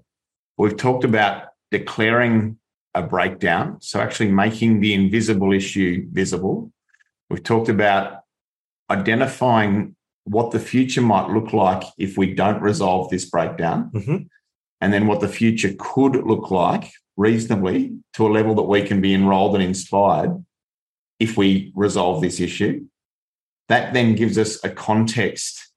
We've 0.57 0.77
talked 0.77 1.03
about 1.03 1.47
declaring 1.71 2.57
a 2.95 3.01
breakdown. 3.01 3.81
So, 3.81 3.99
actually 3.99 4.31
making 4.31 4.79
the 4.79 4.93
invisible 4.93 5.51
issue 5.51 6.07
visible. 6.09 6.71
We've 7.29 7.43
talked 7.43 7.67
about 7.67 8.19
identifying 8.89 9.95
what 10.23 10.51
the 10.51 10.59
future 10.59 11.01
might 11.01 11.29
look 11.29 11.53
like 11.53 11.83
if 11.97 12.17
we 12.17 12.33
don't 12.33 12.61
resolve 12.61 13.09
this 13.09 13.25
breakdown, 13.25 13.91
mm-hmm. 13.93 14.17
and 14.81 14.93
then 14.93 15.07
what 15.07 15.21
the 15.21 15.27
future 15.27 15.73
could 15.77 16.15
look 16.15 16.51
like 16.51 16.91
reasonably 17.17 17.97
to 18.13 18.25
a 18.25 18.29
level 18.29 18.55
that 18.55 18.63
we 18.63 18.81
can 18.81 19.01
be 19.01 19.13
enrolled 19.13 19.55
and 19.55 19.63
inspired 19.63 20.43
if 21.19 21.37
we 21.37 21.71
resolve 21.75 22.21
this 22.21 22.39
issue. 22.39 22.85
That 23.67 23.93
then 23.93 24.15
gives 24.15 24.37
us 24.37 24.63
a 24.63 24.69
context 24.69 25.71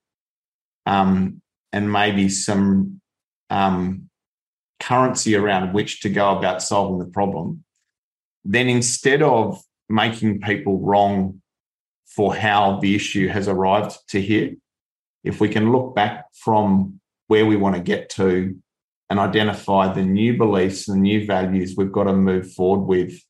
um, 0.87 1.43
and 1.73 1.93
maybe 1.93 2.29
some 2.29 3.01
um, 3.51 4.09
currency 4.81 5.37
around 5.37 5.73
which 5.73 6.01
to 6.01 6.09
go 6.09 6.37
about 6.37 6.63
solving 6.63 6.99
the 6.99 7.13
problem. 7.13 7.65
Then 8.45 8.69
instead 8.69 9.23
of 9.23 9.63
making 9.89 10.41
people 10.41 10.81
wrong 10.81 11.42
for 12.15 12.35
how 12.35 12.79
the 12.81 12.95
issue 12.95 13.29
has 13.29 13.49
arrived 13.49 13.97
to 14.09 14.21
here, 14.21 14.55
if 15.25 15.41
we 15.41 15.49
can 15.49 15.73
look 15.73 15.95
back 15.95 16.27
from 16.35 17.01
where 17.29 17.47
we 17.47 17.57
want 17.57 17.77
to 17.77 17.83
get 17.83 18.11
to 18.11 18.57
and 19.09 19.19
identify 19.19 19.93
the 19.93 20.03
new 20.03 20.37
beliefs 20.37 20.89
and 20.89 21.03
new 21.03 21.27
values 21.27 21.75
we've 21.77 21.93
got 21.93 22.05
to 22.05 22.13
move 22.13 22.53
forward 22.53 22.87
with 22.87 23.21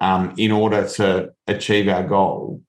um, 0.00 0.34
in 0.36 0.52
order 0.52 0.88
to 0.88 1.30
achieve 1.46 1.88
our 1.88 2.02
goal, 2.02 2.62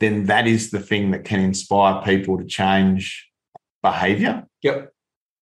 then 0.00 0.26
that 0.26 0.46
is 0.46 0.70
the 0.70 0.80
thing 0.80 1.10
that 1.12 1.24
can 1.24 1.40
inspire 1.40 2.02
people 2.02 2.38
to 2.38 2.44
change 2.44 3.30
behavior. 3.82 4.46
Yep. 4.62 4.92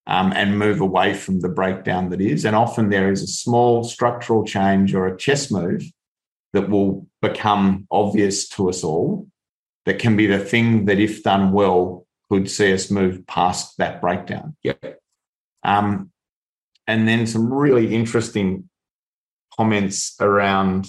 Um, 0.07 0.33
and 0.33 0.59
move 0.59 0.81
away 0.81 1.15
from 1.15 1.39
the 1.39 1.49
breakdown 1.49 2.09
that 2.09 2.21
is. 2.21 2.45
And 2.45 2.55
often 2.55 2.89
there 2.89 3.11
is 3.11 3.23
a 3.23 3.27
small 3.27 3.83
structural 3.83 4.45
change 4.45 4.93
or 4.93 5.07
a 5.07 5.17
chess 5.17 5.49
move 5.49 5.81
that 6.55 6.69
will 6.69 7.05
become 7.21 7.85
obvious 7.91 8.47
to 8.47 8.69
us 8.69 8.83
all 8.83 9.27
that 9.85 9.99
can 9.99 10.15
be 10.15 10.25
the 10.25 10.39
thing 10.39 10.85
that, 10.85 10.99
if 10.99 11.21
done 11.21 11.51
well, 11.51 12.07
could 12.29 12.49
see 12.49 12.73
us 12.73 12.89
move 12.89 13.27
past 13.27 13.77
that 13.77 14.01
breakdown. 14.01 14.55
Yep. 14.63 14.99
Um, 15.63 16.11
and 16.87 17.07
then 17.07 17.27
some 17.27 17.53
really 17.53 17.93
interesting 17.93 18.69
comments 19.55 20.15
around 20.21 20.87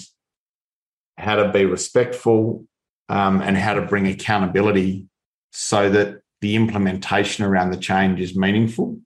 how 1.19 1.35
to 1.35 1.51
be 1.51 1.65
respectful 1.65 2.65
um, 3.09 3.43
and 3.43 3.57
how 3.57 3.75
to 3.75 3.83
bring 3.83 4.07
accountability 4.07 5.07
so 5.53 5.91
that 5.91 6.21
the 6.43 6.55
implementation 6.55 7.45
around 7.45 7.71
the 7.71 7.77
change 7.77 8.21
is 8.21 8.37
meaningful 8.37 9.01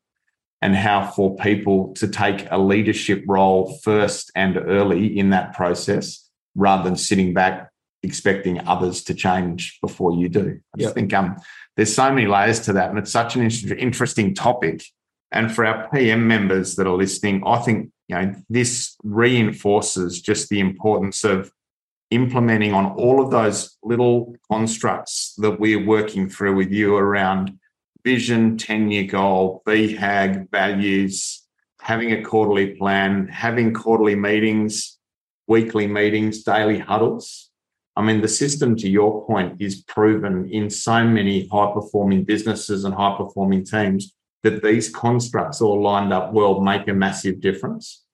and 0.61 0.77
how 0.77 1.07
for 1.07 1.37
people 1.37 1.95
to 1.95 2.07
take 2.07 2.47
a 2.51 2.59
leadership 2.59 3.25
role 3.27 3.79
first 3.83 4.31
and 4.35 4.59
early 4.59 5.19
in 5.19 5.31
that 5.31 5.55
process 5.55 6.30
rather 6.55 6.85
than 6.85 6.97
sitting 6.97 7.33
back 7.33 7.71
expecting 8.03 8.67
others 8.67 9.03
to 9.05 9.15
change 9.15 9.79
before 9.81 10.13
you 10.15 10.29
do. 10.29 10.61
I 10.75 10.79
just 10.79 10.89
yep. 10.89 10.95
think 10.95 11.13
um, 11.13 11.37
there's 11.77 11.95
so 11.95 12.11
many 12.13 12.27
layers 12.27 12.61
to 12.61 12.73
that, 12.75 12.91
and 12.91 12.99
it's 12.99 13.13
such 13.13 13.37
an 13.37 13.43
interesting 13.43 14.35
topic. 14.35 14.85
And 15.33 15.55
for 15.55 15.65
our 15.65 15.89
PM 15.91 16.27
members 16.27 16.77
that 16.77 16.87
are 16.87 16.97
listening, 16.97 17.43
I 17.47 17.59
think 17.59 17.91
you 18.09 18.17
know 18.17 18.35
this 18.49 18.97
reinforces 19.05 20.21
just 20.21 20.49
the 20.49 20.61
importance 20.61 21.25
of 21.25 21.53
implementing 22.11 22.75
on 22.75 22.87
all 22.93 23.23
of 23.23 23.31
those 23.31 23.77
little 23.83 24.35
constructs 24.51 25.35
that 25.39 25.61
we're 25.61 25.85
working 25.85 26.29
through 26.29 26.57
with 26.57 26.73
you 26.73 26.97
around 26.97 27.57
vision, 28.03 28.57
10 28.57 28.91
year 28.91 29.05
goal, 29.05 29.63
BHAG, 29.67 30.51
values, 30.51 31.43
having 31.81 32.13
a 32.13 32.23
quarterly 32.23 32.75
plan, 32.75 33.29
having 33.29 33.73
quarterly 33.73 34.17
meetings, 34.17 34.99
weekly 35.51 35.89
meetings, 35.89 36.45
daily 36.45 36.79
huddles. 36.79 37.51
I 37.97 38.03
mean, 38.03 38.21
the 38.21 38.29
system, 38.29 38.77
to 38.77 38.89
your 38.89 39.27
point, 39.27 39.61
is 39.61 39.83
proven 39.83 40.49
in 40.49 40.71
so 40.71 41.03
many 41.05 41.49
high 41.49 41.73
performing 41.75 42.23
businesses 42.23 42.85
and 42.85 42.95
high 42.95 43.17
performing 43.17 43.65
teams 43.65 44.15
that 44.45 44.63
these 44.63 44.89
constructs 44.89 45.61
all 45.61 45.83
lined 45.83 46.13
up 46.13 46.33
well 46.33 46.61
make 46.61 46.87
a 46.87 46.95
massive 46.95 47.41
difference. 47.41 48.05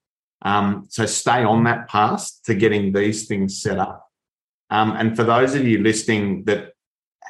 Um, 0.41 0.87
so 0.89 1.05
stay 1.05 1.45
on 1.45 1.64
that 1.64 1.89
path 1.89 2.30
to 2.47 2.55
getting 2.55 2.95
these 2.95 3.26
things 3.28 3.61
set 3.61 3.78
up. 3.78 4.09
Um, 4.70 4.93
and 4.93 5.14
for 5.14 5.22
those 5.22 5.55
of 5.55 5.68
you 5.68 5.82
listening 5.82 6.45
that 6.45 6.72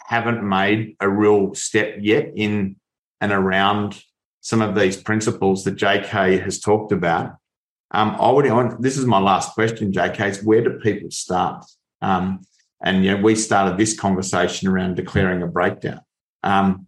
haven't 0.06 0.48
made 0.48 0.94
a 1.00 1.08
real 1.08 1.52
step 1.54 1.96
yet 2.00 2.30
in 2.36 2.76
and 3.20 3.32
around 3.32 4.00
some 4.40 4.62
of 4.62 4.76
these 4.76 4.96
principles 4.96 5.64
that 5.64 5.74
JK 5.74 6.40
has 6.44 6.60
talked 6.60 6.92
about, 6.92 7.32
um, 7.90 8.16
I 8.18 8.30
would. 8.30 8.82
This 8.82 8.98
is 8.98 9.06
my 9.06 9.18
last 9.18 9.54
question, 9.54 9.92
JK. 9.92 10.28
Is 10.28 10.44
where 10.44 10.62
do 10.62 10.78
people 10.80 11.10
start? 11.10 11.64
Um, 12.02 12.40
and 12.82 13.04
you 13.04 13.16
know, 13.16 13.22
we 13.22 13.34
started 13.34 13.78
this 13.78 13.98
conversation 13.98 14.68
around 14.68 14.96
declaring 14.96 15.42
a 15.42 15.46
breakdown. 15.46 16.00
Um, 16.42 16.86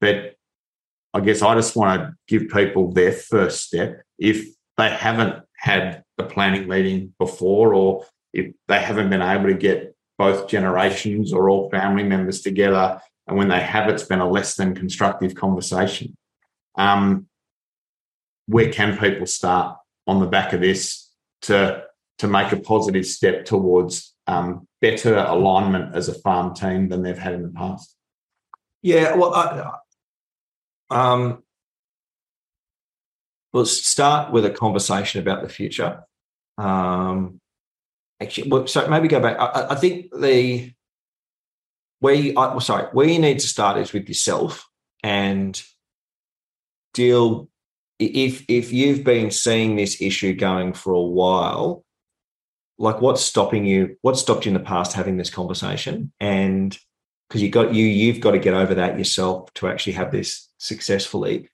but 0.00 0.34
I 1.14 1.20
guess 1.20 1.42
I 1.42 1.54
just 1.54 1.74
want 1.74 2.00
to 2.00 2.14
give 2.28 2.50
people 2.50 2.92
their 2.92 3.12
first 3.12 3.62
step 3.66 4.02
if 4.18 4.46
they 4.76 4.90
haven't 4.90 5.42
had 5.56 6.04
a 6.18 6.24
planning 6.24 6.68
meeting 6.68 7.14
before, 7.18 7.74
or 7.74 8.04
if 8.32 8.52
they 8.68 8.78
haven't 8.78 9.10
been 9.10 9.22
able 9.22 9.46
to 9.46 9.54
get 9.54 9.94
both 10.18 10.48
generations 10.48 11.32
or 11.32 11.48
all 11.48 11.70
family 11.70 12.02
members 12.02 12.42
together, 12.42 13.00
and 13.26 13.36
when 13.36 13.48
they 13.48 13.60
have, 13.60 13.88
it's 13.88 14.04
been 14.04 14.20
a 14.20 14.28
less 14.28 14.54
than 14.54 14.74
constructive 14.74 15.34
conversation. 15.34 16.16
Um, 16.76 17.26
where 18.46 18.70
can 18.70 18.96
people 18.96 19.26
start 19.26 19.78
on 20.06 20.20
the 20.20 20.26
back 20.26 20.52
of 20.52 20.60
this 20.60 21.10
to 21.42 21.84
to 22.18 22.26
make 22.26 22.52
a 22.52 22.56
positive 22.56 23.04
step 23.06 23.44
towards 23.44 24.14
um, 24.26 24.66
better 24.80 25.16
alignment 25.16 25.94
as 25.94 26.08
a 26.08 26.14
farm 26.14 26.54
team 26.54 26.88
than 26.88 27.02
they've 27.02 27.18
had 27.18 27.34
in 27.34 27.42
the 27.42 27.50
past? 27.50 27.94
Yeah, 28.82 29.14
well, 29.16 29.34
I, 29.34 29.76
um, 30.90 31.42
let's 33.52 33.86
start 33.86 34.32
with 34.32 34.46
a 34.46 34.50
conversation 34.50 35.20
about 35.20 35.42
the 35.42 35.48
future. 35.48 36.04
Um, 36.56 37.40
actually, 38.20 38.48
well, 38.48 38.66
so 38.66 38.88
maybe 38.88 39.08
go 39.08 39.20
back. 39.20 39.38
I, 39.38 39.72
I 39.72 39.74
think 39.74 40.10
the 40.16 40.72
we, 42.00 42.36
I, 42.36 42.48
well, 42.48 42.60
sorry, 42.60 42.84
where 42.92 43.08
you 43.08 43.18
need 43.18 43.40
to 43.40 43.48
start 43.48 43.78
is 43.78 43.92
with 43.92 44.08
yourself 44.08 44.68
and 45.02 45.60
deal 46.94 47.48
if 47.98 48.44
if 48.48 48.72
you've 48.72 49.04
been 49.04 49.30
seeing 49.30 49.76
this 49.76 50.00
issue 50.00 50.34
going 50.34 50.72
for 50.72 50.92
a 50.92 51.02
while 51.02 51.84
like 52.78 53.00
what's 53.00 53.22
stopping 53.22 53.64
you 53.64 53.96
what 54.02 54.18
stopped 54.18 54.44
you 54.44 54.50
in 54.50 54.54
the 54.54 54.60
past 54.60 54.92
having 54.92 55.16
this 55.16 55.30
conversation? 55.30 56.12
And 56.20 56.76
because 57.28 57.42
you 57.42 57.48
got 57.48 57.74
you 57.74 57.84
you've 57.84 58.20
got 58.20 58.32
to 58.32 58.38
get 58.38 58.54
over 58.54 58.74
that 58.74 58.98
yourself 58.98 59.52
to 59.54 59.68
actually 59.68 59.94
have 59.94 60.12
this 60.12 60.48
successfully. 60.58 61.48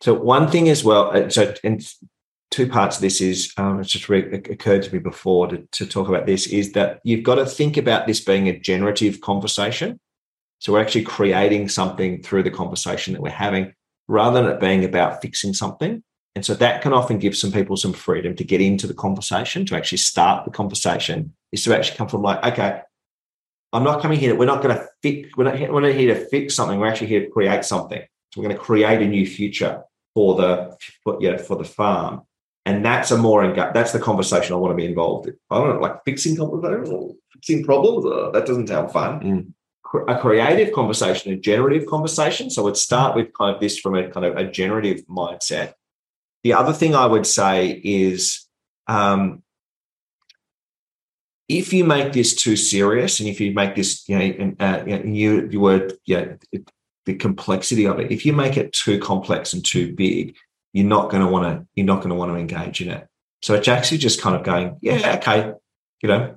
So 0.00 0.14
one 0.14 0.50
thing 0.50 0.68
as 0.68 0.84
well 0.84 1.16
uh, 1.16 1.28
so 1.30 1.54
and 1.64 1.86
two 2.50 2.68
parts 2.68 2.96
of 2.96 3.02
this 3.02 3.20
is 3.20 3.52
um, 3.56 3.80
it's 3.80 3.90
just 3.90 4.08
re- 4.08 4.32
occurred 4.32 4.82
to 4.82 4.92
me 4.92 4.98
before 4.98 5.48
to, 5.48 5.68
to 5.72 5.86
talk 5.86 6.08
about 6.08 6.26
this 6.26 6.46
is 6.46 6.72
that 6.72 7.00
you've 7.04 7.24
got 7.24 7.36
to 7.36 7.46
think 7.46 7.76
about 7.76 8.06
this 8.06 8.20
being 8.20 8.48
a 8.48 8.58
generative 8.58 9.20
conversation. 9.20 10.00
So 10.60 10.72
we're 10.72 10.80
actually 10.80 11.04
creating 11.04 11.68
something 11.68 12.22
through 12.22 12.42
the 12.42 12.50
conversation 12.50 13.12
that 13.12 13.22
we're 13.22 13.30
having 13.30 13.74
rather 14.08 14.42
than 14.42 14.50
it 14.50 14.60
being 14.60 14.84
about 14.84 15.22
fixing 15.22 15.54
something. 15.54 16.02
And 16.34 16.44
so 16.44 16.54
that 16.54 16.82
can 16.82 16.92
often 16.92 17.18
give 17.18 17.36
some 17.36 17.52
people 17.52 17.76
some 17.76 17.92
freedom 17.92 18.34
to 18.36 18.44
get 18.44 18.60
into 18.60 18.86
the 18.86 18.94
conversation, 18.94 19.66
to 19.66 19.76
actually 19.76 19.98
start 19.98 20.44
the 20.44 20.50
conversation, 20.50 21.34
is 21.52 21.64
to 21.64 21.76
actually 21.76 21.96
come 21.96 22.08
from 22.08 22.22
like, 22.22 22.44
okay, 22.44 22.80
I'm 23.72 23.84
not 23.84 24.00
coming 24.00 24.18
here. 24.18 24.34
We're 24.34 24.46
not 24.46 24.62
going 24.62 24.76
to 24.76 24.86
fix. 25.02 25.36
We're 25.36 25.44
not, 25.44 25.72
we're 25.72 25.80
not 25.80 25.92
here 25.92 26.14
to 26.14 26.24
fix 26.26 26.54
something. 26.54 26.78
We're 26.78 26.86
actually 26.86 27.08
here 27.08 27.24
to 27.24 27.30
create 27.30 27.64
something. 27.64 28.00
So 28.32 28.40
we're 28.40 28.48
going 28.48 28.56
to 28.56 28.62
create 28.62 29.02
a 29.02 29.06
new 29.06 29.26
future 29.26 29.82
for 30.14 30.36
the 30.36 30.76
for, 31.02 31.18
for 31.38 31.56
the 31.56 31.64
farm, 31.64 32.22
and 32.64 32.84
that's 32.84 33.10
a 33.10 33.16
more 33.16 33.52
that's 33.54 33.92
the 33.92 33.98
conversation 33.98 34.54
I 34.54 34.56
want 34.56 34.72
to 34.72 34.76
be 34.76 34.86
involved 34.86 35.28
in. 35.28 35.36
I 35.50 35.58
don't 35.58 35.74
know, 35.74 35.80
like 35.80 36.04
fixing 36.04 36.36
fixing 37.32 37.64
problems. 37.64 38.06
Uh, 38.06 38.30
that 38.30 38.46
doesn't 38.46 38.68
sound 38.68 38.90
fun. 38.92 39.20
Mm 39.20 39.52
a 39.94 40.18
creative 40.18 40.72
conversation, 40.74 41.32
a 41.32 41.36
generative 41.36 41.86
conversation. 41.86 42.50
So 42.50 42.62
let's 42.64 42.80
start 42.80 43.16
with 43.16 43.32
kind 43.32 43.54
of 43.54 43.60
this 43.60 43.78
from 43.78 43.94
a 43.94 44.08
kind 44.10 44.26
of 44.26 44.36
a 44.36 44.44
generative 44.44 45.06
mindset. 45.06 45.74
The 46.44 46.52
other 46.52 46.72
thing 46.72 46.94
I 46.94 47.06
would 47.06 47.26
say 47.26 47.80
is 47.82 48.46
um, 48.86 49.42
if 51.48 51.72
you 51.72 51.84
make 51.84 52.12
this 52.12 52.34
too 52.34 52.56
serious 52.56 53.20
and 53.20 53.28
if 53.28 53.40
you 53.40 53.52
make 53.52 53.74
this, 53.74 54.08
you 54.08 54.18
know, 54.18 54.54
uh, 54.60 54.84
you, 54.86 55.48
you 55.50 55.60
were, 55.60 55.90
yeah, 56.04 56.34
the 57.06 57.14
complexity 57.14 57.86
of 57.86 57.98
it, 57.98 58.12
if 58.12 58.26
you 58.26 58.34
make 58.34 58.56
it 58.56 58.72
too 58.72 58.98
complex 58.98 59.54
and 59.54 59.64
too 59.64 59.94
big, 59.94 60.36
you're 60.74 60.86
not 60.86 61.10
going 61.10 61.24
to 61.24 61.28
want 61.28 61.44
to, 61.44 61.66
you're 61.74 61.86
not 61.86 61.98
going 61.98 62.10
to 62.10 62.14
want 62.14 62.30
to 62.30 62.36
engage 62.36 62.82
in 62.82 62.90
it. 62.90 63.08
So 63.40 63.54
it's 63.54 63.68
actually 63.68 63.98
just 63.98 64.20
kind 64.20 64.36
of 64.36 64.42
going, 64.42 64.76
yeah, 64.82 65.16
okay, 65.16 65.52
you 66.02 66.08
know, 66.08 66.36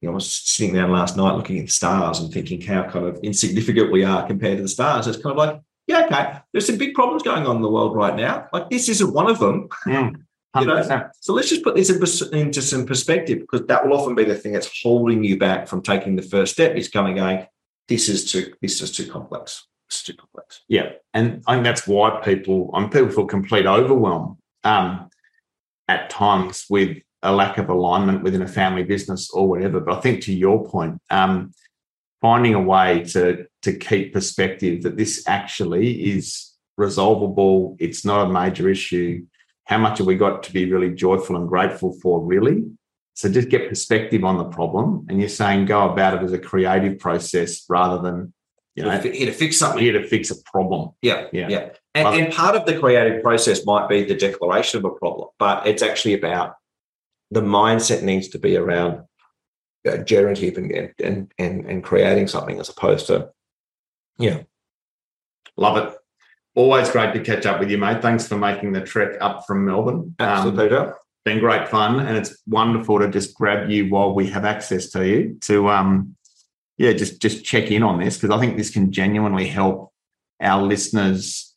you 0.00 0.08
know, 0.08 0.12
I 0.12 0.14
was 0.14 0.30
sitting 0.30 0.74
down 0.74 0.92
last 0.92 1.16
night 1.16 1.36
looking 1.36 1.58
at 1.58 1.66
the 1.66 1.72
stars 1.72 2.20
and 2.20 2.32
thinking 2.32 2.60
how 2.60 2.88
kind 2.88 3.06
of 3.06 3.18
insignificant 3.22 3.92
we 3.92 4.04
are 4.04 4.26
compared 4.26 4.56
to 4.56 4.62
the 4.62 4.68
stars. 4.68 5.06
It's 5.06 5.18
kind 5.18 5.32
of 5.32 5.36
like, 5.36 5.60
yeah, 5.86 6.06
okay, 6.06 6.38
there's 6.52 6.66
some 6.66 6.78
big 6.78 6.94
problems 6.94 7.22
going 7.22 7.46
on 7.46 7.56
in 7.56 7.62
the 7.62 7.70
world 7.70 7.94
right 7.94 8.16
now. 8.16 8.48
Like 8.52 8.70
this 8.70 8.88
isn't 8.88 9.12
one 9.12 9.30
of 9.30 9.38
them. 9.38 9.68
Mm. 9.86 10.14
You 10.58 10.66
know? 10.66 10.82
So 11.20 11.32
let's 11.32 11.48
just 11.48 11.62
put 11.62 11.76
this 11.76 11.90
into 12.32 12.60
some 12.60 12.84
perspective 12.84 13.38
because 13.38 13.68
that 13.68 13.86
will 13.86 13.96
often 13.96 14.16
be 14.16 14.24
the 14.24 14.34
thing 14.34 14.50
that's 14.50 14.82
holding 14.82 15.22
you 15.22 15.38
back 15.38 15.68
from 15.68 15.80
taking 15.80 16.16
the 16.16 16.22
first 16.22 16.54
step. 16.54 16.74
Is 16.74 16.88
coming 16.88 17.14
going, 17.14 17.46
this 17.86 18.08
is 18.08 18.32
too 18.32 18.52
this 18.60 18.82
is 18.82 18.90
too 18.90 19.08
complex. 19.08 19.68
It's 19.86 20.02
too 20.02 20.14
complex. 20.14 20.62
Yeah, 20.66 20.90
and 21.14 21.44
I 21.46 21.54
think 21.54 21.64
that's 21.64 21.86
why 21.86 22.20
people, 22.24 22.72
I 22.74 22.80
mean, 22.80 22.90
people 22.90 23.10
feel 23.10 23.26
complete 23.26 23.64
overwhelm 23.64 24.38
um, 24.64 25.08
at 25.86 26.10
times 26.10 26.66
with 26.68 26.98
a 27.22 27.32
lack 27.32 27.58
of 27.58 27.68
alignment 27.68 28.22
within 28.22 28.42
a 28.42 28.48
family 28.48 28.82
business 28.82 29.30
or 29.30 29.48
whatever. 29.48 29.80
But 29.80 29.98
I 29.98 30.00
think 30.00 30.22
to 30.24 30.32
your 30.32 30.66
point, 30.66 31.00
um, 31.10 31.52
finding 32.20 32.54
a 32.54 32.60
way 32.60 33.04
to 33.12 33.46
to 33.62 33.72
keep 33.72 34.12
perspective 34.12 34.82
that 34.82 34.96
this 34.96 35.24
actually 35.26 36.10
is 36.14 36.52
resolvable. 36.76 37.76
It's 37.78 38.04
not 38.04 38.26
a 38.26 38.32
major 38.32 38.68
issue 38.68 39.26
how 39.70 39.78
much 39.78 39.98
have 39.98 40.06
we 40.08 40.16
got 40.16 40.42
to 40.42 40.52
be 40.52 40.70
really 40.70 40.90
joyful 40.90 41.36
and 41.36 41.48
grateful 41.48 41.92
for, 42.02 42.20
really? 42.20 42.64
So 43.14 43.30
just 43.30 43.50
get 43.50 43.68
perspective 43.68 44.24
on 44.24 44.36
the 44.36 44.44
problem. 44.44 45.06
And 45.08 45.20
you're 45.20 45.28
saying 45.28 45.66
go 45.66 45.88
about 45.88 46.14
it 46.14 46.24
as 46.24 46.32
a 46.32 46.40
creative 46.40 46.98
process 46.98 47.64
rather 47.68 48.02
than, 48.02 48.34
you 48.74 48.82
know, 48.82 48.98
here 48.98 49.26
to 49.26 49.32
fix 49.32 49.60
something. 49.60 49.80
Here 49.80 49.92
to 49.92 50.08
fix 50.08 50.32
a 50.32 50.42
problem. 50.42 50.90
Yeah. 51.02 51.28
Yeah. 51.32 51.48
yeah. 51.48 51.68
And, 51.94 52.08
and 52.08 52.32
part 52.32 52.56
of 52.56 52.66
the 52.66 52.80
creative 52.80 53.22
process 53.22 53.64
might 53.64 53.88
be 53.88 54.02
the 54.02 54.16
declaration 54.16 54.78
of 54.78 54.86
a 54.86 54.90
problem, 54.90 55.28
but 55.38 55.64
it's 55.68 55.82
actually 55.82 56.14
about 56.14 56.56
the 57.30 57.40
mindset 57.40 58.02
needs 58.02 58.28
to 58.28 58.38
be 58.38 58.56
around 58.56 59.02
uh, 59.88 59.98
generative 59.98 60.56
and, 60.56 60.92
and, 61.02 61.32
and, 61.38 61.66
and 61.66 61.84
creating 61.84 62.28
something 62.28 62.58
as 62.58 62.68
opposed 62.68 63.06
to, 63.06 63.30
yeah. 64.18 64.42
Love 65.56 65.76
it. 65.76 65.96
Always 66.54 66.90
great 66.90 67.14
to 67.14 67.20
catch 67.20 67.46
up 67.46 67.60
with 67.60 67.70
you, 67.70 67.78
mate. 67.78 68.02
Thanks 68.02 68.26
for 68.26 68.36
making 68.36 68.72
the 68.72 68.80
trek 68.80 69.16
up 69.20 69.46
from 69.46 69.64
Melbourne. 69.64 70.14
Absolutely. 70.18 70.76
Um, 70.76 70.94
been 71.24 71.38
great 71.38 71.68
fun, 71.68 72.00
and 72.00 72.16
it's 72.16 72.42
wonderful 72.46 72.98
to 72.98 73.08
just 73.08 73.34
grab 73.34 73.68
you 73.70 73.88
while 73.88 74.14
we 74.14 74.26
have 74.28 74.44
access 74.44 74.90
to 74.90 75.06
you 75.06 75.38
to, 75.42 75.68
um, 75.68 76.16
yeah, 76.78 76.92
just 76.92 77.20
just 77.20 77.44
check 77.44 77.70
in 77.70 77.82
on 77.82 78.00
this 78.00 78.16
because 78.16 78.34
I 78.34 78.40
think 78.40 78.56
this 78.56 78.70
can 78.70 78.90
genuinely 78.90 79.46
help 79.46 79.92
our 80.40 80.62
listeners 80.62 81.49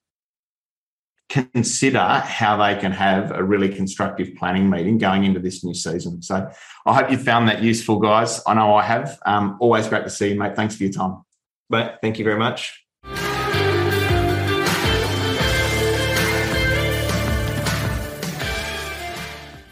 consider 1.33 1.99
how 1.99 2.57
they 2.57 2.79
can 2.79 2.91
have 2.91 3.31
a 3.31 3.43
really 3.43 3.69
constructive 3.69 4.35
planning 4.35 4.69
meeting 4.69 4.99
going 4.99 5.23
into 5.23 5.39
this 5.39 5.63
new 5.63 5.73
season. 5.73 6.21
So 6.21 6.47
I 6.85 6.93
hope 6.93 7.09
you 7.09 7.17
found 7.17 7.49
that 7.49 7.63
useful, 7.63 7.99
guys. 7.99 8.41
I 8.45 8.53
know 8.53 8.75
I 8.75 8.83
have. 8.83 9.19
Um, 9.25 9.57
always 9.59 9.87
great 9.87 10.03
to 10.03 10.11
see 10.11 10.29
you, 10.29 10.39
mate. 10.39 10.55
Thanks 10.55 10.75
for 10.75 10.83
your 10.83 10.93
time. 10.93 11.23
Mate, 11.69 11.93
thank 12.01 12.19
you 12.19 12.25
very 12.25 12.37
much. 12.37 12.79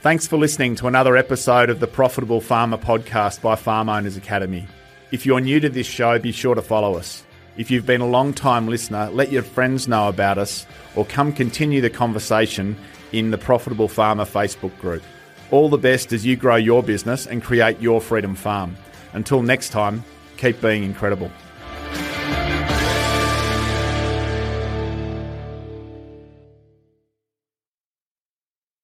Thanks 0.02 0.26
for 0.26 0.38
listening 0.38 0.74
to 0.78 0.88
another 0.88 1.16
episode 1.16 1.70
of 1.70 1.80
the 1.80 1.86
Profitable 1.86 2.42
Farmer 2.42 2.78
podcast 2.78 3.40
by 3.44 3.56
Farm 3.56 3.88
Owners 3.88 4.18
Academy. 4.18 4.66
If 5.12 5.28
you're 5.28 5.42
new 5.42 5.60
to 5.60 5.70
this 5.70 5.86
show, 5.86 6.18
be 6.18 6.32
sure 6.32 6.56
to 6.56 6.62
follow 6.64 6.96
us. 6.96 7.24
If 7.57 7.69
you've 7.69 7.86
been 7.86 8.02
a 8.02 8.07
long 8.07 8.34
time 8.34 8.68
listener, 8.68 9.10
let 9.11 9.32
your 9.32 9.44
friends 9.44 9.88
know 9.88 10.07
about 10.07 10.38
us 10.38 10.65
or 10.95 11.06
come 11.06 11.34
continue 11.34 11.82
the 11.82 11.90
conversation 11.90 12.78
in 13.11 13.32
the 13.32 13.38
Profitable 13.38 13.90
Farmer 13.90 14.23
Facebook 14.23 14.78
group. 14.80 15.03
All 15.52 15.68
the 15.68 15.78
best 15.78 16.14
as 16.14 16.26
you 16.26 16.38
grow 16.38 16.56
your 16.56 16.82
business 16.82 17.28
and 17.28 17.44
create 17.44 17.82
your 17.82 17.99
freedom 17.99 18.36
farm. 18.36 18.78
Until 19.11 19.41
next 19.41 19.69
time, 19.69 20.06
keep 20.38 20.61
being 20.61 20.84
incredible. 20.84 21.30